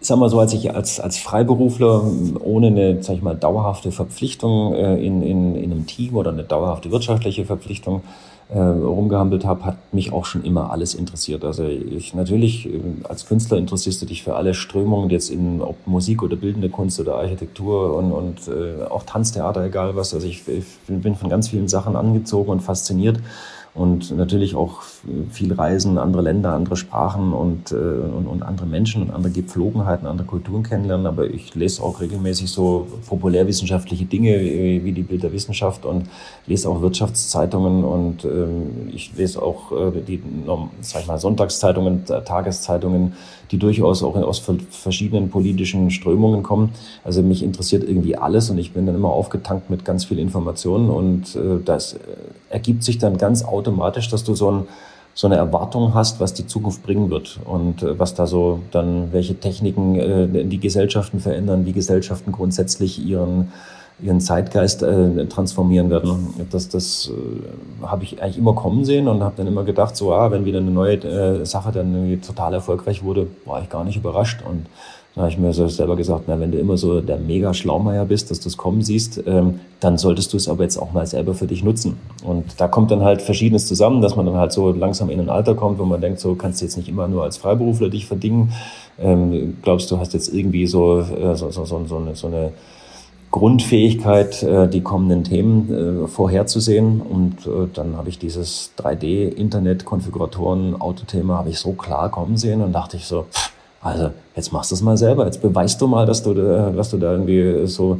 sag 0.00 0.18
mal 0.18 0.28
so, 0.28 0.38
als 0.38 0.52
ich 0.52 0.74
als, 0.74 1.00
als 1.00 1.18
Freiberufler 1.18 2.04
ohne 2.40 2.68
eine, 2.68 3.02
sag 3.02 3.16
ich 3.16 3.22
mal, 3.22 3.34
dauerhafte 3.34 3.90
Verpflichtung 3.90 4.74
äh, 4.74 4.96
in, 4.96 5.22
in, 5.22 5.56
in 5.56 5.72
einem 5.72 5.86
Team 5.86 6.16
oder 6.16 6.30
eine 6.30 6.44
dauerhafte 6.44 6.90
wirtschaftliche 6.90 7.44
Verpflichtung 7.44 8.02
äh, 8.48 8.58
rumgehandelt 8.58 9.44
habe, 9.44 9.64
hat 9.64 9.94
mich 9.94 10.12
auch 10.12 10.24
schon 10.24 10.44
immer 10.44 10.70
alles 10.70 10.94
interessiert. 10.94 11.44
Also 11.44 11.64
ich 11.64 12.14
natürlich 12.14 12.66
äh, 12.66 12.80
als 13.04 13.26
Künstler 13.26 13.56
interessierst 13.56 14.02
du 14.02 14.06
dich 14.06 14.22
für 14.22 14.36
alle 14.36 14.54
Strömungen 14.54 15.10
jetzt 15.10 15.30
in 15.30 15.62
ob 15.62 15.86
Musik 15.86 16.22
oder 16.22 16.36
bildende 16.36 16.68
Kunst 16.68 17.00
oder 17.00 17.16
Architektur 17.16 17.96
und, 17.96 18.12
und 18.12 18.48
äh, 18.48 18.84
auch 18.84 19.04
Tanztheater, 19.04 19.64
egal 19.64 19.96
was. 19.96 20.14
Also 20.14 20.26
ich, 20.26 20.46
ich 20.48 20.64
bin 20.86 21.14
von 21.14 21.30
ganz 21.30 21.48
vielen 21.48 21.68
Sachen 21.68 21.96
angezogen 21.96 22.50
und 22.50 22.60
fasziniert 22.60 23.18
und 23.74 24.16
natürlich 24.16 24.54
auch 24.54 24.82
viel 25.32 25.52
Reisen, 25.52 25.98
andere 25.98 26.22
Länder, 26.22 26.52
andere 26.52 26.76
Sprachen 26.76 27.32
und, 27.32 27.72
äh, 27.72 27.74
und, 27.74 28.28
und, 28.28 28.42
andere 28.44 28.66
Menschen 28.66 29.02
und 29.02 29.10
andere 29.10 29.32
Gepflogenheiten, 29.32 30.06
andere 30.06 30.28
Kulturen 30.28 30.62
kennenlernen. 30.62 31.06
Aber 31.06 31.24
ich 31.24 31.56
lese 31.56 31.82
auch 31.82 32.00
regelmäßig 32.00 32.50
so 32.50 32.86
populärwissenschaftliche 33.08 34.04
Dinge 34.04 34.38
wie 34.38 34.92
die 34.92 35.02
Bilderwissenschaft 35.02 35.84
und 35.84 36.08
lese 36.46 36.68
auch 36.68 36.82
Wirtschaftszeitungen 36.82 37.82
und 37.82 38.24
äh, 38.24 38.46
ich 38.92 39.12
lese 39.16 39.42
auch 39.42 39.72
äh, 39.72 40.00
die, 40.06 40.22
sag 40.80 41.02
ich 41.02 41.08
mal, 41.08 41.18
Sonntagszeitungen, 41.18 42.04
Tageszeitungen, 42.04 43.14
die 43.50 43.58
durchaus 43.58 44.02
auch 44.02 44.16
aus 44.16 44.42
verschiedenen 44.70 45.30
politischen 45.30 45.90
Strömungen 45.90 46.42
kommen. 46.42 46.70
Also 47.04 47.22
mich 47.22 47.42
interessiert 47.42 47.84
irgendwie 47.84 48.16
alles 48.16 48.50
und 48.50 48.58
ich 48.58 48.72
bin 48.72 48.86
dann 48.86 48.94
immer 48.94 49.10
aufgetankt 49.10 49.70
mit 49.70 49.84
ganz 49.84 50.04
viel 50.04 50.18
Informationen 50.18 50.90
und 50.90 51.36
äh, 51.36 51.62
das 51.64 51.96
ergibt 52.50 52.84
sich 52.84 52.98
dann 52.98 53.18
ganz 53.18 53.44
automatisch, 53.44 54.08
dass 54.08 54.24
du 54.24 54.34
so, 54.34 54.50
ein, 54.50 54.62
so 55.14 55.26
eine 55.26 55.36
Erwartung 55.36 55.94
hast, 55.94 56.20
was 56.20 56.34
die 56.34 56.46
Zukunft 56.46 56.82
bringen 56.82 57.10
wird 57.10 57.40
und 57.44 57.82
äh, 57.82 57.98
was 57.98 58.14
da 58.14 58.26
so 58.26 58.60
dann, 58.70 59.12
welche 59.12 59.38
Techniken 59.38 59.96
äh, 59.96 60.44
die 60.44 60.60
Gesellschaften 60.60 61.20
verändern, 61.20 61.66
wie 61.66 61.72
Gesellschaften 61.72 62.32
grundsätzlich 62.32 63.04
ihren 63.04 63.52
ihren 64.02 64.20
Zeitgeist 64.20 64.82
äh, 64.82 65.26
transformieren 65.26 65.88
werden. 65.88 66.34
Das, 66.50 66.68
das 66.68 67.10
äh, 67.10 67.86
habe 67.86 68.04
ich 68.04 68.20
eigentlich 68.20 68.38
immer 68.38 68.54
kommen 68.54 68.84
sehen 68.84 69.08
und 69.08 69.22
habe 69.22 69.34
dann 69.36 69.46
immer 69.46 69.64
gedacht, 69.64 69.96
so, 69.96 70.12
ah, 70.12 70.30
wenn 70.30 70.44
wieder 70.44 70.58
eine 70.58 70.70
neue 70.70 70.96
äh, 70.96 71.46
Sache 71.46 71.72
dann 71.72 71.94
irgendwie 71.94 72.16
total 72.16 72.54
erfolgreich 72.54 73.04
wurde, 73.04 73.28
war 73.44 73.62
ich 73.62 73.68
gar 73.68 73.84
nicht 73.84 73.96
überrascht. 73.96 74.40
Und 74.48 74.66
Da 75.14 75.20
habe 75.22 75.30
ich 75.30 75.38
mir 75.38 75.52
so 75.52 75.68
selber 75.68 75.94
gesagt, 75.94 76.24
na, 76.26 76.40
wenn 76.40 76.50
du 76.50 76.58
immer 76.58 76.76
so 76.76 77.00
der 77.00 77.18
mega 77.18 77.54
Schlaumeier 77.54 78.04
bist, 78.04 78.32
dass 78.32 78.40
du 78.40 78.48
es 78.48 78.56
kommen 78.56 78.82
siehst, 78.82 79.22
ähm, 79.26 79.60
dann 79.78 79.96
solltest 79.96 80.32
du 80.32 80.36
es 80.36 80.48
aber 80.48 80.64
jetzt 80.64 80.76
auch 80.76 80.92
mal 80.92 81.06
selber 81.06 81.34
für 81.34 81.46
dich 81.46 81.62
nutzen. 81.62 81.96
Und 82.24 82.60
da 82.60 82.66
kommt 82.66 82.90
dann 82.90 83.02
halt 83.02 83.22
Verschiedenes 83.22 83.68
zusammen, 83.68 84.02
dass 84.02 84.16
man 84.16 84.26
dann 84.26 84.34
halt 84.34 84.50
so 84.50 84.72
langsam 84.72 85.10
in 85.10 85.20
ein 85.20 85.28
Alter 85.28 85.54
kommt, 85.54 85.78
wo 85.78 85.84
man 85.84 86.00
denkt, 86.00 86.18
so 86.18 86.34
kannst 86.34 86.60
du 86.60 86.64
jetzt 86.64 86.76
nicht 86.76 86.88
immer 86.88 87.06
nur 87.06 87.22
als 87.22 87.36
Freiberufler 87.36 87.90
dich 87.90 88.06
verdingen. 88.06 88.52
Ähm, 88.98 89.56
glaubst 89.62 89.88
du, 89.92 89.98
hast 89.98 90.14
jetzt 90.14 90.34
irgendwie 90.34 90.66
so, 90.66 90.98
äh, 90.98 91.36
so, 91.36 91.50
so, 91.50 91.64
so, 91.64 91.84
so, 91.86 91.96
eine, 91.96 92.16
so 92.16 92.26
eine 92.26 92.50
Grundfähigkeit, 93.34 94.42
äh, 94.44 94.68
die 94.68 94.82
kommenden 94.82 95.24
Themen 95.24 96.04
äh, 96.04 96.06
vorherzusehen. 96.06 97.02
Und 97.02 97.48
äh, 97.48 97.66
dann 97.74 97.96
habe 97.96 98.08
ich 98.08 98.20
dieses 98.20 98.70
3D-Internet-Konfiguratoren-Autothema 98.78 101.38
habe 101.38 101.50
ich 101.50 101.58
so 101.58 101.72
klar 101.72 102.12
kommen 102.12 102.36
sehen 102.36 102.62
und 102.62 102.72
dachte 102.72 102.96
ich 102.96 103.06
so, 103.06 103.26
pff, 103.32 103.50
also 103.82 104.10
jetzt 104.36 104.52
machst 104.52 104.70
du 104.70 104.76
es 104.76 104.82
mal 104.82 104.96
selber, 104.96 105.26
jetzt 105.26 105.42
beweist 105.42 105.80
du 105.80 105.88
mal, 105.88 106.06
dass 106.06 106.22
du, 106.22 106.32
dass 106.32 106.90
du 106.90 106.98
da 106.98 107.10
irgendwie 107.10 107.66
so 107.66 107.98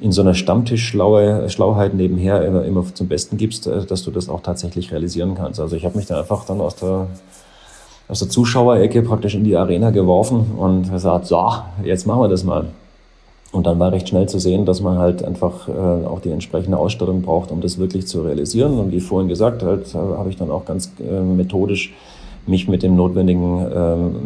in 0.00 0.12
so 0.12 0.20
einer 0.20 0.34
Stammtisch-Schlauheit 0.34 1.94
nebenher 1.94 2.44
immer, 2.44 2.62
immer 2.64 2.84
zum 2.92 3.08
Besten 3.08 3.38
gibst, 3.38 3.66
äh, 3.66 3.86
dass 3.86 4.02
du 4.02 4.10
das 4.10 4.28
auch 4.28 4.42
tatsächlich 4.42 4.92
realisieren 4.92 5.34
kannst. 5.34 5.60
Also 5.60 5.76
ich 5.76 5.86
habe 5.86 5.96
mich 5.96 6.04
da 6.04 6.20
einfach 6.20 6.44
dann 6.44 6.60
aus 6.60 6.76
der, 6.76 7.06
aus 8.08 8.18
der 8.18 8.28
Zuschauerecke 8.28 9.00
praktisch 9.00 9.34
in 9.34 9.44
die 9.44 9.56
Arena 9.56 9.92
geworfen 9.92 10.44
und 10.58 10.92
gesagt, 10.92 11.24
so, 11.24 11.54
jetzt 11.82 12.06
machen 12.06 12.20
wir 12.20 12.28
das 12.28 12.44
mal. 12.44 12.66
Und 13.54 13.66
dann 13.66 13.78
war 13.78 13.92
recht 13.92 14.08
schnell 14.08 14.28
zu 14.28 14.40
sehen, 14.40 14.66
dass 14.66 14.80
man 14.80 14.98
halt 14.98 15.24
einfach 15.24 15.68
äh, 15.68 15.72
auch 15.72 16.20
die 16.20 16.30
entsprechende 16.30 16.76
Ausstattung 16.76 17.22
braucht, 17.22 17.52
um 17.52 17.60
das 17.60 17.78
wirklich 17.78 18.08
zu 18.08 18.22
realisieren. 18.22 18.80
Und 18.80 18.90
wie 18.90 18.98
vorhin 18.98 19.28
gesagt, 19.28 19.62
halt, 19.62 19.94
äh, 19.94 19.98
habe 19.98 20.28
ich 20.28 20.36
dann 20.36 20.50
auch 20.50 20.64
ganz 20.64 20.90
äh, 20.98 21.20
methodisch 21.20 21.94
mich 22.48 22.66
mit 22.66 22.82
dem 22.82 22.96
notwendigen 22.96 23.64
ähm, 23.72 24.16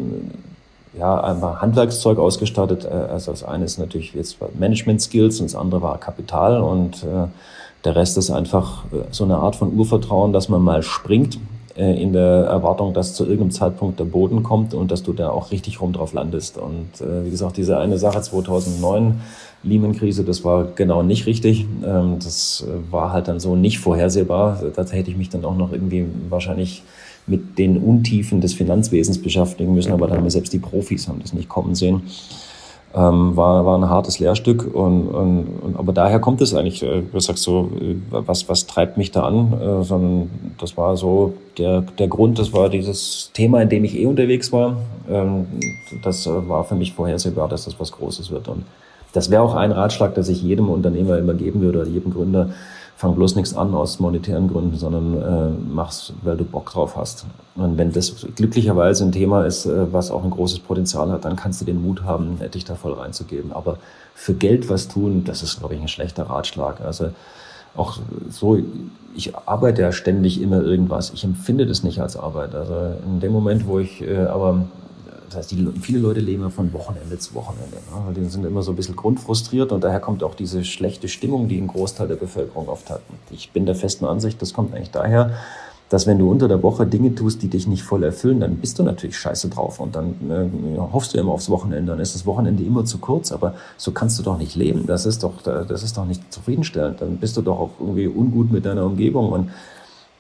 ja, 0.99 1.21
einfach 1.21 1.61
Handwerkszeug 1.61 2.19
ausgestattet. 2.19 2.87
Äh, 2.87 2.89
also 2.89 3.33
das 3.33 3.45
eine 3.45 3.67
ist 3.67 3.79
natürlich 3.79 4.15
jetzt 4.15 4.39
Management 4.59 5.03
Skills 5.03 5.41
und 5.41 5.53
das 5.53 5.61
andere 5.61 5.83
war 5.83 5.99
Kapital 5.99 6.63
und 6.63 7.03
äh, 7.05 7.27
der 7.85 7.97
Rest 7.97 8.17
ist 8.17 8.31
einfach 8.31 8.87
äh, 8.87 9.05
so 9.11 9.25
eine 9.25 9.37
Art 9.37 9.57
von 9.57 9.77
Urvertrauen, 9.77 10.33
dass 10.33 10.49
man 10.49 10.63
mal 10.63 10.83
springt 10.83 11.39
in 11.79 12.13
der 12.13 12.23
Erwartung, 12.23 12.93
dass 12.93 13.15
zu 13.15 13.25
irgendeinem 13.25 13.53
Zeitpunkt 13.53 14.01
der 14.01 14.05
Boden 14.05 14.43
kommt 14.43 14.75
und 14.75 14.91
dass 14.91 15.03
du 15.05 15.13
da 15.13 15.31
auch 15.31 15.53
richtig 15.53 15.81
rum 15.81 15.93
drauf 15.93 16.13
landest. 16.13 16.59
Und 16.59 16.89
wie 17.01 17.31
gesagt, 17.31 17.57
diese 17.57 17.79
eine 17.79 17.99
Sache 17.99 18.21
2009, 18.21 19.21
Lehman-Krise, 19.63 20.25
das 20.25 20.45
war 20.45 20.65
genau 20.75 21.03
nicht 21.03 21.27
richtig. 21.27 21.67
Ähm, 21.85 22.17
das 22.23 22.65
war 22.91 23.13
halt 23.13 23.29
dann 23.29 23.41
so 23.41 23.57
nicht 23.57 23.79
vorhersehbar. 23.79 24.63
Da 24.75 24.85
hätte 24.85 25.11
ich 25.11 25.17
mich 25.17 25.31
dann 25.31 25.45
auch 25.45 25.57
noch 25.57 25.73
irgendwie 25.73 26.07
wahrscheinlich 26.29 26.83
mit 27.27 27.59
den 27.59 27.77
Untiefen 27.77 28.41
des 28.41 28.55
Finanzwesens 28.55 29.21
beschäftigen 29.21 29.75
müssen, 29.75 29.93
aber 29.93 30.07
dann 30.07 30.19
haben 30.19 30.25
wir 30.25 30.31
selbst 30.31 30.53
die 30.53 30.59
Profis 30.59 31.09
haben 31.09 31.21
das 31.21 31.33
nicht 31.33 31.49
kommen 31.49 31.75
sehen. 31.75 32.03
Ähm, 32.99 33.37
war, 33.37 33.65
war 33.65 33.79
ein 33.79 33.89
hartes 33.89 34.19
Lehrstück 34.19 34.75
und, 34.75 35.07
und, 35.07 35.47
und 35.63 35.79
aber 35.79 35.93
daher 35.93 36.19
kommt 36.19 36.41
es 36.41 36.53
eigentlich, 36.53 36.83
äh, 36.83 37.03
du 37.03 37.21
sagst 37.21 37.45
so, 37.45 37.71
äh, 37.81 37.95
was, 38.11 38.49
was 38.49 38.67
treibt 38.67 38.97
mich 38.97 39.13
da 39.13 39.23
an, 39.23 39.53
äh, 39.53 39.85
sondern 39.85 40.31
das 40.59 40.77
war 40.77 40.97
so 40.97 41.35
der, 41.59 41.83
der 41.83 42.09
Grund, 42.09 42.41
das 42.41 42.53
war 42.53 42.69
dieses 42.69 43.31
Thema, 43.35 43.63
in 43.63 43.69
dem 43.69 43.85
ich 43.85 43.97
eh 43.97 44.07
unterwegs 44.07 44.51
war. 44.53 44.79
Ähm, 45.09 45.47
das 46.03 46.27
äh, 46.27 46.49
war 46.49 46.65
für 46.65 46.75
mich 46.75 46.93
vorhersehbar, 46.93 47.49
dass 47.49 47.67
das 47.67 47.79
was 47.79 47.93
Großes 47.93 48.33
wird 48.33 48.49
und 48.49 48.65
das 49.13 49.31
wäre 49.31 49.43
auch 49.43 49.55
ein 49.55 49.71
Ratschlag, 49.71 50.15
dass 50.15 50.29
ich 50.29 50.43
jedem 50.43 50.69
Unternehmer 50.69 51.19
immer 51.19 51.35
geben 51.35 51.61
würde 51.61 51.83
oder 51.83 51.89
jedem 51.89 52.13
Gründer, 52.13 52.51
fang 52.99 53.15
bloß 53.15 53.37
nichts 53.37 53.57
an 53.57 53.75
aus 53.77 54.01
monetären 54.01 54.49
Gründen, 54.49 54.77
sondern 54.77 55.23
äh, 55.23 55.57
mach's, 55.73 56.13
weil 56.23 56.37
du 56.37 56.43
Bock 56.43 56.73
drauf 56.73 56.97
hast. 56.97 57.27
Und 57.55 57.79
wenn 57.79 57.93
das 57.93 58.27
glücklicherweise 58.35 59.05
ein 59.05 59.13
Thema 59.13 59.45
ist, 59.45 59.67
äh, 59.67 59.93
was 59.93 60.11
auch 60.11 60.25
ein 60.25 60.31
großes 60.31 60.59
Potenzial 60.59 61.13
hat, 61.13 61.25
dann 61.25 61.37
kannst 61.37 61.61
du 61.61 61.65
den 61.65 61.81
Mut 61.81 62.03
haben, 62.03 62.41
dich 62.53 62.65
da 62.65 62.75
voll 62.75 62.95
reinzugeben. 62.95 63.53
Aber 63.53 63.79
für 64.17 64.35
Geld 64.35 64.69
was 64.69 64.89
tun, 64.89 65.23
das 65.23 65.45
ist, 65.45 65.61
glaube 65.61 65.77
ich, 65.77 65.81
ein 65.81 65.87
schlechter 65.87 66.25
Ratschlag. 66.25 66.81
Also 66.81 67.11
auch 67.77 68.01
so, 68.31 68.59
ich 69.15 69.37
arbeite 69.37 69.83
ja 69.83 69.93
ständig 69.93 70.43
immer 70.43 70.61
irgendwas. 70.61 71.13
Ich 71.15 71.23
empfinde 71.23 71.67
das 71.67 71.85
nicht 71.85 72.01
als 72.01 72.17
Arbeit. 72.17 72.57
Also 72.57 72.97
in 73.07 73.21
dem 73.21 73.31
Moment, 73.31 73.69
wo 73.69 73.79
ich 73.79 74.03
äh, 74.03 74.27
aber 74.27 74.65
das 75.29 75.37
heißt, 75.37 75.51
die, 75.53 75.69
viele 75.81 75.99
Leute 75.99 76.21
leben 76.21 76.43
ja 76.43 76.51
von 76.51 76.73
Wochenende 76.73 77.19
zu 77.19 77.35
Wochenende. 77.35 77.77
Ne? 77.77 78.15
Die 78.15 78.25
sind 78.25 78.45
immer 78.45 78.63
so 78.63 78.73
ein 78.73 78.77
bisschen 78.77 78.97
grundfrustriert 78.97 79.73
und 79.73 79.85
daher 79.85 80.01
kommt 80.01 80.23
auch 80.23 80.35
diese 80.35 80.65
schlechte 80.65 81.09
Stimmung, 81.09 81.49
die 81.49 81.59
ein 81.59 81.67
Großteil 81.67 82.09
der 82.09 82.17
Bevölkerung 82.17 82.69
oft 82.69 82.91
hat. 82.91 83.03
Ich 83.31 83.51
bin 83.53 83.67
der 83.67 83.75
festen 83.75 84.05
Ansicht, 84.05 84.41
das 84.41 84.55
kommt 84.55 84.75
eigentlich 84.75 84.91
daher, 84.91 85.33
dass 85.89 86.07
wenn 86.07 86.19
du 86.19 86.31
unter 86.31 86.49
der 86.49 86.63
Woche 86.63 86.87
Dinge 86.87 87.15
tust, 87.15 87.43
die 87.43 87.49
dich 87.49 87.67
nicht 87.67 87.83
voll 87.83 88.05
erfüllen, 88.05 88.41
dann 88.41 88.57
bist 88.57 88.79
du 88.79 88.83
natürlich 88.83 89.17
scheiße 89.17 89.49
drauf 89.49 89.81
und 89.81 89.97
dann 89.97 90.15
äh, 90.31 90.79
hoffst 90.79 91.15
du 91.15 91.19
immer 91.19 91.33
aufs 91.33 91.49
Wochenende. 91.49 91.93
Dann 91.93 92.01
ist 92.01 92.15
das 92.15 92.27
Wochenende 92.27 92.63
immer 92.63 92.85
zu 92.85 92.99
kurz, 92.99 93.33
aber 93.33 93.55
so 93.77 93.93
kannst 93.93 94.19
du 94.19 94.23
doch 94.23 94.39
nicht 94.39 94.55
leben. 94.55 94.87
Das 94.87 95.07
ist 95.07 95.23
doch, 95.23 95.41
das 95.43 95.83
ist 95.83 95.97
doch 95.97 96.05
nicht 96.05 96.33
zufriedenstellend. 96.33 97.01
Dann 97.01 97.17
bist 97.17 97.37
du 97.37 97.43
doch 97.43 97.59
auch 97.59 97.71
irgendwie 97.81 98.07
ungut 98.07 98.53
mit 98.53 98.67
deiner 98.67 98.85
Umgebung 98.85 99.33
und 99.33 99.51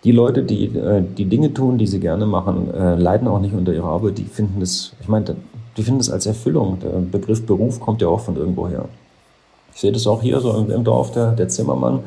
die 0.05 0.13
Leute, 0.13 0.43
die 0.43 0.67
äh, 0.67 1.03
die 1.03 1.25
Dinge 1.25 1.53
tun, 1.53 1.79
die 1.79 1.87
sie 1.87 2.01
gerne 2.01 2.27
machen, 2.27 2.73
äh, 2.73 2.95
leiden 2.95 3.29
auch 3.29 3.41
nicht 3.41 3.55
unter 3.55 3.73
ihrer 3.73 3.89
Arbeit. 3.89 4.19
Die 4.19 4.25
finden 4.25 4.61
das, 4.61 4.93
ich 5.01 5.09
meine, 5.09 5.37
die 5.77 5.83
finden 5.83 5.99
das 5.99 6.11
als 6.11 6.27
Erfüllung. 6.27 6.79
Der 6.81 7.01
Begriff 7.01 7.45
Beruf 7.45 7.81
kommt 7.81 8.03
ja 8.03 8.09
auch 8.09 8.21
von 8.21 8.37
irgendwo 8.37 8.69
her. 8.69 8.85
Ich 9.75 9.81
sehe 9.81 9.93
das 9.93 10.07
auch 10.07 10.23
hier 10.23 10.41
so 10.41 10.53
im, 10.55 10.85
Dorf, 10.85 11.13
der, 11.13 11.33
der 11.33 11.49
Zimmermann, 11.49 12.01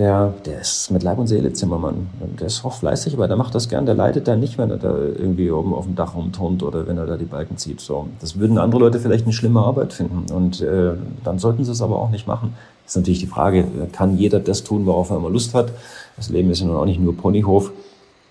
der, 0.00 0.32
der 0.46 0.62
ist 0.62 0.90
mit 0.90 1.02
Leib 1.02 1.18
und 1.18 1.26
Seele 1.26 1.52
Zimmermann. 1.52 2.08
Der 2.40 2.46
ist 2.46 2.64
auch 2.64 2.72
fleißig, 2.72 3.12
aber 3.14 3.28
der 3.28 3.36
macht 3.36 3.54
das 3.54 3.68
gern. 3.68 3.84
Der 3.84 3.94
leidet 3.94 4.26
da 4.26 4.34
nicht, 4.34 4.56
wenn 4.56 4.70
er 4.70 4.78
da 4.78 4.96
irgendwie 4.96 5.50
oben 5.50 5.74
auf 5.74 5.84
dem 5.84 5.94
Dach 5.94 6.14
rumturnt 6.14 6.62
oder 6.62 6.86
wenn 6.86 6.96
er 6.96 7.04
da 7.04 7.18
die 7.18 7.26
Balken 7.26 7.58
zieht. 7.58 7.82
So, 7.82 8.08
das 8.18 8.38
würden 8.38 8.56
andere 8.56 8.80
Leute 8.80 8.98
vielleicht 8.98 9.24
eine 9.24 9.34
schlimme 9.34 9.60
Arbeit 9.60 9.92
finden. 9.92 10.32
Und 10.32 10.62
äh, 10.62 10.94
dann 11.22 11.38
sollten 11.38 11.64
sie 11.64 11.72
es 11.72 11.82
aber 11.82 11.96
auch 11.96 12.08
nicht 12.08 12.26
machen. 12.26 12.54
Das 12.84 12.92
ist 12.92 12.96
natürlich 12.96 13.20
die 13.20 13.26
Frage, 13.26 13.66
kann 13.92 14.16
jeder 14.16 14.40
das 14.40 14.64
tun, 14.64 14.86
worauf 14.86 15.10
er 15.10 15.18
immer 15.18 15.28
Lust 15.28 15.52
hat? 15.52 15.70
Das 16.16 16.30
Leben 16.30 16.50
ist 16.50 16.60
ja 16.60 16.66
nun 16.66 16.76
auch 16.76 16.86
nicht 16.86 16.98
nur 16.98 17.14
Ponyhof. 17.14 17.70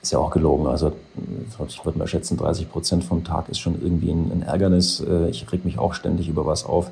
Ist 0.01 0.11
ja 0.11 0.17
auch 0.17 0.31
gelogen. 0.31 0.65
Also 0.65 0.93
ich 1.67 1.85
würde 1.85 1.99
mal 1.99 2.07
schätzen, 2.07 2.35
30 2.35 2.71
Prozent 2.71 3.03
vom 3.03 3.23
Tag 3.23 3.47
ist 3.47 3.59
schon 3.59 3.79
irgendwie 3.79 4.09
ein, 4.09 4.31
ein 4.33 4.41
Ärgernis. 4.41 5.01
Äh, 5.07 5.29
ich 5.29 5.45
reg 5.51 5.65
mich 5.65 5.77
auch 5.77 5.93
ständig 5.93 6.29
über 6.29 6.47
was 6.47 6.65
auf. 6.65 6.89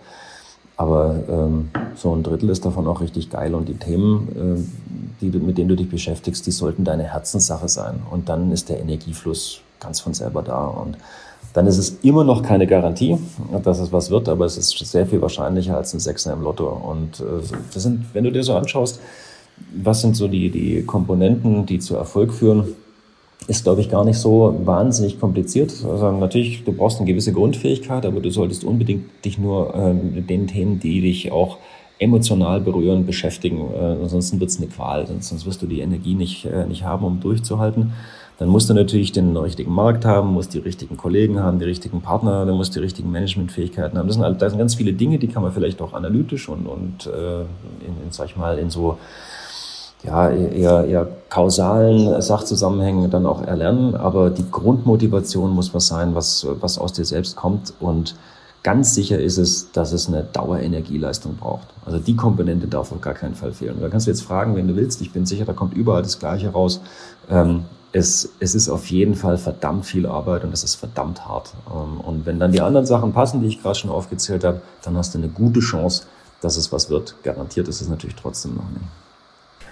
Aber 0.78 1.16
ähm, 1.28 1.70
so 1.96 2.16
ein 2.16 2.22
Drittel 2.22 2.50
ist 2.50 2.64
davon 2.64 2.88
auch 2.88 3.02
richtig 3.02 3.32
geil. 3.32 3.56
Und 3.56 3.68
die 3.68 3.74
Themen, 3.74 4.68
äh, 5.22 5.22
die, 5.22 5.38
mit 5.38 5.58
denen 5.58 5.70
du 5.70 5.76
dich 5.76 5.90
beschäftigst, 5.90 6.46
die 6.46 6.52
sollten 6.52 6.84
deine 6.84 7.04
Herzenssache 7.04 7.68
sein. 7.68 8.02
Und 8.12 8.30
dann 8.30 8.52
ist 8.52 8.70
der 8.70 8.80
Energiefluss 8.80 9.62
ganz 9.80 10.00
von 10.00 10.14
selber 10.14 10.44
da. 10.44 10.68
Und 10.68 10.98
dann 11.54 11.66
ist 11.66 11.80
es 11.80 11.98
immer 12.04 12.24
noch 12.24 12.44
keine 12.44 12.68
Garantie, 12.68 13.18
dass 13.64 13.80
es 13.80 13.92
was 13.92 14.12
wird, 14.12 14.30
aber 14.30 14.46
es 14.46 14.58
ist 14.58 14.78
sehr 14.78 15.08
viel 15.08 15.22
wahrscheinlicher 15.22 15.76
als 15.76 15.94
ein 15.96 16.00
Sechser 16.00 16.34
im 16.34 16.44
Lotto. 16.44 16.68
Und 16.68 17.22
äh, 17.22 17.42
das 17.74 17.82
sind, 17.82 18.06
wenn 18.14 18.24
du 18.24 18.32
dir 18.32 18.44
so 18.44 18.54
anschaust, 18.56 19.00
was 19.76 20.02
sind 20.02 20.16
so 20.16 20.28
die, 20.28 20.52
die 20.52 20.84
Komponenten, 20.84 21.66
die 21.66 21.80
zu 21.80 21.96
Erfolg 21.96 22.32
führen, 22.32 22.76
ist, 23.48 23.64
glaube 23.64 23.82
ich, 23.82 23.90
gar 23.90 24.04
nicht 24.04 24.20
so 24.20 24.60
wahnsinnig 24.66 25.20
kompliziert. 25.20 25.74
Also 25.90 26.12
natürlich, 26.12 26.64
du 26.66 26.74
brauchst 26.74 27.00
eine 27.00 27.08
gewisse 27.08 27.32
Grundfähigkeit, 27.32 28.06
aber 28.06 28.20
du 28.20 28.30
solltest 28.30 28.64
unbedingt 28.64 29.06
dich 29.24 29.38
nur 29.38 29.74
äh, 29.74 29.94
mit 29.94 30.30
den 30.30 30.48
Themen, 30.48 30.80
die 30.80 31.02
dich 31.02 31.32
auch 31.32 31.58
emotional 32.00 32.60
berühren, 32.60 33.06
beschäftigen. 33.06 33.62
Äh, 33.74 34.04
ansonsten 34.04 34.40
wird 34.40 34.50
es 34.50 34.58
eine 34.58 34.68
Qual, 34.68 35.08
sonst 35.08 35.46
wirst 35.46 35.62
du 35.62 35.66
die 35.66 35.80
Energie 35.80 36.14
nicht, 36.14 36.46
äh, 36.46 36.66
nicht 36.66 36.84
haben, 36.84 37.06
um 37.06 37.20
durchzuhalten. 37.20 37.94
Dann 38.38 38.50
musst 38.50 38.70
du 38.70 38.76
natürlich 38.76 39.14
den 39.14 39.36
richtigen 39.36 39.72
Markt 39.72 40.06
haben, 40.06 40.32
musst 40.34 40.54
die 40.54 40.60
richtigen 40.60 40.96
Kollegen 40.96 41.40
haben, 41.40 41.58
die 41.58 41.66
richtigen 41.66 42.02
Partner, 42.02 42.46
dann 42.46 42.56
musst 42.56 42.76
du 42.76 42.80
die 42.80 42.84
richtigen 42.84 43.12
Managementfähigkeiten 43.12 43.98
haben. 43.98 44.08
Das 44.08 44.16
sind, 44.16 44.42
das 44.42 44.52
sind 44.52 44.60
ganz 44.60 44.76
viele 44.76 44.94
Dinge, 44.94 45.18
die 45.18 45.28
kann 45.28 45.42
man 45.42 45.52
vielleicht 45.52 45.82
auch 45.82 45.94
analytisch 45.94 46.48
und, 46.48 46.68
und 46.68 47.08
äh, 47.08 47.42
in, 47.42 48.04
in, 48.06 48.12
sag 48.12 48.28
ich 48.28 48.38
mal, 48.38 48.60
in 48.60 48.70
so 48.70 48.98
ja, 50.04 50.30
eher, 50.30 50.86
eher 50.86 51.08
kausalen 51.30 52.22
Sachzusammenhängen 52.22 53.10
dann 53.10 53.26
auch 53.26 53.42
erlernen. 53.42 53.96
Aber 53.96 54.30
die 54.30 54.50
Grundmotivation 54.50 55.52
muss 55.52 55.74
was 55.74 55.88
sein, 55.88 56.16
was, 56.16 56.48
was 56.60 56.78
aus 56.78 56.94
dir 56.94 57.06
selbst 57.06 57.36
kommt. 57.36 57.74
Und 57.80 58.16
ganz 58.64 58.94
sicher 58.94 59.20
ist 59.20 59.38
es, 59.38 59.72
dass 59.72 59.92
es 59.92 60.08
eine 60.08 60.24
Dauerenergieleistung 60.24 61.36
braucht. 61.36 61.68
Also 61.86 62.00
die 62.00 62.16
Komponente 62.16 62.68
darf 62.68 62.92
auf 62.92 63.02
gar 63.02 63.14
keinen 63.14 63.36
Fall 63.36 63.54
fehlen. 63.54 63.78
Da 63.82 63.90
kannst 63.90 64.08
du 64.08 64.12
jetzt 64.12 64.22
fragen, 64.22 64.56
wenn 64.56 64.68
du 64.68 64.76
willst. 64.76 65.02
Ich 65.02 65.12
bin 65.12 65.26
sicher, 65.26 65.46
da 65.46 65.54
kommt 65.54 65.74
überall 65.74 66.04
das 66.04 66.20
Gleiche 66.20 66.50
raus. 66.50 66.82
Ähm, 67.30 67.66
es, 67.92 68.30
es 68.40 68.54
ist 68.54 68.70
auf 68.70 68.88
jeden 68.88 69.16
Fall 69.16 69.38
verdammt 69.38 69.86
viel 69.86 70.06
Arbeit 70.06 70.44
und 70.44 70.54
es 70.54 70.64
ist 70.64 70.76
verdammt 70.76 71.28
hart. 71.28 71.54
Ähm, 71.70 72.02
und 72.02 72.26
wenn 72.26 72.40
dann 72.40 72.52
die 72.52 72.62
anderen 72.62 72.86
Sachen 72.86 73.14
passen, 73.14 73.42
die 73.42 73.48
ich 73.48 73.62
gerade 73.62 73.76
schon 73.76 73.90
aufgezählt 73.90 74.44
habe, 74.44 74.62
dann 74.84 74.96
hast 74.98 75.14
du 75.14 75.18
eine 75.18 75.30
gute 75.30 75.60
Chance, 75.60 76.04
dass 76.42 76.58
es 76.58 76.72
was 76.72 76.90
wird. 76.90 77.16
Garantiert 77.24 77.68
ist 77.68 77.82
es 77.82 77.90
natürlich 77.90 78.16
trotzdem 78.16 78.56
noch 78.56 78.70
nicht. 78.70 78.86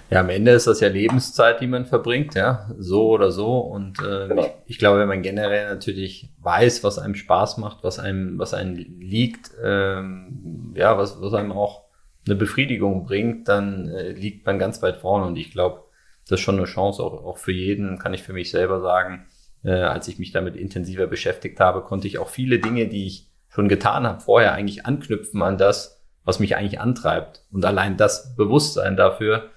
Ja, 0.08 0.20
am 0.20 0.28
Ende 0.28 0.52
ist 0.52 0.68
das 0.68 0.80
ja 0.80 0.88
Lebenszeit, 0.88 1.60
die 1.60 1.66
man 1.66 1.84
verbringt, 1.84 2.34
ja, 2.34 2.70
so 2.78 3.08
oder 3.08 3.32
so. 3.32 3.58
Und 3.58 3.98
äh, 4.00 4.28
genau. 4.28 4.42
ich, 4.42 4.52
ich, 4.66 4.78
glaube, 4.78 5.00
wenn 5.00 5.08
man 5.08 5.22
generell 5.22 5.68
natürlich 5.68 6.30
weiß, 6.40 6.84
was 6.84 6.98
einem 6.98 7.16
Spaß 7.16 7.58
macht, 7.58 7.82
was 7.82 7.98
einem, 7.98 8.38
was 8.38 8.54
einem 8.54 8.76
liegt, 8.76 9.50
ähm, 9.62 10.72
ja, 10.76 10.96
was, 10.96 11.20
was 11.20 11.34
einem 11.34 11.50
auch 11.50 11.86
eine 12.24 12.36
Befriedigung 12.36 13.04
bringt, 13.04 13.48
dann 13.48 13.88
äh, 13.88 14.12
liegt 14.12 14.46
man 14.46 14.58
ganz 14.58 14.80
weit 14.82 14.98
vorne. 14.98 15.26
Und 15.26 15.36
ich 15.36 15.50
glaube, 15.50 15.84
das 16.28 16.38
ist 16.38 16.44
schon 16.44 16.56
eine 16.56 16.66
Chance 16.66 17.02
auch, 17.02 17.24
auch 17.24 17.38
für 17.38 17.52
jeden, 17.52 17.98
kann 17.98 18.14
ich 18.14 18.22
für 18.22 18.32
mich 18.32 18.50
selber 18.50 18.80
sagen. 18.80 19.26
Äh, 19.64 19.72
als 19.72 20.06
ich 20.06 20.20
mich 20.20 20.30
damit 20.30 20.54
intensiver 20.54 21.08
beschäftigt 21.08 21.58
habe, 21.58 21.82
konnte 21.82 22.06
ich 22.06 22.18
auch 22.18 22.28
viele 22.28 22.60
Dinge, 22.60 22.86
die 22.86 23.06
ich 23.06 23.30
schon 23.48 23.68
getan 23.68 24.06
habe, 24.06 24.20
vorher 24.20 24.52
eigentlich 24.52 24.86
anknüpfen 24.86 25.42
an 25.42 25.58
das, 25.58 26.04
was 26.24 26.38
mich 26.38 26.56
eigentlich 26.56 26.80
antreibt. 26.80 27.44
Und 27.50 27.64
allein 27.64 27.96
das 27.96 28.36
Bewusstsein 28.36 28.96
dafür, 28.96 29.50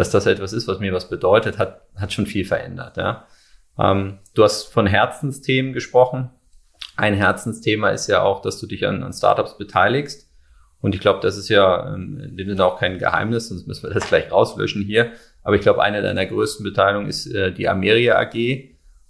dass 0.00 0.08
das 0.08 0.24
etwas 0.24 0.54
ist, 0.54 0.66
was 0.66 0.78
mir 0.78 0.94
was 0.94 1.10
bedeutet, 1.10 1.58
hat, 1.58 1.82
hat 1.94 2.10
schon 2.10 2.24
viel 2.24 2.46
verändert. 2.46 2.96
Ja. 2.96 3.26
Ähm, 3.78 4.18
du 4.32 4.42
hast 4.42 4.72
von 4.72 4.86
Herzensthemen 4.86 5.74
gesprochen. 5.74 6.30
Ein 6.96 7.12
Herzensthema 7.12 7.90
ist 7.90 8.06
ja 8.06 8.22
auch, 8.22 8.40
dass 8.40 8.58
du 8.58 8.66
dich 8.66 8.86
an, 8.86 9.02
an 9.02 9.12
Startups 9.12 9.58
beteiligst. 9.58 10.30
Und 10.80 10.94
ich 10.94 11.02
glaube, 11.02 11.20
das 11.20 11.36
ist 11.36 11.50
ja 11.50 11.92
ähm, 11.94 12.18
in 12.18 12.36
dem 12.38 12.48
Sinne 12.48 12.64
auch 12.64 12.80
kein 12.80 12.96
Geheimnis, 12.96 13.50
sonst 13.50 13.66
müssen 13.66 13.82
wir 13.82 13.92
das 13.92 14.08
gleich 14.08 14.32
rauslöschen 14.32 14.82
hier. 14.82 15.12
Aber 15.42 15.56
ich 15.56 15.60
glaube, 15.60 15.82
eine 15.82 16.00
deiner 16.00 16.24
größten 16.24 16.64
Beteiligungen 16.64 17.10
ist 17.10 17.26
äh, 17.26 17.52
die 17.52 17.68
Ameria 17.68 18.18
AG. 18.18 18.34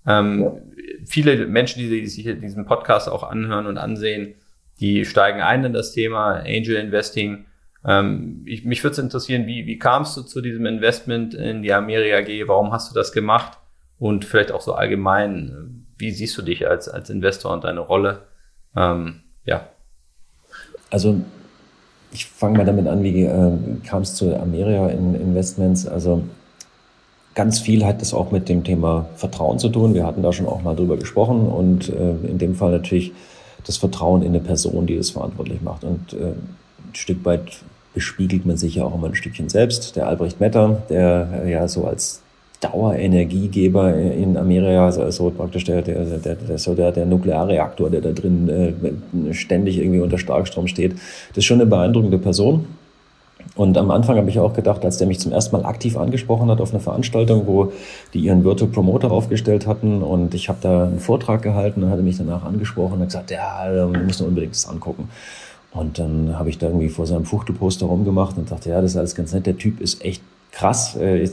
Ähm, 0.09 0.74
viele 1.07 1.47
Menschen, 1.47 1.78
die 1.78 2.05
sich 2.09 2.24
diesen 2.41 2.66
Podcast 2.66 3.09
auch 3.09 3.22
anhören 3.22 3.66
und 3.66 3.78
ansehen, 3.78 4.34
die 4.80 5.05
steigen 5.05 5.41
ein 5.41 5.62
in 5.62 5.72
das 5.72 5.93
Thema 5.93 6.41
Angel 6.41 6.74
Investing. 6.74 7.47
Ähm, 7.85 8.43
ich, 8.47 8.64
mich 8.64 8.83
würde 8.85 8.93
es 8.93 8.99
interessieren, 8.99 9.47
wie, 9.47 9.66
wie 9.66 9.78
kamst 9.78 10.16
du 10.16 10.22
zu 10.22 10.41
diesem 10.41 10.66
Investment 10.66 11.35
in 11.35 11.62
die 11.62 11.72
Ameria 11.72 12.18
AG? 12.18 12.49
Warum 12.49 12.72
hast 12.72 12.91
du 12.91 12.95
das 12.95 13.12
gemacht? 13.12 13.59
Und 13.99 14.24
vielleicht 14.24 14.53
auch 14.53 14.61
so 14.61 14.74
allgemein, 14.74 15.87
wie 15.99 16.11
siehst 16.11 16.37
du 16.39 16.43
dich 16.43 16.66
als, 16.66 16.89
als 16.89 17.11
Investor 17.11 17.53
und 17.53 17.64
deine 17.64 17.81
Rolle? 17.81 18.22
Ähm, 18.76 19.20
ja. 19.45 19.68
Also 20.91 21.20
ich 22.12 22.26
fange 22.26 22.59
mal 22.59 22.64
damit 22.64 22.87
an, 22.87 23.03
wie 23.03 23.22
äh, 23.22 23.53
kam 23.87 24.03
es 24.03 24.14
zu 24.14 24.37
Ameria 24.37 24.89
in 24.89 25.14
Investments? 25.14 25.87
Also 25.87 26.22
ganz 27.35 27.61
viel 27.61 27.85
hat 27.85 28.01
das 28.01 28.12
auch 28.12 28.31
mit 28.31 28.49
dem 28.49 28.64
Thema 28.64 29.09
Vertrauen 29.14 29.59
zu 29.59 29.68
tun. 29.68 29.95
Wir 29.95 30.07
hatten 30.07 30.22
da 30.22 30.33
schon 30.33 30.47
auch 30.47 30.62
mal 30.62 30.74
drüber 30.74 30.97
gesprochen 30.97 31.47
und 31.47 31.89
äh, 31.89 32.11
in 32.26 32.39
dem 32.39 32.55
Fall 32.55 32.72
natürlich 32.72 33.12
das 33.64 33.76
Vertrauen 33.76 34.22
in 34.22 34.28
eine 34.28 34.41
Person, 34.41 34.87
die 34.87 34.97
das 34.97 35.11
verantwortlich 35.11 35.61
macht. 35.61 35.85
Und 35.85 36.12
äh, 36.14 36.33
ein 36.33 36.95
Stück 36.95 37.24
weit 37.24 37.62
bespiegelt 37.95 38.47
man 38.47 38.57
sich 38.57 38.76
ja 38.76 38.84
auch 38.84 38.95
immer 38.95 39.09
ein 39.09 39.14
Stückchen 39.14 39.49
selbst. 39.49 39.97
Der 39.97 40.07
Albrecht 40.07 40.41
Metter, 40.41 40.82
der 40.88 41.45
ja 41.47 41.66
so 41.68 41.86
als 41.86 42.22
Dauerenergiegeber 42.61 43.95
in 43.97 44.36
Amerika, 44.36 44.84
also 44.84 45.11
so 45.11 45.30
praktisch 45.30 45.64
der, 45.64 45.82
der, 45.82 46.05
der, 46.05 46.36
der, 46.36 46.93
der, 46.93 47.07
Nuklearreaktor, 47.07 47.91
der 47.91 48.03
da 48.03 48.12
drin 48.12 48.49
äh, 48.49 49.32
ständig 49.32 49.78
irgendwie 49.78 50.01
unter 50.01 50.18
Starkstrom 50.18 50.66
steht. 50.66 50.93
Das 51.30 51.38
ist 51.38 51.45
schon 51.47 51.61
eine 51.61 51.70
beeindruckende 51.70 52.18
Person. 52.18 52.66
Und 53.57 53.78
am 53.78 53.91
Anfang 53.91 54.16
habe 54.16 54.28
ich 54.28 54.38
auch 54.38 54.53
gedacht, 54.53 54.84
als 54.84 54.99
der 54.99 55.07
mich 55.07 55.18
zum 55.18 55.32
ersten 55.32 55.57
Mal 55.57 55.64
aktiv 55.64 55.97
angesprochen 55.97 56.51
hat 56.51 56.61
auf 56.61 56.70
einer 56.70 56.80
Veranstaltung, 56.80 57.47
wo 57.47 57.72
die 58.14 58.20
ihren 58.20 58.45
Virtual 58.45 58.70
Promoter 58.70 59.11
aufgestellt 59.11 59.66
hatten 59.66 60.03
und 60.03 60.34
ich 60.34 60.49
habe 60.49 60.59
da 60.61 60.84
einen 60.84 61.01
Vortrag 61.01 61.43
gehalten, 61.43 61.80
dann 61.80 61.91
hat 61.91 62.01
mich 62.01 62.18
danach 62.18 62.45
angesprochen 62.45 63.01
und 63.01 63.07
gesagt, 63.07 63.30
ja, 63.30 63.68
du 63.68 63.99
musst 64.01 64.20
unbedingt 64.20 64.55
das 64.55 64.68
angucken. 64.68 65.09
Und 65.73 65.99
dann 65.99 66.39
habe 66.39 66.51
ich 66.51 66.59
da 66.59 66.66
irgendwie 66.66 66.89
vor 66.89 67.07
seinem 67.07 67.25
Fuchtelposter 67.25 67.87
rumgemacht 67.87 68.37
und 68.37 68.51
dachte, 68.51 68.71
ja, 68.71 68.81
das 68.81 68.93
ist 68.93 68.97
alles 68.97 69.14
ganz 69.14 69.33
nett, 69.33 69.47
der 69.47 69.57
Typ 69.57 69.81
ist 69.81 70.05
echt 70.05 70.23
krass, 70.51 70.97
äh, 70.97 71.29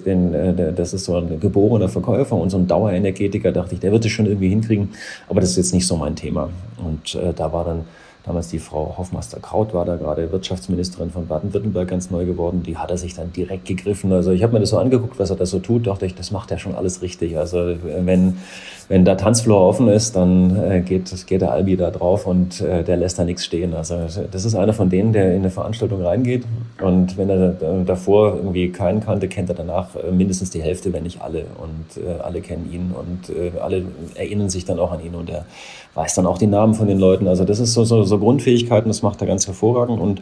das 0.75 0.93
ist 0.93 1.05
so 1.05 1.17
ein 1.17 1.39
geborener 1.39 1.89
Verkäufer 1.89 2.35
und 2.35 2.51
so 2.51 2.57
ein 2.57 2.67
Dauerenergetiker, 2.67 3.51
dachte 3.51 3.73
ich, 3.73 3.79
der 3.79 3.91
wird 3.91 4.05
es 4.05 4.11
schon 4.11 4.27
irgendwie 4.27 4.49
hinkriegen, 4.49 4.89
aber 5.27 5.41
das 5.41 5.51
ist 5.51 5.57
jetzt 5.57 5.73
nicht 5.73 5.87
so 5.87 5.97
mein 5.97 6.15
Thema. 6.15 6.49
Und 6.83 7.15
äh, 7.15 7.33
da 7.33 7.51
war 7.51 7.65
dann 7.65 7.85
damals 8.27 8.49
die 8.49 8.59
Frau 8.59 8.95
Hoffmeister-Kraut, 8.97 9.73
war 9.73 9.85
da 9.85 9.95
gerade 9.95 10.31
Wirtschaftsministerin 10.31 11.09
von 11.09 11.27
Baden-Württemberg 11.27 11.87
ganz 11.87 12.11
neu 12.11 12.25
geworden, 12.25 12.61
die 12.63 12.77
hat 12.77 12.91
er 12.91 12.97
sich 12.97 13.15
dann 13.15 13.33
direkt 13.33 13.65
gegriffen. 13.65 14.11
Also 14.11 14.31
ich 14.31 14.43
habe 14.43 14.53
mir 14.53 14.59
das 14.59 14.69
so 14.69 14.77
angeguckt, 14.77 15.17
was 15.17 15.29
er 15.29 15.37
da 15.37 15.45
so 15.45 15.59
tut, 15.59 15.87
dachte 15.87 16.05
ich, 16.05 16.13
das 16.13 16.31
macht 16.31 16.51
er 16.51 16.59
schon 16.59 16.75
alles 16.75 17.01
richtig. 17.01 17.37
Also 17.37 17.75
wenn 17.83 18.37
wenn 18.89 19.03
der 19.03 19.17
Tanzfloor 19.17 19.67
offen 19.67 19.89
ist, 19.89 20.15
dann 20.15 20.55
äh, 20.63 20.79
geht, 20.79 21.27
geht 21.27 21.41
der 21.41 21.51
Albi 21.51 21.75
da 21.75 21.91
drauf 21.91 22.25
und 22.25 22.61
äh, 22.61 22.83
der 22.85 22.95
lässt 22.95 23.19
da 23.19 23.25
nichts 23.25 23.43
stehen. 23.43 23.73
Also 23.73 23.95
das 24.31 24.45
ist 24.45 24.55
einer 24.55 24.71
von 24.71 24.89
denen, 24.89 25.11
der 25.11 25.33
in 25.33 25.39
eine 25.39 25.49
Veranstaltung 25.49 26.01
reingeht 26.01 26.45
und 26.81 27.17
wenn 27.17 27.29
er 27.29 27.49
davor 27.85 28.35
irgendwie 28.37 28.69
keinen 28.71 29.01
kannte, 29.01 29.27
kennt 29.27 29.49
er 29.49 29.55
danach 29.55 29.95
äh, 29.95 30.11
mindestens 30.11 30.51
die 30.51 30.61
Hälfte, 30.61 30.93
wenn 30.93 31.03
nicht 31.03 31.21
alle. 31.21 31.45
Und 31.57 32.01
äh, 32.01 32.21
alle 32.21 32.39
kennen 32.39 32.71
ihn 32.71 32.91
und 32.97 33.29
äh, 33.29 33.51
alle 33.59 33.83
erinnern 34.15 34.49
sich 34.49 34.63
dann 34.63 34.79
auch 34.79 34.93
an 34.93 35.03
ihn 35.03 35.15
und 35.15 35.29
er 35.29 35.45
weiß 35.95 36.15
dann 36.15 36.25
auch 36.25 36.37
die 36.37 36.47
Namen 36.47 36.73
von 36.73 36.87
den 36.87 36.99
Leuten. 36.99 37.27
Also 37.27 37.43
das 37.43 37.59
ist 37.59 37.73
so, 37.73 37.83
so, 37.83 38.03
so 38.03 38.16
Grundfähigkeiten, 38.17 38.89
das 38.89 39.01
macht 39.01 39.21
er 39.21 39.27
ganz 39.27 39.47
hervorragend. 39.47 39.99
Und 39.99 40.21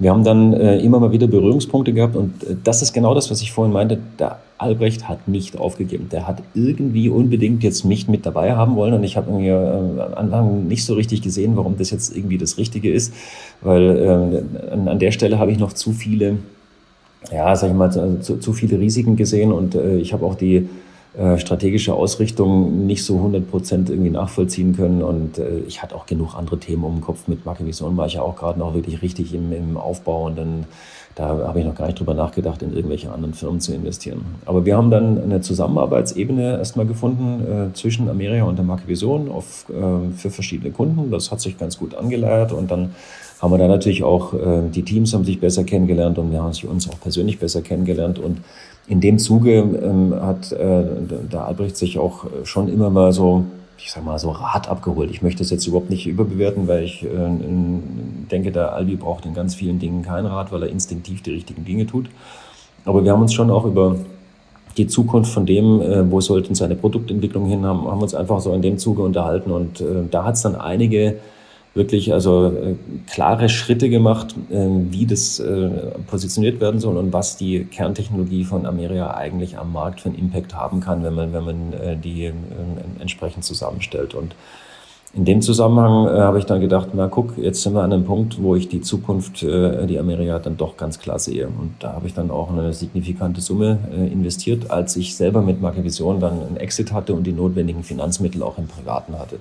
wir 0.00 0.10
haben 0.10 0.24
dann 0.24 0.54
äh, 0.54 0.78
immer 0.78 0.98
mal 0.98 1.12
wieder 1.12 1.26
Berührungspunkte 1.26 1.92
gehabt. 1.92 2.16
Und 2.16 2.42
äh, 2.42 2.56
das 2.64 2.80
ist 2.80 2.94
genau 2.94 3.14
das, 3.14 3.30
was 3.30 3.42
ich 3.42 3.52
vorhin 3.52 3.72
meinte. 3.72 3.98
Der 4.18 4.38
Albrecht 4.56 5.08
hat 5.08 5.28
nicht 5.28 5.58
aufgegeben. 5.58 6.08
Der 6.10 6.26
hat 6.26 6.42
irgendwie 6.54 7.10
unbedingt 7.10 7.62
jetzt 7.62 7.84
mich 7.84 8.08
mit 8.08 8.24
dabei 8.24 8.54
haben 8.54 8.76
wollen. 8.76 8.94
Und 8.94 9.04
ich 9.04 9.18
habe 9.18 9.30
irgendwie 9.30 9.48
äh, 9.48 10.02
am 10.02 10.14
Anfang 10.14 10.68
nicht 10.68 10.86
so 10.86 10.94
richtig 10.94 11.20
gesehen, 11.20 11.56
warum 11.56 11.76
das 11.76 11.90
jetzt 11.90 12.16
irgendwie 12.16 12.38
das 12.38 12.56
Richtige 12.56 12.90
ist, 12.90 13.12
weil 13.60 13.98
äh, 13.98 14.72
an, 14.72 14.88
an 14.88 14.98
der 14.98 15.12
Stelle 15.12 15.38
habe 15.38 15.52
ich 15.52 15.58
noch 15.58 15.74
zu 15.74 15.92
viele, 15.92 16.38
ja, 17.30 17.54
sag 17.54 17.68
ich 17.68 17.76
mal, 17.76 17.90
zu, 18.22 18.38
zu 18.38 18.52
viele 18.54 18.78
Risiken 18.78 19.16
gesehen. 19.16 19.52
Und 19.52 19.74
äh, 19.74 19.98
ich 19.98 20.14
habe 20.14 20.24
auch 20.24 20.34
die 20.34 20.66
äh, 21.18 21.38
strategische 21.38 21.94
Ausrichtung 21.94 22.86
nicht 22.86 23.04
so 23.04 23.16
100 23.16 23.50
Prozent 23.50 23.90
irgendwie 23.90 24.10
nachvollziehen 24.10 24.76
können. 24.76 25.02
Und 25.02 25.38
äh, 25.38 25.58
ich 25.66 25.82
hatte 25.82 25.94
auch 25.96 26.06
genug 26.06 26.34
andere 26.34 26.58
Themen 26.58 26.84
um 26.84 26.96
den 26.96 27.00
Kopf. 27.00 27.26
Mit 27.26 27.44
Marke 27.44 27.66
Vision 27.66 27.96
war 27.96 28.06
ich 28.06 28.14
ja 28.14 28.22
auch 28.22 28.36
gerade 28.36 28.58
noch 28.58 28.74
wirklich 28.74 29.02
richtig 29.02 29.34
im, 29.34 29.52
im 29.52 29.76
Aufbau 29.76 30.26
und 30.26 30.38
dann 30.38 30.66
da 31.16 31.26
habe 31.46 31.58
ich 31.58 31.66
noch 31.66 31.74
gar 31.74 31.86
nicht 31.86 31.98
drüber 31.98 32.14
nachgedacht, 32.14 32.62
in 32.62 32.72
irgendwelche 32.72 33.12
anderen 33.12 33.34
Firmen 33.34 33.60
zu 33.60 33.74
investieren. 33.74 34.24
Aber 34.46 34.64
wir 34.64 34.76
haben 34.76 34.90
dann 34.90 35.20
eine 35.20 35.40
Zusammenarbeitsebene 35.40 36.58
erstmal 36.58 36.86
gefunden 36.86 37.70
äh, 37.70 37.74
zwischen 37.74 38.08
Amerika 38.08 38.44
und 38.44 38.56
der 38.56 38.64
Marke 38.64 38.86
Vision 38.86 39.28
auf, 39.28 39.66
äh, 39.68 40.16
für 40.16 40.30
verschiedene 40.30 40.70
Kunden. 40.70 41.10
Das 41.10 41.32
hat 41.32 41.40
sich 41.40 41.58
ganz 41.58 41.78
gut 41.78 41.94
angeleiert 41.94 42.52
und 42.52 42.70
dann 42.70 42.94
haben 43.40 43.52
wir 43.52 43.58
da 43.58 43.68
natürlich 43.68 44.04
auch, 44.04 44.34
äh, 44.34 44.62
die 44.72 44.82
Teams 44.82 45.12
haben 45.12 45.24
sich 45.24 45.40
besser 45.40 45.64
kennengelernt 45.64 46.18
und 46.18 46.30
wir 46.30 46.42
haben 46.42 46.52
uns 46.68 46.88
auch 46.88 47.00
persönlich 47.00 47.38
besser 47.38 47.62
kennengelernt 47.62 48.18
und 48.18 48.38
in 48.86 49.00
dem 49.00 49.18
Zuge 49.18 49.58
ähm, 49.58 50.14
hat 50.20 50.52
äh, 50.52 50.84
der 51.30 51.44
Albrecht 51.44 51.76
sich 51.76 51.98
auch 51.98 52.26
schon 52.44 52.68
immer 52.68 52.90
mal 52.90 53.12
so, 53.12 53.44
ich 53.78 53.92
sag 53.92 54.04
mal, 54.04 54.18
so 54.18 54.30
Rat 54.30 54.68
abgeholt. 54.68 55.10
Ich 55.10 55.22
möchte 55.22 55.42
es 55.42 55.50
jetzt 55.50 55.66
überhaupt 55.66 55.90
nicht 55.90 56.06
überbewerten, 56.06 56.66
weil 56.68 56.84
ich 56.84 57.04
äh, 57.04 57.08
denke, 58.30 58.52
der 58.52 58.72
Albi 58.72 58.96
braucht 58.96 59.26
in 59.26 59.34
ganz 59.34 59.54
vielen 59.54 59.78
Dingen 59.78 60.02
keinen 60.02 60.26
Rat, 60.26 60.52
weil 60.52 60.64
er 60.64 60.68
instinktiv 60.68 61.22
die 61.22 61.32
richtigen 61.32 61.64
Dinge 61.64 61.86
tut. 61.86 62.10
Aber 62.84 63.04
wir 63.04 63.12
haben 63.12 63.22
uns 63.22 63.32
schon 63.32 63.50
auch 63.50 63.64
über 63.64 63.96
die 64.76 64.86
Zukunft 64.86 65.32
von 65.32 65.46
dem, 65.46 65.80
äh, 65.80 66.10
wo 66.10 66.20
sollten 66.20 66.54
seine 66.54 66.74
Produktentwicklung 66.74 67.46
hin, 67.46 67.64
haben, 67.64 67.86
haben 67.86 68.02
uns 68.02 68.14
einfach 68.14 68.40
so 68.40 68.52
in 68.52 68.62
dem 68.62 68.78
Zuge 68.78 69.02
unterhalten. 69.02 69.50
Und 69.50 69.80
äh, 69.80 70.04
da 70.10 70.24
hat 70.24 70.34
es 70.34 70.42
dann 70.42 70.54
einige 70.54 71.16
wirklich 71.74 72.12
also 72.12 72.46
äh, 72.46 72.74
klare 73.08 73.48
Schritte 73.48 73.88
gemacht, 73.88 74.34
äh, 74.50 74.56
wie 74.58 75.06
das 75.06 75.38
äh, 75.38 75.68
positioniert 76.08 76.60
werden 76.60 76.80
soll 76.80 76.96
und 76.96 77.12
was 77.12 77.36
die 77.36 77.64
Kerntechnologie 77.64 78.44
von 78.44 78.66
Ameria 78.66 79.14
eigentlich 79.14 79.56
am 79.56 79.72
Markt 79.72 80.00
für 80.00 80.08
einen 80.08 80.18
Impact 80.18 80.54
haben 80.54 80.80
kann, 80.80 81.04
wenn 81.04 81.14
man, 81.14 81.32
wenn 81.32 81.44
man 81.44 81.72
äh, 81.74 81.96
die 81.96 82.24
äh, 82.24 82.32
entsprechend 82.98 83.44
zusammenstellt. 83.44 84.14
Und 84.14 84.34
in 85.14 85.24
dem 85.24 85.42
Zusammenhang 85.42 86.08
äh, 86.08 86.20
habe 86.20 86.40
ich 86.40 86.44
dann 86.44 86.60
gedacht, 86.60 86.88
na 86.92 87.06
guck, 87.06 87.38
jetzt 87.38 87.62
sind 87.62 87.74
wir 87.74 87.82
an 87.82 87.92
einem 87.92 88.04
Punkt, 88.04 88.42
wo 88.42 88.56
ich 88.56 88.68
die 88.68 88.80
Zukunft, 88.80 89.42
die 89.42 89.98
Ameria 89.98 90.40
dann 90.40 90.56
doch 90.56 90.76
ganz 90.76 90.98
klar 90.98 91.20
sehe. 91.20 91.46
Und 91.46 91.74
da 91.78 91.92
habe 91.92 92.08
ich 92.08 92.14
dann 92.14 92.32
auch 92.32 92.50
eine 92.50 92.72
signifikante 92.72 93.40
Summe 93.40 93.78
investiert, 94.12 94.70
als 94.70 94.96
ich 94.96 95.16
selber 95.16 95.42
mit 95.42 95.60
Marke 95.60 95.82
Vision 95.84 96.20
dann 96.20 96.40
einen 96.40 96.56
Exit 96.56 96.92
hatte 96.92 97.12
und 97.14 97.24
die 97.24 97.32
notwendigen 97.32 97.82
Finanzmittel 97.82 98.42
auch 98.42 98.58
im 98.58 98.68
Privaten 98.68 99.18
hatte. 99.18 99.38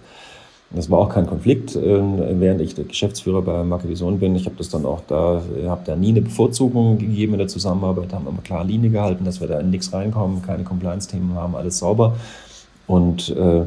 Das 0.71 0.91
war 0.91 0.99
auch 0.99 1.09
kein 1.09 1.25
Konflikt, 1.25 1.75
äh, 1.75 2.39
während 2.39 2.61
ich 2.61 2.75
der 2.75 2.85
Geschäftsführer 2.85 3.41
bei 3.41 3.63
Marke 3.63 3.89
Vision 3.89 4.19
bin. 4.19 4.35
Ich 4.35 4.45
habe 4.45 4.55
das 4.57 4.69
dann 4.69 4.85
auch 4.85 5.01
da, 5.07 5.41
habe 5.65 5.81
da 5.85 5.95
nie 5.95 6.09
eine 6.09 6.21
Bevorzugung 6.21 6.99
gegeben 6.99 7.33
in 7.33 7.39
der 7.39 7.47
Zusammenarbeit, 7.47 8.13
haben 8.13 8.27
immer 8.27 8.41
klar 8.43 8.63
Linie 8.63 8.91
gehalten, 8.91 9.25
dass 9.25 9.41
wir 9.41 9.47
da 9.47 9.59
in 9.59 9.71
nichts 9.71 9.91
reinkommen, 9.91 10.43
keine 10.43 10.63
Compliance-Themen 10.63 11.33
haben, 11.33 11.55
alles 11.55 11.79
sauber. 11.79 12.15
Und 12.85 13.29
äh, 13.29 13.63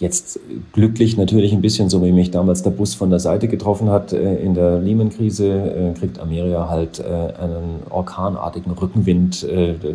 Jetzt 0.00 0.40
glücklich 0.72 1.18
natürlich 1.18 1.52
ein 1.52 1.60
bisschen, 1.60 1.90
so 1.90 2.02
wie 2.02 2.10
mich 2.10 2.30
damals 2.30 2.62
der 2.62 2.70
Bus 2.70 2.94
von 2.94 3.10
der 3.10 3.18
Seite 3.18 3.48
getroffen 3.48 3.90
hat 3.90 4.14
äh, 4.14 4.36
in 4.36 4.54
der 4.54 4.80
Lehman-Krise, 4.80 5.46
äh, 5.46 5.92
kriegt 5.92 6.18
Ameria 6.18 6.70
halt 6.70 7.00
äh, 7.00 7.02
einen 7.04 7.82
orkanartigen 7.90 8.72
Rückenwind 8.72 9.46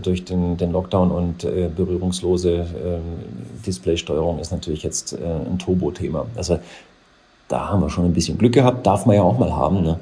durch 0.04 0.24
den, 0.24 0.58
den 0.58 0.72
Lockdown 0.72 1.10
und 1.10 1.48
berührungslose 1.76 2.52
ähm, 2.52 3.02
Displaysteuerung 3.66 4.40
ist 4.40 4.52
natürlich 4.52 4.84
jetzt 4.84 5.18
ein 5.18 5.58
Turbo-Thema. 5.58 6.28
Also 6.36 6.60
da 7.48 7.70
haben 7.70 7.82
wir 7.82 7.90
schon 7.90 8.06
ein 8.06 8.14
bisschen 8.14 8.38
Glück 8.38 8.54
gehabt, 8.54 8.86
darf 8.86 9.08
man 9.08 9.16
ja 9.16 9.24
auch 9.24 9.40
mal 9.40 9.56
haben. 9.56 9.82
Ne? 9.82 10.00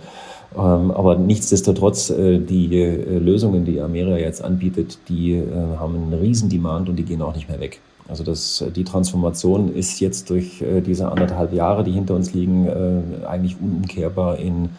Ähm, 0.56 0.92
aber 0.92 1.16
nichtsdestotrotz, 1.16 2.08
die 2.08 2.68
Lösungen, 2.68 3.64
die 3.64 3.80
Ameria 3.80 4.18
jetzt 4.18 4.44
anbietet, 4.44 4.98
die 5.08 5.42
haben 5.80 5.96
einen 5.96 6.14
riesen 6.14 6.50
Demand 6.50 6.90
und 6.90 6.98
die 6.98 7.04
gehen 7.04 7.22
auch 7.22 7.36
nicht 7.36 7.48
mehr 7.48 7.60
weg. 7.60 7.80
Also 8.08 8.24
das, 8.24 8.64
die 8.76 8.84
Transformation 8.84 9.74
ist 9.74 10.00
jetzt 10.00 10.30
durch 10.30 10.62
äh, 10.62 10.82
diese 10.82 11.10
anderthalb 11.10 11.54
Jahre, 11.54 11.84
die 11.84 11.92
hinter 11.92 12.16
uns 12.16 12.34
liegen, 12.34 12.68
äh, 12.68 13.26
eigentlich 13.26 13.56
unumkehrbar 13.62 14.40
in, 14.40 14.70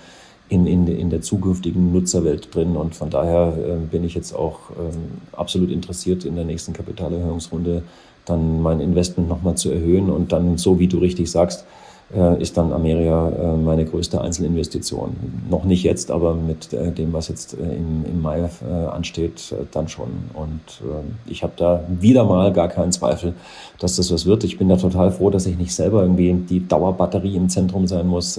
in, 0.49 0.67
in, 0.67 0.87
in 0.87 1.11
der 1.11 1.23
zukünftigen 1.23 1.93
Nutzerwelt 1.93 2.55
drin. 2.55 2.77
Und 2.77 2.95
von 2.95 3.11
daher 3.11 3.55
äh, 3.57 3.77
bin 3.77 4.05
ich 4.05 4.15
jetzt 4.15 4.35
auch 4.35 4.71
ähm, 4.79 5.19
absolut 5.33 5.71
interessiert, 5.71 6.25
in 6.25 6.37
der 6.37 6.45
nächsten 6.45 6.73
Kapitalerhöhungsrunde 6.73 7.83
dann 8.27 8.63
mein 8.63 8.81
Investment 8.81 9.29
nochmal 9.29 9.57
zu 9.57 9.71
erhöhen 9.71 10.11
und 10.11 10.33
dann, 10.33 10.57
so 10.57 10.79
wie 10.79 10.89
du 10.89 10.99
richtig 10.99 11.31
sagst, 11.31 11.67
äh, 12.13 12.41
ist 12.41 12.57
dann 12.57 12.73
Ameria 12.73 13.31
äh, 13.31 13.57
meine 13.57 13.85
größte 13.85 14.21
Einzelinvestition. 14.21 15.17
Noch 15.49 15.65
nicht 15.65 15.83
jetzt, 15.83 16.11
aber 16.11 16.35
mit 16.35 16.73
äh, 16.73 16.93
dem, 16.93 17.13
was 17.13 17.29
jetzt 17.29 17.55
im, 17.55 18.05
im 18.05 18.21
Mai 18.21 18.49
ansteht, 18.91 19.55
dann 19.73 19.89
schon. 19.89 20.09
Und 20.35 20.61
ich 21.27 21.43
habe 21.43 21.53
da 21.57 21.85
wieder 21.89 22.25
mal 22.25 22.53
gar 22.53 22.69
keinen 22.69 22.93
Zweifel, 22.93 23.35
dass 23.79 23.97
das 23.97 24.13
was 24.13 24.27
wird. 24.27 24.45
Ich 24.45 24.59
bin 24.59 24.69
da 24.69 24.77
total 24.77 25.11
froh, 25.11 25.31
dass 25.31 25.47
ich 25.47 25.57
nicht 25.57 25.75
selber 25.75 26.03
irgendwie 26.03 26.33
die 26.33 26.67
Dauerbatterie 26.67 27.37
im 27.37 27.49
Zentrum 27.49 27.87
sein 27.87 28.07
muss, 28.07 28.35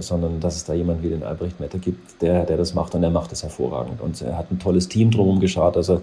sondern 0.00 0.40
dass 0.40 0.56
es 0.56 0.64
da 0.64 0.74
jemand 0.74 1.02
wie 1.02 1.10
den 1.10 1.22
Albrecht 1.22 1.60
Mette 1.60 1.78
gibt, 1.78 2.22
der, 2.22 2.44
der 2.44 2.56
das 2.56 2.74
macht 2.74 2.94
und 2.94 3.02
der 3.02 3.10
macht 3.10 3.32
das 3.32 3.42
hervorragend. 3.42 4.00
Und 4.00 4.20
er 4.22 4.38
hat 4.38 4.50
ein 4.50 4.58
tolles 4.58 4.88
Team 4.88 5.10
drumherum 5.10 5.40
geschaut. 5.40 5.76
Also 5.76 6.00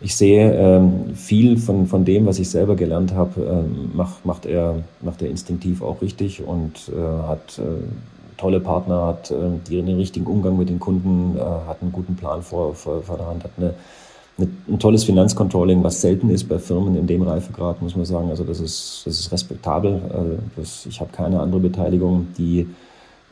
ich 0.00 0.14
sehe 0.14 0.52
ähm, 0.52 1.14
viel 1.14 1.56
von, 1.56 1.86
von 1.86 2.04
dem, 2.04 2.26
was 2.26 2.38
ich 2.38 2.50
selber 2.50 2.76
gelernt 2.76 3.14
habe, 3.14 3.40
ähm, 3.40 3.90
macht, 3.94 4.26
macht, 4.26 4.46
er, 4.46 4.82
macht 5.00 5.22
er 5.22 5.30
instinktiv 5.30 5.82
auch 5.82 6.02
richtig 6.02 6.42
und 6.44 6.90
äh, 6.94 7.26
hat 7.26 7.58
äh, 7.58 7.62
tolle 8.36 8.60
Partner, 8.60 9.06
hat 9.06 9.30
äh, 9.30 9.34
den 9.70 9.88
richtigen 9.96 10.26
Umgang 10.26 10.58
mit 10.58 10.68
den 10.68 10.80
Kunden, 10.80 11.36
äh, 11.36 11.40
hat 11.40 11.80
einen 11.80 11.92
guten 11.92 12.16
Plan 12.16 12.42
vor, 12.42 12.74
vor, 12.74 13.02
vor 13.02 13.16
der 13.16 13.26
Hand, 13.26 13.44
hat 13.44 13.52
eine, 13.56 13.74
eine, 14.38 14.48
ein 14.68 14.78
tolles 14.78 15.04
Finanzcontrolling, 15.04 15.82
was 15.82 16.02
selten 16.02 16.28
ist 16.28 16.44
bei 16.44 16.58
Firmen 16.58 16.96
in 16.96 17.06
dem 17.06 17.22
Reifegrad, 17.22 17.80
muss 17.80 17.96
man 17.96 18.04
sagen. 18.04 18.28
Also 18.28 18.44
das 18.44 18.60
ist, 18.60 19.02
das 19.06 19.18
ist 19.18 19.32
respektabel. 19.32 19.94
Äh, 19.94 20.60
das, 20.60 20.84
ich 20.84 21.00
habe 21.00 21.10
keine 21.10 21.40
andere 21.40 21.60
Beteiligung, 21.60 22.28
die 22.36 22.66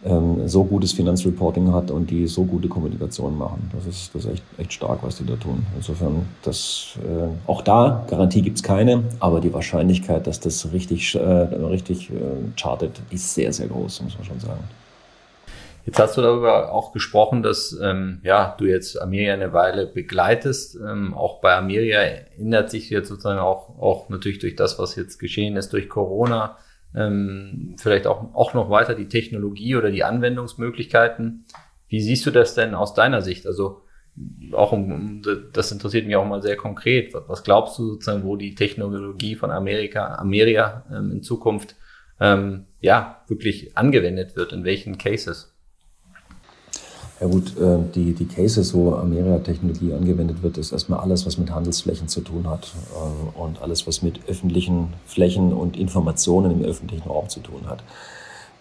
ähm, 0.04 0.46
so 0.46 0.64
gutes 0.64 0.92
Finanzreporting 0.92 1.72
hat 1.72 1.90
und 1.90 2.10
die 2.10 2.26
so 2.26 2.44
gute 2.44 2.68
Kommunikation 2.68 3.36
machen. 3.36 3.70
Das 3.74 3.86
ist, 3.86 4.14
das 4.14 4.24
ist 4.24 4.32
echt, 4.32 4.42
echt 4.58 4.72
stark, 4.74 5.02
was 5.02 5.16
die 5.16 5.26
da 5.26 5.36
tun. 5.36 5.64
Insofern, 5.76 6.26
das, 6.42 6.98
äh, 7.02 7.50
auch 7.50 7.62
da, 7.62 8.04
Garantie 8.08 8.42
gibt's 8.42 8.62
keine, 8.62 9.04
aber 9.20 9.40
die 9.40 9.52
Wahrscheinlichkeit, 9.52 10.26
dass 10.26 10.40
das 10.40 10.72
richtig, 10.72 11.14
äh, 11.14 11.18
richtig 11.18 12.10
äh, 12.10 12.14
chartet, 12.56 13.00
ist 13.10 13.34
sehr, 13.34 13.52
sehr 13.52 13.68
groß, 13.68 14.02
muss 14.02 14.16
man 14.16 14.24
schon 14.24 14.40
sagen. 14.40 14.64
Jetzt 15.86 15.98
hast 15.98 16.16
du 16.16 16.22
darüber 16.22 16.72
auch 16.72 16.92
gesprochen, 16.92 17.42
dass 17.42 17.78
ähm, 17.82 18.20
ja, 18.22 18.54
du 18.56 18.64
jetzt 18.64 19.00
Ameria 19.00 19.34
eine 19.34 19.52
Weile 19.52 19.86
begleitest. 19.86 20.76
Ähm, 20.76 21.12
auch 21.12 21.40
bei 21.40 21.54
Ameria 21.54 22.00
ändert 22.38 22.70
sich 22.70 22.88
jetzt 22.88 23.08
sozusagen 23.08 23.38
auch, 23.38 23.78
auch 23.78 24.08
natürlich 24.08 24.38
durch 24.38 24.56
das, 24.56 24.78
was 24.78 24.96
jetzt 24.96 25.18
geschehen 25.18 25.56
ist, 25.56 25.74
durch 25.74 25.90
Corona, 25.90 26.56
ähm, 26.94 27.76
vielleicht 27.78 28.06
auch, 28.06 28.34
auch 28.34 28.54
noch 28.54 28.70
weiter 28.70 28.94
die 28.94 29.08
Technologie 29.08 29.76
oder 29.76 29.90
die 29.90 30.04
Anwendungsmöglichkeiten. 30.04 31.44
Wie 31.88 32.00
siehst 32.00 32.26
du 32.26 32.30
das 32.30 32.54
denn 32.54 32.74
aus 32.74 32.94
deiner 32.94 33.22
Sicht? 33.22 33.46
Also 33.46 33.82
auch 34.52 34.72
um, 34.72 35.22
das 35.52 35.72
interessiert 35.72 36.06
mich 36.06 36.16
auch 36.16 36.26
mal 36.26 36.42
sehr 36.42 36.56
konkret. 36.56 37.14
Was 37.26 37.42
glaubst 37.42 37.78
du 37.78 37.86
sozusagen, 37.86 38.24
wo 38.24 38.36
die 38.36 38.54
Technologie 38.54 39.34
von 39.34 39.50
Amerika, 39.50 40.14
Ameria 40.14 40.84
ähm, 40.90 41.10
in 41.10 41.22
Zukunft 41.22 41.76
ähm, 42.20 42.66
ja 42.80 43.22
wirklich 43.26 43.76
angewendet 43.76 44.36
wird? 44.36 44.52
In 44.52 44.64
welchen 44.64 44.98
Cases? 44.98 45.53
Ja 47.20 47.28
gut, 47.28 47.56
äh, 47.58 47.78
die, 47.94 48.12
die 48.12 48.26
Cases, 48.26 48.74
wo 48.74 48.94
Ameria-Technologie 48.94 49.92
angewendet 49.94 50.42
wird, 50.42 50.58
ist 50.58 50.72
erstmal 50.72 50.98
alles, 50.98 51.24
was 51.26 51.38
mit 51.38 51.50
Handelsflächen 51.50 52.08
zu 52.08 52.22
tun 52.22 52.48
hat 52.48 52.72
äh, 52.92 53.38
und 53.38 53.62
alles, 53.62 53.86
was 53.86 54.02
mit 54.02 54.28
öffentlichen 54.28 54.92
Flächen 55.06 55.52
und 55.52 55.76
Informationen 55.76 56.50
im 56.50 56.64
öffentlichen 56.64 57.08
Raum 57.08 57.28
zu 57.28 57.40
tun 57.40 57.68
hat. 57.68 57.84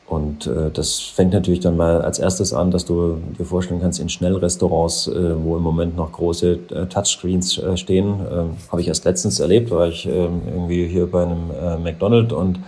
Und 0.05 0.45
äh, 0.45 0.69
das 0.69 0.99
fängt 0.99 1.33
natürlich 1.33 1.61
dann 1.61 1.77
mal 1.77 2.03
als 2.03 2.19
erstes 2.19 2.53
an, 2.53 2.69
dass 2.69 2.85
du 2.85 3.17
dir 3.39 3.45
vorstellen 3.45 3.81
kannst, 3.81 3.99
in 3.99 4.09
Schnellrestaurants, 4.09 5.09
wo 5.09 5.57
im 5.57 5.63
Moment 5.63 5.95
noch 5.95 6.11
große 6.11 6.87
Touchscreens 6.89 7.59
stehen, 7.75 8.19
habe 8.71 8.81
ich 8.81 8.87
erst 8.87 9.05
letztens 9.05 9.39
erlebt, 9.39 9.71
war 9.71 9.87
ich 9.87 10.05
ähm, 10.05 10.41
irgendwie 10.45 10.87
hier 10.87 11.09
bei 11.09 11.23
einem 11.23 11.47
McDonald's 11.81 12.33
und 12.33 12.59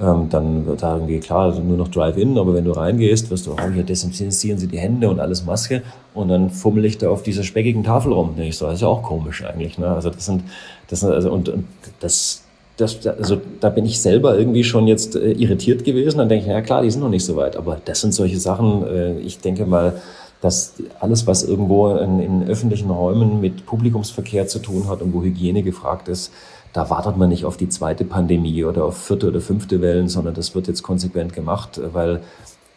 ähm, 0.00 0.28
dann 0.28 0.66
wird 0.66 0.82
da 0.82 0.94
irgendwie 0.94 1.20
klar 1.20 1.46
also 1.46 1.60
nur 1.60 1.76
noch 1.76 1.88
Drive-In, 1.88 2.36
aber 2.36 2.54
wenn 2.54 2.64
du 2.64 2.72
reingehst, 2.72 3.30
wirst 3.30 3.46
du, 3.46 3.52
oh, 3.52 3.70
hier 3.72 3.84
desinfizieren 3.84 4.58
sie 4.58 4.66
die 4.66 4.78
Hände 4.78 5.08
und 5.08 5.20
alles 5.20 5.44
Maske 5.44 5.82
und 6.14 6.28
dann 6.28 6.50
fummel 6.50 6.84
ich 6.84 6.98
da 6.98 7.10
auf 7.10 7.22
dieser 7.22 7.44
speckigen 7.44 7.84
Tafel 7.84 8.12
rum. 8.12 8.34
ich 8.38 8.56
so, 8.56 8.66
das 8.66 8.76
ist 8.76 8.80
ja 8.80 8.88
auch 8.88 9.02
komisch 9.02 9.44
eigentlich. 9.44 9.78
Ne? 9.78 9.86
Also 9.86 10.10
das 10.10 10.26
sind, 10.26 10.42
das 10.88 11.00
sind 11.00 11.12
also 11.12 11.30
und, 11.30 11.48
und 11.48 11.66
das, 12.00 12.42
das, 12.76 13.06
also 13.06 13.40
da 13.60 13.68
bin 13.68 13.84
ich 13.84 14.00
selber 14.00 14.36
irgendwie 14.36 14.64
schon 14.64 14.88
jetzt 14.88 15.14
äh, 15.14 15.30
irritiert 15.30 15.84
gewesen. 15.84 16.18
Dann 16.18 16.28
denke 16.28 16.46
ich, 16.46 16.50
ja 16.50 16.60
klar, 16.60 16.82
die 16.82 16.90
sind 16.90 17.00
noch 17.00 17.08
nicht 17.08 17.24
so 17.24 17.36
weit, 17.36 17.56
aber 17.56 17.80
das 17.84 18.00
sind 18.00 18.12
solche 18.12 18.40
Sachen. 18.40 18.84
Äh, 18.86 19.18
ich 19.20 19.38
denke 19.38 19.64
mal, 19.64 20.00
dass 20.40 20.74
alles, 21.00 21.26
was 21.26 21.42
irgendwo 21.44 21.94
in, 21.96 22.20
in 22.20 22.48
öffentlichen 22.48 22.90
Räumen 22.90 23.40
mit 23.40 23.64
Publikumsverkehr 23.64 24.46
zu 24.46 24.58
tun 24.58 24.88
hat 24.88 25.00
und 25.00 25.14
wo 25.14 25.22
Hygiene 25.22 25.62
gefragt 25.62 26.08
ist, 26.08 26.32
da 26.74 26.90
wartet 26.90 27.16
man 27.16 27.28
nicht 27.28 27.44
auf 27.44 27.56
die 27.56 27.68
zweite 27.68 28.04
Pandemie 28.04 28.64
oder 28.64 28.84
auf 28.84 28.98
vierte 28.98 29.28
oder 29.28 29.40
fünfte 29.40 29.80
Wellen, 29.80 30.08
sondern 30.08 30.34
das 30.34 30.56
wird 30.56 30.66
jetzt 30.66 30.82
konsequent 30.82 31.32
gemacht, 31.32 31.80
weil 31.92 32.20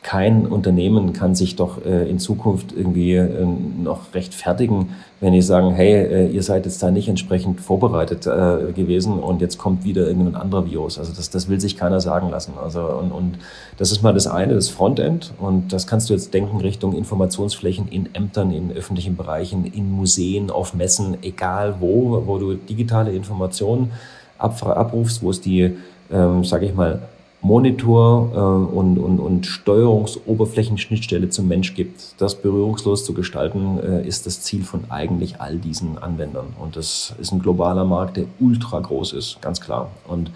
kein 0.08 0.48
Unternehmen 0.48 1.12
kann 1.12 1.36
sich 1.36 1.58
doch 1.58 1.84
äh, 1.86 2.10
in 2.10 2.18
Zukunft 2.18 2.72
irgendwie 2.72 3.16
äh, 3.16 3.46
noch 3.46 4.14
rechtfertigen, 4.14 4.96
wenn 5.20 5.34
die 5.34 5.42
sagen, 5.42 5.72
hey, 5.72 5.96
äh, 5.96 6.28
ihr 6.30 6.44
seid 6.44 6.66
jetzt 6.66 6.82
da 6.82 6.92
nicht 6.92 7.10
entsprechend 7.10 7.60
vorbereitet 7.60 8.26
äh, 8.26 8.72
gewesen 8.72 9.20
und 9.20 9.42
jetzt 9.42 9.58
kommt 9.58 9.84
wieder 9.84 10.08
irgendein 10.08 10.36
anderer 10.36 10.66
Virus. 10.66 10.98
Also 10.98 11.12
das, 11.12 11.30
das 11.30 11.50
will 11.50 11.60
sich 11.60 11.76
keiner 11.76 12.00
sagen 12.00 12.30
lassen. 12.30 12.54
Also 12.58 12.86
und, 12.86 13.12
und 13.12 13.38
das 13.76 13.92
ist 13.92 14.02
mal 14.02 14.14
das 14.14 14.28
eine, 14.28 14.54
das 14.54 14.70
Frontend 14.70 15.34
und 15.40 15.74
das 15.74 15.88
kannst 15.88 16.10
du 16.10 16.14
jetzt 16.14 16.34
denken 16.34 16.62
Richtung 16.62 16.94
Informationsflächen 16.94 17.90
in 17.90 18.08
Ämtern, 18.16 18.52
in 18.52 18.72
öffentlichen 18.72 19.18
Bereichen, 19.18 19.66
in 19.66 19.92
Museen, 19.92 20.50
auf 20.50 20.74
Messen, 20.74 21.18
egal 21.22 21.76
wo, 21.82 22.24
wo 22.26 22.38
du 22.38 22.54
digitale 22.54 23.12
Informationen 23.12 23.92
abrufst, 24.38 25.22
wo 25.22 25.32
es 25.32 25.42
die, 25.42 25.76
ähm, 26.10 26.46
sage 26.46 26.68
ich 26.68 26.74
mal, 26.74 27.02
Monitor 27.48 28.30
äh, 28.34 28.76
und, 28.76 28.98
und, 29.00 29.20
und 29.20 29.46
Steuerungsoberflächenschnittstelle 29.46 31.30
zum 31.30 31.48
Mensch 31.48 31.74
gibt. 31.74 32.22
Das 32.22 32.36
berührungslos 32.36 33.06
zu 33.06 33.14
gestalten, 33.14 33.80
äh, 33.80 34.06
ist 34.06 34.26
das 34.26 34.42
Ziel 34.42 34.64
von 34.64 34.84
eigentlich 34.90 35.40
all 35.40 35.58
diesen 35.58 35.98
Anwendern. 35.98 36.48
Und 36.60 36.76
das 36.76 37.16
ist 37.20 37.32
ein 37.32 37.40
globaler 37.40 37.86
Markt, 37.86 38.18
der 38.18 38.26
ultra 38.40 38.80
groß 38.80 39.14
ist, 39.14 39.42
ganz 39.42 39.62
klar. 39.62 39.90
Und 40.08 40.32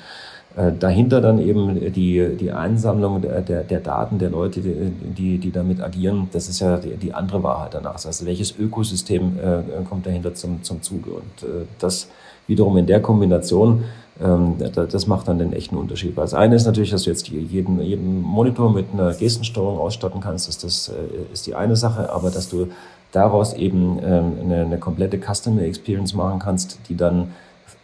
äh, 0.55 0.71
dahinter 0.77 1.19
dann 1.21 1.39
eben 1.39 1.93
die, 1.93 2.37
die 2.39 2.51
Einsammlung 2.51 3.21
der, 3.21 3.41
der, 3.41 3.63
der 3.63 3.79
Daten 3.81 4.17
der 4.17 4.29
Leute, 4.29 4.61
die, 4.61 5.37
die, 5.37 5.51
damit 5.51 5.81
agieren, 5.81 6.29
das 6.31 6.47
ist 6.47 6.61
ja 6.61 6.77
die, 6.77 6.95
die 6.95 7.13
andere 7.13 7.43
Wahrheit 7.43 7.73
danach. 7.73 8.03
Heißt, 8.03 8.25
welches 8.25 8.57
Ökosystem 8.57 9.37
äh, 9.37 9.83
kommt 9.87 10.05
dahinter 10.05 10.33
zum, 10.33 10.63
zum 10.63 10.81
Zuge? 10.81 11.11
Und 11.11 11.43
äh, 11.43 11.65
das 11.77 12.07
wiederum 12.51 12.77
in 12.77 12.85
der 12.85 13.01
Kombination 13.01 13.83
ähm, 14.21 14.55
das 14.75 15.07
macht 15.07 15.27
dann 15.27 15.39
den 15.39 15.53
echten 15.53 15.75
Unterschied. 15.77 16.15
Weil 16.15 16.25
das 16.25 16.33
eine 16.33 16.55
ist 16.55 16.65
natürlich, 16.65 16.91
dass 16.91 17.03
du 17.03 17.09
jetzt 17.09 17.27
jeden, 17.29 17.81
jeden 17.81 18.21
Monitor 18.21 18.71
mit 18.71 18.87
einer 18.93 19.13
Gestensteuerung 19.13 19.79
ausstatten 19.79 20.21
kannst, 20.21 20.47
das, 20.47 20.59
das 20.59 20.89
äh, 20.89 21.33
ist 21.33 21.47
die 21.47 21.55
eine 21.55 21.75
Sache, 21.75 22.11
aber 22.11 22.29
dass 22.29 22.49
du 22.49 22.67
daraus 23.11 23.53
eben 23.53 23.99
ähm, 24.03 24.33
eine, 24.43 24.61
eine 24.61 24.77
komplette 24.77 25.17
Customer 25.17 25.63
Experience 25.63 26.13
machen 26.13 26.39
kannst, 26.39 26.79
die 26.87 26.95
dann 26.95 27.31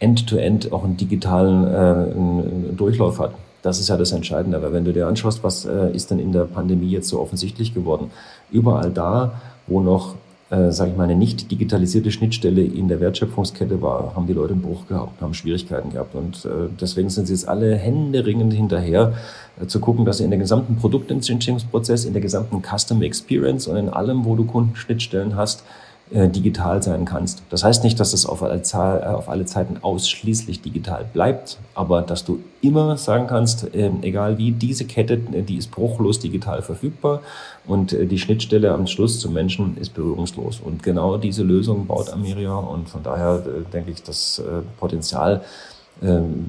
end-to-end 0.00 0.66
-end 0.66 0.72
auch 0.72 0.84
einen 0.84 0.96
digitalen 0.96 2.70
äh, 2.70 2.76
Durchlauf 2.76 3.18
hat. 3.18 3.32
Das 3.62 3.80
ist 3.80 3.88
ja 3.88 3.96
das 3.96 4.12
Entscheidende. 4.12 4.56
Aber 4.56 4.72
wenn 4.72 4.84
du 4.84 4.92
dir 4.92 5.08
anschaust, 5.08 5.42
was 5.42 5.64
äh, 5.64 5.90
ist 5.92 6.10
denn 6.10 6.20
in 6.20 6.32
der 6.32 6.44
Pandemie 6.44 6.90
jetzt 6.90 7.08
so 7.08 7.20
offensichtlich 7.20 7.74
geworden? 7.74 8.12
Überall 8.52 8.90
da, 8.90 9.32
wo 9.66 9.80
noch 9.80 10.14
äh, 10.50 10.72
sage 10.72 10.92
ich 10.92 10.96
mal, 10.96 11.04
eine 11.04 11.14
nicht 11.14 11.50
digitalisierte 11.50 12.10
Schnittstelle 12.10 12.62
in 12.62 12.88
der 12.88 13.00
Wertschöpfungskette 13.00 13.82
war, 13.82 14.14
haben 14.16 14.26
die 14.26 14.32
Leute 14.32 14.54
einen 14.54 14.62
Bruch 14.62 14.86
gehabt, 14.88 15.20
haben 15.20 15.34
Schwierigkeiten 15.34 15.90
gehabt. 15.90 16.14
Und 16.14 16.44
äh, 16.46 16.68
deswegen 16.80 17.10
sind 17.10 17.26
sie 17.26 17.34
jetzt 17.34 17.48
alle 17.48 17.76
händeringend 17.76 18.54
hinterher, 18.54 19.12
äh, 19.60 19.66
zu 19.66 19.78
gucken, 19.78 20.06
dass 20.06 20.18
sie 20.18 20.24
in 20.24 20.30
der 20.30 20.38
gesamten 20.38 20.76
Produktentstehungsprozess, 20.76 22.06
in 22.06 22.14
der 22.14 22.22
gesamten 22.22 22.62
Customer 22.62 23.02
Experience 23.02 23.66
und 23.66 23.76
in 23.76 23.88
allem, 23.90 24.24
wo 24.24 24.36
du 24.36 24.44
Kundenschnittstellen 24.44 25.36
hast, 25.36 25.64
digital 26.10 26.82
sein 26.82 27.04
kannst. 27.04 27.42
Das 27.50 27.64
heißt 27.64 27.84
nicht, 27.84 28.00
dass 28.00 28.12
es 28.12 28.24
auf 28.24 28.42
alle, 28.42 28.62
äh, 28.62 29.06
auf 29.06 29.28
alle 29.28 29.44
Zeiten 29.44 29.78
ausschließlich 29.82 30.62
digital 30.62 31.04
bleibt, 31.12 31.58
aber 31.74 32.02
dass 32.02 32.24
du 32.24 32.40
immer 32.60 32.96
sagen 32.96 33.26
kannst, 33.26 33.74
äh, 33.74 33.90
egal 34.02 34.38
wie, 34.38 34.52
diese 34.52 34.84
Kette, 34.84 35.14
äh, 35.32 35.42
die 35.42 35.56
ist 35.56 35.70
bruchlos 35.70 36.18
digital 36.18 36.62
verfügbar 36.62 37.20
und 37.66 37.92
äh, 37.92 38.06
die 38.06 38.18
Schnittstelle 38.18 38.72
am 38.72 38.86
Schluss 38.86 39.20
zum 39.20 39.32
Menschen 39.32 39.76
ist 39.76 39.94
berührungslos. 39.94 40.60
Und 40.60 40.82
genau 40.82 41.18
diese 41.18 41.42
Lösung 41.42 41.86
baut 41.86 42.10
Ameria 42.10 42.54
und 42.54 42.88
von 42.88 43.02
daher 43.02 43.42
äh, 43.46 43.70
denke 43.72 43.90
ich, 43.90 44.02
das 44.02 44.42
Potenzial 44.78 45.34
ähm, 45.36 45.40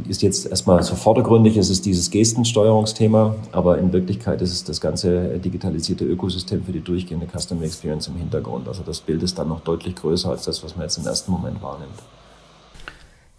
ist 0.08 0.22
jetzt 0.22 0.46
erstmal 0.46 0.84
so 0.84 0.94
vordergründig, 0.94 1.58
es 1.58 1.72
ist 1.72 1.86
dieses 1.86 2.12
Gestensteuerungsthema, 2.12 3.36
aber 3.52 3.80
in 3.80 3.92
Wirklichkeit 3.92 4.44
ist 4.44 4.52
es 4.52 4.64
das 4.64 4.80
ganze 4.80 5.40
digitalisierte 5.40 6.06
Ökosystem 6.06 6.64
für 6.64 6.72
die 6.72 6.82
durchgehende 6.82 7.26
Customer 7.26 7.64
Experience 7.64 8.08
im 8.10 8.18
Hintergrund. 8.18 8.68
Also 8.68 8.84
das 8.84 9.02
Bild 9.02 9.24
ist 9.24 9.40
dann 9.40 9.50
noch 9.50 9.62
deutlich 9.62 9.96
größer 9.96 10.30
als 10.30 10.44
das, 10.44 10.64
was 10.64 10.76
man 10.76 10.84
jetzt 10.84 11.00
im 11.00 11.08
ersten 11.08 11.32
Moment 11.32 11.64
wahrnimmt. 11.64 12.00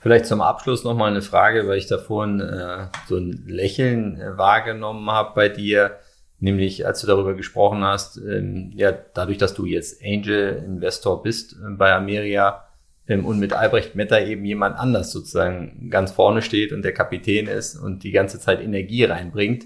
Vielleicht 0.00 0.26
zum 0.26 0.40
Abschluss 0.40 0.82
nochmal 0.82 1.10
eine 1.10 1.20
Frage, 1.20 1.68
weil 1.68 1.76
ich 1.76 1.86
da 1.86 1.98
vorhin 1.98 2.40
äh, 2.40 2.86
so 3.06 3.16
ein 3.16 3.44
Lächeln 3.46 4.18
äh, 4.18 4.38
wahrgenommen 4.38 5.10
habe 5.10 5.32
bei 5.34 5.50
dir, 5.50 5.98
nämlich 6.38 6.86
als 6.86 7.02
du 7.02 7.06
darüber 7.06 7.34
gesprochen 7.34 7.84
hast, 7.84 8.16
ähm, 8.16 8.72
ja, 8.74 8.92
dadurch, 8.92 9.36
dass 9.36 9.52
du 9.52 9.66
jetzt 9.66 10.02
Angel 10.02 10.64
Investor 10.66 11.22
bist 11.22 11.52
äh, 11.52 11.70
bei 11.76 11.92
Ameria, 11.92 12.64
ähm, 12.64 12.69
und 13.18 13.40
mit 13.40 13.52
Albrecht 13.52 13.96
Metter 13.96 14.24
eben 14.24 14.44
jemand 14.44 14.78
anders 14.78 15.10
sozusagen 15.10 15.90
ganz 15.90 16.12
vorne 16.12 16.42
steht 16.42 16.72
und 16.72 16.82
der 16.82 16.94
Kapitän 16.94 17.46
ist 17.46 17.76
und 17.76 18.04
die 18.04 18.12
ganze 18.12 18.38
Zeit 18.38 18.62
Energie 18.62 19.04
reinbringt. 19.04 19.64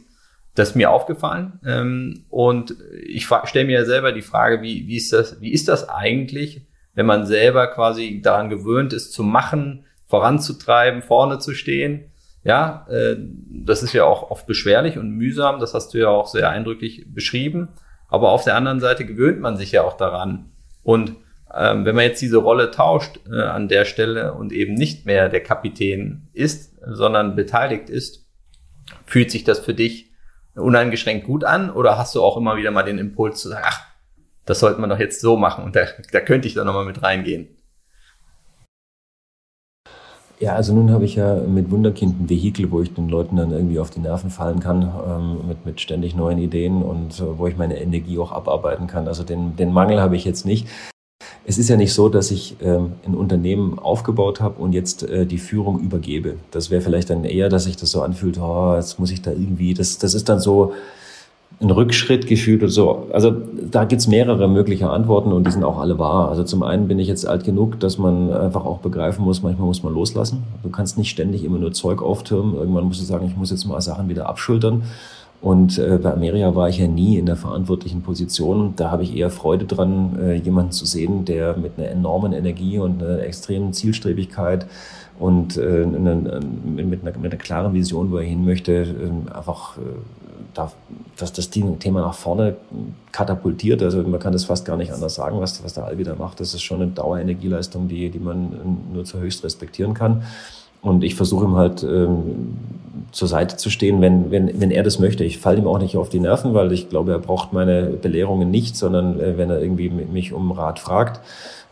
Das 0.54 0.70
ist 0.70 0.74
mir 0.76 0.90
aufgefallen. 0.90 1.60
Ähm, 1.66 2.24
und 2.30 2.76
ich 3.02 3.26
stelle 3.44 3.66
mir 3.66 3.80
ja 3.80 3.84
selber 3.84 4.12
die 4.12 4.22
Frage, 4.22 4.62
wie, 4.62 4.86
wie, 4.86 4.96
ist 4.96 5.12
das, 5.12 5.40
wie 5.40 5.52
ist 5.52 5.68
das 5.68 5.88
eigentlich, 5.88 6.66
wenn 6.94 7.06
man 7.06 7.26
selber 7.26 7.66
quasi 7.66 8.20
daran 8.22 8.48
gewöhnt 8.48 8.92
ist, 8.92 9.12
zu 9.12 9.22
machen, 9.22 9.84
voranzutreiben, 10.06 11.02
vorne 11.02 11.38
zu 11.38 11.54
stehen? 11.54 12.10
Ja, 12.44 12.86
äh, 12.88 13.16
das 13.18 13.82
ist 13.82 13.94
ja 13.94 14.04
auch 14.04 14.30
oft 14.30 14.46
beschwerlich 14.46 14.96
und 14.96 15.10
mühsam. 15.10 15.60
Das 15.60 15.74
hast 15.74 15.92
du 15.92 15.98
ja 15.98 16.08
auch 16.08 16.28
sehr 16.28 16.48
eindrücklich 16.48 17.06
beschrieben. 17.12 17.68
Aber 18.08 18.30
auf 18.30 18.44
der 18.44 18.54
anderen 18.54 18.80
Seite 18.80 19.04
gewöhnt 19.04 19.40
man 19.40 19.56
sich 19.56 19.72
ja 19.72 19.82
auch 19.82 19.96
daran. 19.96 20.52
Und 20.82 21.16
ähm, 21.56 21.84
wenn 21.84 21.94
man 21.94 22.04
jetzt 22.04 22.20
diese 22.22 22.38
Rolle 22.38 22.70
tauscht 22.70 23.20
äh, 23.30 23.40
an 23.40 23.68
der 23.68 23.84
Stelle 23.84 24.34
und 24.34 24.52
eben 24.52 24.74
nicht 24.74 25.06
mehr 25.06 25.28
der 25.28 25.42
Kapitän 25.42 26.28
ist, 26.32 26.74
sondern 26.86 27.36
beteiligt 27.36 27.90
ist, 27.90 28.26
fühlt 29.06 29.30
sich 29.30 29.44
das 29.44 29.60
für 29.60 29.74
dich 29.74 30.10
uneingeschränkt 30.54 31.26
gut 31.26 31.44
an 31.44 31.70
oder 31.70 31.98
hast 31.98 32.14
du 32.14 32.22
auch 32.22 32.36
immer 32.36 32.56
wieder 32.56 32.70
mal 32.70 32.82
den 32.82 32.98
Impuls 32.98 33.40
zu 33.40 33.48
sagen, 33.48 33.64
ach, 33.66 33.80
das 34.44 34.60
sollte 34.60 34.80
man 34.80 34.90
doch 34.90 34.98
jetzt 34.98 35.20
so 35.20 35.36
machen 35.36 35.64
und 35.64 35.74
da, 35.74 35.86
da 36.12 36.20
könnte 36.20 36.48
ich 36.48 36.54
da 36.54 36.64
nochmal 36.64 36.84
mit 36.84 37.02
reingehen? 37.02 37.48
Ja, 40.40 40.56
also 40.56 40.74
nun 40.74 40.90
habe 40.90 41.04
ich 41.04 41.14
ja 41.14 41.36
mit 41.36 41.70
Wunderkind 41.70 42.20
ein 42.20 42.28
Vehikel, 42.28 42.70
wo 42.70 42.82
ich 42.82 42.92
den 42.92 43.08
Leuten 43.08 43.36
dann 43.36 43.52
irgendwie 43.52 43.78
auf 43.78 43.90
die 43.90 44.00
Nerven 44.00 44.30
fallen 44.30 44.60
kann, 44.60 44.82
ähm, 44.82 45.48
mit, 45.48 45.64
mit 45.64 45.80
ständig 45.80 46.16
neuen 46.16 46.38
Ideen 46.38 46.82
und 46.82 47.18
äh, 47.20 47.38
wo 47.38 47.46
ich 47.46 47.56
meine 47.56 47.80
Energie 47.80 48.18
auch 48.18 48.32
abarbeiten 48.32 48.88
kann. 48.88 49.06
Also 49.06 49.22
den, 49.22 49.56
den 49.56 49.72
Mangel 49.72 50.00
habe 50.00 50.16
ich 50.16 50.24
jetzt 50.24 50.44
nicht. 50.44 50.66
Es 51.46 51.58
ist 51.58 51.68
ja 51.68 51.76
nicht 51.76 51.92
so, 51.92 52.08
dass 52.08 52.30
ich 52.30 52.56
ähm, 52.62 52.92
ein 53.06 53.14
Unternehmen 53.14 53.78
aufgebaut 53.78 54.40
habe 54.40 54.62
und 54.62 54.72
jetzt 54.72 55.02
äh, 55.02 55.26
die 55.26 55.38
Führung 55.38 55.80
übergebe. 55.80 56.36
Das 56.50 56.70
wäre 56.70 56.80
vielleicht 56.80 57.10
dann 57.10 57.24
eher, 57.24 57.50
dass 57.50 57.64
sich 57.64 57.76
das 57.76 57.90
so 57.90 58.00
anfühlt, 58.00 58.38
oh, 58.40 58.74
jetzt 58.76 58.98
muss 58.98 59.10
ich 59.10 59.20
da 59.20 59.30
irgendwie, 59.30 59.74
das, 59.74 59.98
das 59.98 60.14
ist 60.14 60.28
dann 60.28 60.40
so 60.40 60.72
ein 61.60 61.70
Rückschritt 61.70 62.26
gefühlt 62.26 62.62
oder 62.62 62.72
so. 62.72 63.06
Also 63.12 63.30
da 63.70 63.84
gibt's 63.84 64.06
mehrere 64.06 64.48
mögliche 64.48 64.90
Antworten 64.90 65.32
und 65.32 65.46
die 65.46 65.50
sind 65.50 65.64
auch 65.64 65.78
alle 65.78 65.98
wahr. 65.98 66.28
Also 66.28 66.44
zum 66.44 66.62
einen 66.62 66.88
bin 66.88 66.98
ich 66.98 67.08
jetzt 67.08 67.26
alt 67.26 67.44
genug, 67.44 67.78
dass 67.80 67.98
man 67.98 68.32
einfach 68.32 68.64
auch 68.64 68.78
begreifen 68.78 69.24
muss, 69.24 69.42
manchmal 69.42 69.66
muss 69.66 69.82
man 69.82 69.94
loslassen. 69.94 70.42
Du 70.62 70.70
kannst 70.70 70.98
nicht 70.98 71.10
ständig 71.10 71.44
immer 71.44 71.58
nur 71.58 71.72
Zeug 71.72 72.02
auftürmen. 72.02 72.54
Irgendwann 72.54 72.84
musst 72.84 73.00
du 73.00 73.04
sagen, 73.04 73.26
ich 73.26 73.36
muss 73.36 73.50
jetzt 73.50 73.66
mal 73.66 73.80
Sachen 73.80 74.08
wieder 74.08 74.28
abschultern. 74.28 74.82
Und 75.44 75.76
äh, 75.76 75.98
bei 76.02 76.10
Ameria 76.10 76.54
war 76.54 76.70
ich 76.70 76.78
ja 76.78 76.86
nie 76.86 77.18
in 77.18 77.26
der 77.26 77.36
verantwortlichen 77.36 78.00
Position. 78.00 78.72
Da 78.76 78.90
habe 78.90 79.02
ich 79.02 79.14
eher 79.14 79.28
Freude 79.28 79.66
dran, 79.66 80.18
äh, 80.18 80.32
jemanden 80.36 80.72
zu 80.72 80.86
sehen, 80.86 81.26
der 81.26 81.54
mit 81.58 81.72
einer 81.76 81.88
enormen 81.88 82.32
Energie 82.32 82.78
und 82.78 83.02
einer 83.02 83.18
extremen 83.18 83.74
Zielstrebigkeit 83.74 84.66
und 85.18 85.58
äh, 85.58 85.82
eine, 85.82 86.40
mit, 86.64 87.02
einer, 87.02 87.18
mit 87.18 87.30
einer 87.30 87.36
klaren 87.36 87.74
Vision, 87.74 88.10
wo 88.10 88.16
er 88.16 88.24
hin 88.24 88.46
möchte, 88.46 88.72
äh, 88.72 89.36
einfach 89.36 89.76
äh, 89.76 89.80
da, 90.54 90.72
dass 91.18 91.34
das 91.34 91.50
Thema 91.50 92.00
nach 92.00 92.14
vorne 92.14 92.56
katapultiert. 93.12 93.82
Also 93.82 94.02
man 94.02 94.20
kann 94.20 94.32
das 94.32 94.46
fast 94.46 94.64
gar 94.64 94.78
nicht 94.78 94.94
anders 94.94 95.14
sagen, 95.14 95.40
was, 95.40 95.62
was 95.62 95.74
der 95.74 95.84
Albi 95.84 96.04
da 96.04 96.14
macht. 96.14 96.40
Das 96.40 96.54
ist 96.54 96.62
schon 96.62 96.80
eine 96.80 96.90
Dauerenergieleistung, 96.92 97.86
die, 97.86 98.08
die 98.08 98.18
man 98.18 98.48
nur 98.94 99.04
zu 99.04 99.20
höchst 99.20 99.44
respektieren 99.44 99.92
kann. 99.92 100.22
Und 100.84 101.02
ich 101.02 101.14
versuche 101.14 101.46
ihm 101.46 101.56
halt 101.56 101.82
ähm, 101.82 102.56
zur 103.10 103.26
Seite 103.26 103.56
zu 103.56 103.70
stehen, 103.70 104.00
wenn, 104.00 104.30
wenn, 104.30 104.60
wenn 104.60 104.70
er 104.70 104.82
das 104.82 104.98
möchte. 104.98 105.24
Ich 105.24 105.38
falle 105.38 105.58
ihm 105.58 105.66
auch 105.66 105.78
nicht 105.78 105.96
auf 105.96 106.10
die 106.10 106.20
Nerven, 106.20 106.52
weil 106.52 106.72
ich 106.72 106.90
glaube, 106.90 107.12
er 107.12 107.18
braucht 107.18 107.52
meine 107.52 107.84
Belehrungen 107.84 108.50
nicht, 108.50 108.76
sondern 108.76 109.18
äh, 109.18 109.38
wenn 109.38 109.50
er 109.50 109.62
irgendwie 109.62 109.88
mich 109.88 110.32
um 110.32 110.52
Rat 110.52 110.78
fragt, 110.78 111.20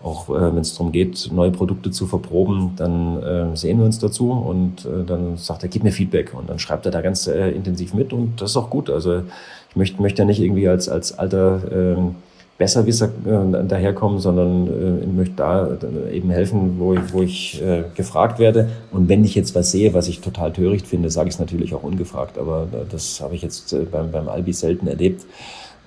auch 0.03 0.31
äh, 0.31 0.55
wenn 0.55 0.63
es 0.63 0.75
darum 0.75 0.93
geht, 0.93 1.31
neue 1.33 1.51
Produkte 1.51 1.91
zu 1.91 2.07
verproben, 2.07 2.73
dann 2.77 3.23
äh, 3.23 3.57
sehen 3.57 3.79
wir 3.79 3.85
uns 3.85 3.99
dazu 3.99 4.33
und 4.33 4.87
äh, 4.87 5.05
dann 5.07 5.37
sagt 5.37 5.63
er, 5.63 5.69
gib 5.69 5.85
mir 5.85 5.93
Feedback 5.93 6.33
und 6.35 6.49
dann 6.49 6.59
schreibt 6.59 6.87
er 6.87 6.93
da 6.93 7.03
ganz 7.03 7.27
äh, 7.27 7.51
intensiv 7.51 7.93
mit 7.93 8.13
und 8.13 8.41
das 8.41 8.53
ist 8.53 8.57
auch 8.57 8.71
gut. 8.71 8.89
Also 8.89 9.23
ich 9.71 9.77
möchte, 9.77 10.01
möchte 10.01 10.23
ja 10.23 10.27
nicht 10.27 10.41
irgendwie 10.41 10.69
als, 10.69 10.89
als 10.89 11.19
alter 11.19 11.61
äh, 11.71 11.97
Besserwisser 12.63 13.07
äh, 13.07 13.67
daherkommen, 13.67 14.21
sondern 14.21 14.69
äh, 15.03 15.07
möchte 15.07 15.35
da 15.35 15.67
äh, 15.67 16.17
eben 16.17 16.31
helfen, 16.31 16.77
wo 16.79 16.95
ich, 16.95 17.13
wo 17.13 17.21
ich 17.21 17.61
äh, 17.61 17.83
gefragt 17.97 18.39
werde. 18.39 18.69
Und 18.93 19.09
wenn 19.09 19.25
ich 19.25 19.35
jetzt 19.35 19.57
was 19.57 19.73
sehe, 19.73 19.95
was 19.95 20.07
ich 20.07 20.21
total 20.21 20.53
töricht 20.53 20.87
finde, 20.87 21.11
sage 21.11 21.29
ich 21.29 21.35
es 21.35 21.41
natürlich 21.41 21.75
auch 21.75 21.83
ungefragt. 21.83 22.39
Aber 22.39 22.69
äh, 22.73 22.85
das 22.89 23.21
habe 23.21 23.35
ich 23.35 23.43
jetzt 23.43 23.73
äh, 23.73 23.81
beim, 23.81 24.13
beim 24.13 24.29
Albi 24.29 24.53
selten 24.53 24.87
erlebt. 24.87 25.27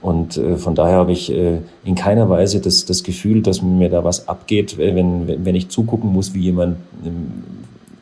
Und 0.02 0.36
äh, 0.36 0.58
von 0.58 0.76
daher 0.76 0.98
habe 0.98 1.14
ich 1.14 1.32
äh, 1.32 1.60
in 1.86 1.96
keiner 1.96 2.30
Weise 2.30 2.60
das, 2.60 2.84
das 2.84 3.04
Gefühl, 3.04 3.42
dass 3.42 3.62
mir 3.62 3.90
da 3.90 4.04
was 4.04 4.28
abgeht, 4.28 4.78
wenn, 4.78 5.46
wenn 5.46 5.56
ich 5.56 5.70
zugucken 5.70 6.12
muss, 6.12 6.34
wie 6.34 6.42
jemand 6.42 6.76
ähm, 7.06 7.32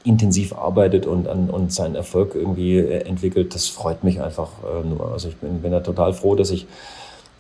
intensiv 0.04 0.54
arbeitet 0.54 1.06
und, 1.06 1.28
an, 1.28 1.52
und 1.52 1.72
seinen 1.72 1.94
Erfolg 1.94 2.34
irgendwie 2.34 2.80
entwickelt. 2.80 3.54
Das 3.54 3.68
freut 3.68 4.04
mich 4.04 4.20
einfach 4.20 4.50
äh, 4.64 4.88
nur. 4.88 5.12
Also 5.12 5.28
ich 5.30 5.36
bin, 5.36 5.62
bin 5.62 5.72
da 5.72 5.82
total 5.82 6.14
froh, 6.14 6.34
dass 6.34 6.50
ich 6.50 6.66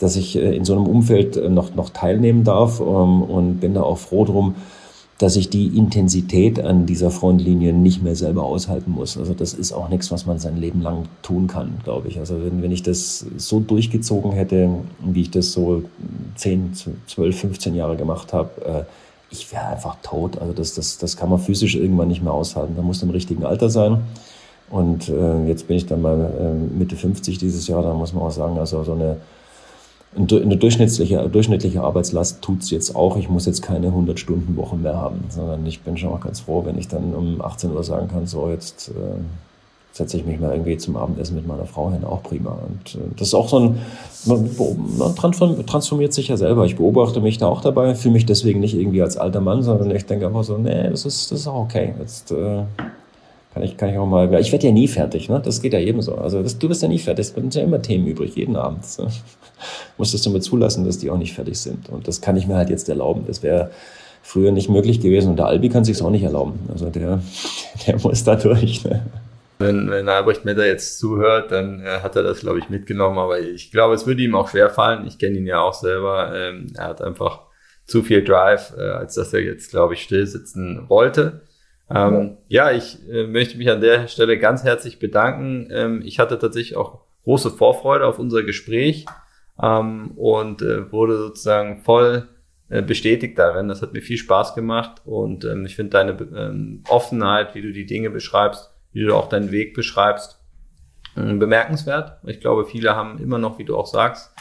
dass 0.03 0.17
ich 0.17 0.35
äh, 0.35 0.55
in 0.55 0.65
so 0.65 0.75
einem 0.75 0.85
Umfeld 0.85 1.37
äh, 1.37 1.49
noch, 1.49 1.73
noch 1.75 1.89
teilnehmen 1.89 2.43
darf 2.43 2.79
ähm, 2.81 3.21
und 3.21 3.61
bin 3.61 3.73
da 3.73 3.81
auch 3.81 3.97
froh 3.97 4.25
drum, 4.25 4.55
dass 5.17 5.37
ich 5.37 5.49
die 5.49 5.67
Intensität 5.67 6.59
an 6.59 6.85
dieser 6.85 7.09
Frontlinie 7.09 7.71
nicht 7.71 8.03
mehr 8.03 8.15
selber 8.15 8.43
aushalten 8.43 8.91
muss. 8.91 9.17
Also 9.17 9.33
das 9.33 9.53
ist 9.53 9.71
auch 9.71 9.87
nichts, 9.87 10.11
was 10.11 10.25
man 10.25 10.39
sein 10.39 10.57
Leben 10.57 10.81
lang 10.81 11.03
tun 11.21 11.47
kann, 11.47 11.75
glaube 11.85 12.09
ich. 12.09 12.19
Also 12.19 12.43
wenn, 12.43 12.61
wenn 12.61 12.71
ich 12.71 12.83
das 12.83 13.25
so 13.37 13.61
durchgezogen 13.61 14.33
hätte, 14.33 14.69
wie 14.99 15.21
ich 15.21 15.31
das 15.31 15.53
so 15.53 15.83
10, 16.35 16.73
12, 17.07 17.39
15 17.39 17.75
Jahre 17.75 17.95
gemacht 17.95 18.33
habe, 18.33 18.49
äh, 18.65 18.83
ich 19.31 19.51
wäre 19.53 19.67
einfach 19.67 19.95
tot. 20.03 20.37
Also 20.39 20.51
das, 20.51 20.73
das, 20.73 20.97
das 20.97 21.15
kann 21.15 21.29
man 21.29 21.39
physisch 21.39 21.75
irgendwann 21.75 22.09
nicht 22.09 22.21
mehr 22.21 22.33
aushalten. 22.33 22.73
Da 22.75 22.81
muss 22.81 23.01
im 23.01 23.09
richtigen 23.09 23.45
Alter 23.45 23.69
sein. 23.69 23.99
Und 24.69 25.11
jetzt 25.47 25.67
bin 25.67 25.77
ich 25.77 25.85
dann 25.85 26.01
mal 26.01 26.55
Mitte 26.75 26.95
50 26.95 27.37
dieses 27.37 27.67
Jahr, 27.67 27.83
da 27.83 27.93
muss 27.93 28.13
man 28.13 28.23
auch 28.23 28.31
sagen, 28.31 28.57
also 28.57 28.83
so 28.83 28.93
eine 28.93 29.17
eine 30.15 30.57
durchschnittliche, 30.57 31.29
durchschnittliche 31.29 31.81
Arbeitslast 31.81 32.41
tut's 32.41 32.69
jetzt 32.69 32.95
auch. 32.95 33.17
Ich 33.17 33.29
muss 33.29 33.45
jetzt 33.45 33.61
keine 33.61 33.87
100 33.87 34.19
Stunden 34.19 34.55
Wochen 34.57 34.81
mehr 34.81 34.95
haben, 34.95 35.23
sondern 35.29 35.65
ich 35.65 35.81
bin 35.81 35.97
schon 35.97 36.09
auch 36.09 36.21
ganz 36.21 36.41
froh, 36.41 36.63
wenn 36.65 36.77
ich 36.77 36.87
dann 36.87 37.13
um 37.13 37.41
18 37.41 37.71
Uhr 37.71 37.83
sagen 37.83 38.07
kann, 38.07 38.27
so 38.27 38.49
jetzt 38.49 38.89
äh, 38.89 39.21
setze 39.93 40.17
ich 40.17 40.25
mich 40.25 40.39
mal 40.39 40.51
irgendwie 40.51 40.77
zum 40.77 40.97
Abendessen 40.97 41.35
mit 41.35 41.47
meiner 41.47 41.65
Frau 41.65 41.91
hin, 41.91 42.03
auch 42.03 42.23
prima. 42.23 42.51
Und 42.51 42.95
äh, 42.95 43.07
das 43.15 43.29
ist 43.29 43.33
auch 43.35 43.47
so 43.47 43.59
ein, 43.59 43.79
man, 44.25 44.49
man 44.97 45.15
transformiert 45.15 46.13
sich 46.13 46.27
ja 46.27 46.37
selber. 46.37 46.65
Ich 46.65 46.75
beobachte 46.75 47.21
mich 47.21 47.37
da 47.37 47.47
auch 47.47 47.61
dabei, 47.61 47.93
fühle 47.93 48.13
mich 48.13 48.25
deswegen 48.25 48.59
nicht 48.59 48.75
irgendwie 48.75 49.01
als 49.01 49.17
alter 49.17 49.41
Mann, 49.41 49.61
sondern 49.61 49.91
ich 49.91 50.05
denke 50.05 50.27
einfach 50.27 50.43
so, 50.43 50.57
nee, 50.57 50.89
das 50.89 51.05
ist, 51.05 51.31
das 51.31 51.41
ist 51.41 51.47
auch 51.47 51.65
okay. 51.65 51.93
Jetzt 51.99 52.31
äh, 52.31 52.63
kann 53.53 53.63
ich, 53.63 53.77
kann 53.77 53.89
ich 53.89 53.97
auch 53.97 54.07
mal, 54.07 54.33
ich 54.39 54.51
werde 54.51 54.67
ja 54.67 54.73
nie 54.73 54.87
fertig, 54.87 55.29
ne? 55.29 55.41
Das 55.43 55.61
geht 55.61 55.73
ja 55.73 55.79
jedem 55.79 56.01
so. 56.01 56.15
Also 56.15 56.41
das, 56.41 56.57
du 56.57 56.67
bist 56.67 56.81
ja 56.81 56.87
nie 56.87 56.99
fertig, 56.99 57.27
es 57.27 57.33
sind 57.33 57.53
ja 57.53 57.61
immer 57.61 57.81
Themen 57.81 58.07
übrig, 58.07 58.35
jeden 58.35 58.55
Abend. 58.55 58.85
So. 58.85 59.07
Musstest 59.97 60.25
du 60.25 60.31
mal 60.31 60.41
zulassen, 60.41 60.85
dass 60.85 60.97
die 60.97 61.11
auch 61.11 61.17
nicht 61.17 61.33
fertig 61.33 61.59
sind. 61.59 61.89
Und 61.89 62.07
das 62.07 62.21
kann 62.21 62.35
ich 62.35 62.47
mir 62.47 62.55
halt 62.55 62.69
jetzt 62.69 62.89
erlauben. 62.89 63.25
Das 63.27 63.43
wäre 63.43 63.69
früher 64.23 64.51
nicht 64.51 64.69
möglich 64.69 65.01
gewesen. 65.01 65.29
Und 65.29 65.37
der 65.37 65.45
Albi 65.45 65.69
kann 65.69 65.83
sich 65.83 66.01
auch 66.01 66.09
nicht 66.09 66.23
erlauben. 66.23 66.59
Also 66.71 66.89
der, 66.89 67.21
der 67.87 67.99
muss 67.99 68.23
da 68.23 68.35
durch. 68.35 68.83
Ne? 68.85 69.05
Wenn, 69.59 69.89
wenn 69.91 70.09
Albrecht 70.09 70.45
Metter 70.45 70.65
jetzt 70.65 70.97
zuhört, 70.97 71.51
dann 71.51 71.81
äh, 71.81 71.99
hat 72.01 72.15
er 72.15 72.23
das, 72.23 72.39
glaube 72.39 72.59
ich, 72.59 72.69
mitgenommen. 72.69 73.19
Aber 73.19 73.39
ich 73.39 73.71
glaube, 73.71 73.93
es 73.93 74.07
würde 74.07 74.23
ihm 74.23 74.35
auch 74.35 74.49
schwer 74.49 74.69
fallen. 74.69 75.05
Ich 75.05 75.19
kenne 75.19 75.37
ihn 75.37 75.45
ja 75.45 75.61
auch 75.61 75.75
selber. 75.75 76.33
Ähm, 76.35 76.73
er 76.75 76.85
hat 76.85 77.01
einfach 77.01 77.41
zu 77.85 78.01
viel 78.01 78.23
Drive, 78.23 78.73
äh, 78.77 78.81
als 78.81 79.13
dass 79.13 79.33
er 79.33 79.41
jetzt, 79.41 79.69
glaube 79.69 79.93
ich, 79.93 80.01
still 80.01 80.25
sitzen 80.25 80.85
wollte. 80.87 81.41
Ähm, 81.89 82.37
ja, 82.47 82.71
ich 82.71 82.97
äh, 83.09 83.27
möchte 83.27 83.57
mich 83.57 83.69
an 83.69 83.81
der 83.81 84.07
Stelle 84.07 84.37
ganz 84.37 84.63
herzlich 84.63 84.99
bedanken. 84.99 85.69
Ähm, 85.71 86.01
ich 86.03 86.19
hatte 86.19 86.39
tatsächlich 86.39 86.77
auch 86.77 87.01
große 87.23 87.51
Vorfreude 87.51 88.05
auf 88.05 88.19
unser 88.19 88.43
Gespräch 88.43 89.05
ähm, 89.61 90.11
und 90.15 90.61
äh, 90.61 90.91
wurde 90.91 91.17
sozusagen 91.17 91.81
voll 91.83 92.27
äh, 92.69 92.81
bestätigt 92.81 93.37
darin. 93.37 93.67
Das 93.67 93.81
hat 93.81 93.93
mir 93.93 94.01
viel 94.01 94.17
Spaß 94.17 94.55
gemacht 94.55 95.01
und 95.05 95.45
ähm, 95.45 95.65
ich 95.65 95.75
finde 95.75 95.91
deine 95.91 96.11
ähm, 96.35 96.83
Offenheit, 96.89 97.55
wie 97.55 97.61
du 97.61 97.71
die 97.71 97.85
Dinge 97.85 98.09
beschreibst, 98.09 98.71
wie 98.93 99.03
du 99.03 99.15
auch 99.15 99.29
deinen 99.29 99.51
Weg 99.51 99.73
beschreibst, 99.73 100.39
äh, 101.15 101.33
bemerkenswert. 101.33 102.17
Ich 102.25 102.39
glaube, 102.39 102.65
viele 102.65 102.95
haben 102.95 103.19
immer 103.19 103.37
noch, 103.37 103.59
wie 103.59 103.65
du 103.65 103.77
auch 103.77 103.87
sagst, 103.87 104.33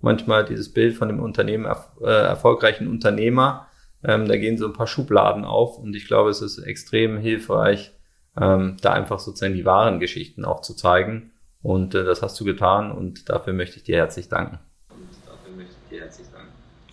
manchmal 0.00 0.44
dieses 0.44 0.72
Bild 0.72 0.96
von 0.96 1.08
dem 1.08 1.20
Unternehmen, 1.20 1.66
äh, 2.00 2.06
erfolgreichen 2.06 2.88
Unternehmer, 2.88 3.66
ähm, 4.04 4.28
da 4.28 4.36
gehen 4.36 4.58
so 4.58 4.66
ein 4.66 4.72
paar 4.72 4.86
Schubladen 4.86 5.44
auf 5.44 5.78
und 5.78 5.94
ich 5.94 6.06
glaube, 6.06 6.30
es 6.30 6.42
ist 6.42 6.58
extrem 6.58 7.18
hilfreich, 7.18 7.92
ähm, 8.40 8.76
da 8.80 8.92
einfach 8.92 9.18
sozusagen 9.18 9.54
die 9.54 9.64
wahren 9.64 10.00
Geschichten 10.00 10.44
auch 10.44 10.60
zu 10.62 10.74
zeigen. 10.74 11.32
Und 11.62 11.94
äh, 11.94 12.04
das 12.04 12.22
hast 12.22 12.40
du 12.40 12.44
getan 12.44 12.90
und 12.90 13.28
dafür 13.28 13.52
möchte 13.52 13.76
ich 13.76 13.82
dir 13.82 13.96
herzlich 13.96 14.28
danken. 14.28 14.58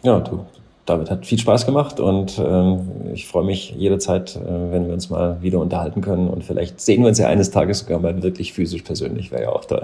Ja, 0.04 0.20
du, 0.20 0.46
David, 0.86 1.10
hat 1.10 1.26
viel 1.26 1.40
Spaß 1.40 1.66
gemacht 1.66 2.00
und 2.00 2.38
ähm, 2.38 3.12
ich 3.14 3.28
freue 3.28 3.46
mich 3.46 3.72
jederzeit, 3.72 4.36
äh, 4.36 4.72
wenn 4.72 4.88
wir 4.88 4.94
uns 4.94 5.10
mal 5.10 5.42
wieder 5.42 5.60
unterhalten 5.60 6.02
können 6.02 6.30
und 6.30 6.44
vielleicht 6.44 6.82
sehen 6.82 7.02
wir 7.02 7.10
uns 7.10 7.18
ja 7.18 7.28
eines 7.28 7.52
Tages 7.52 7.80
sogar 7.80 8.00
mal 8.00 8.22
wirklich 8.24 8.54
physisch 8.54 8.82
persönlich, 8.82 9.32
wäre 9.32 9.44
ja 9.44 9.50
auch 9.50 9.66
toll. 9.66 9.84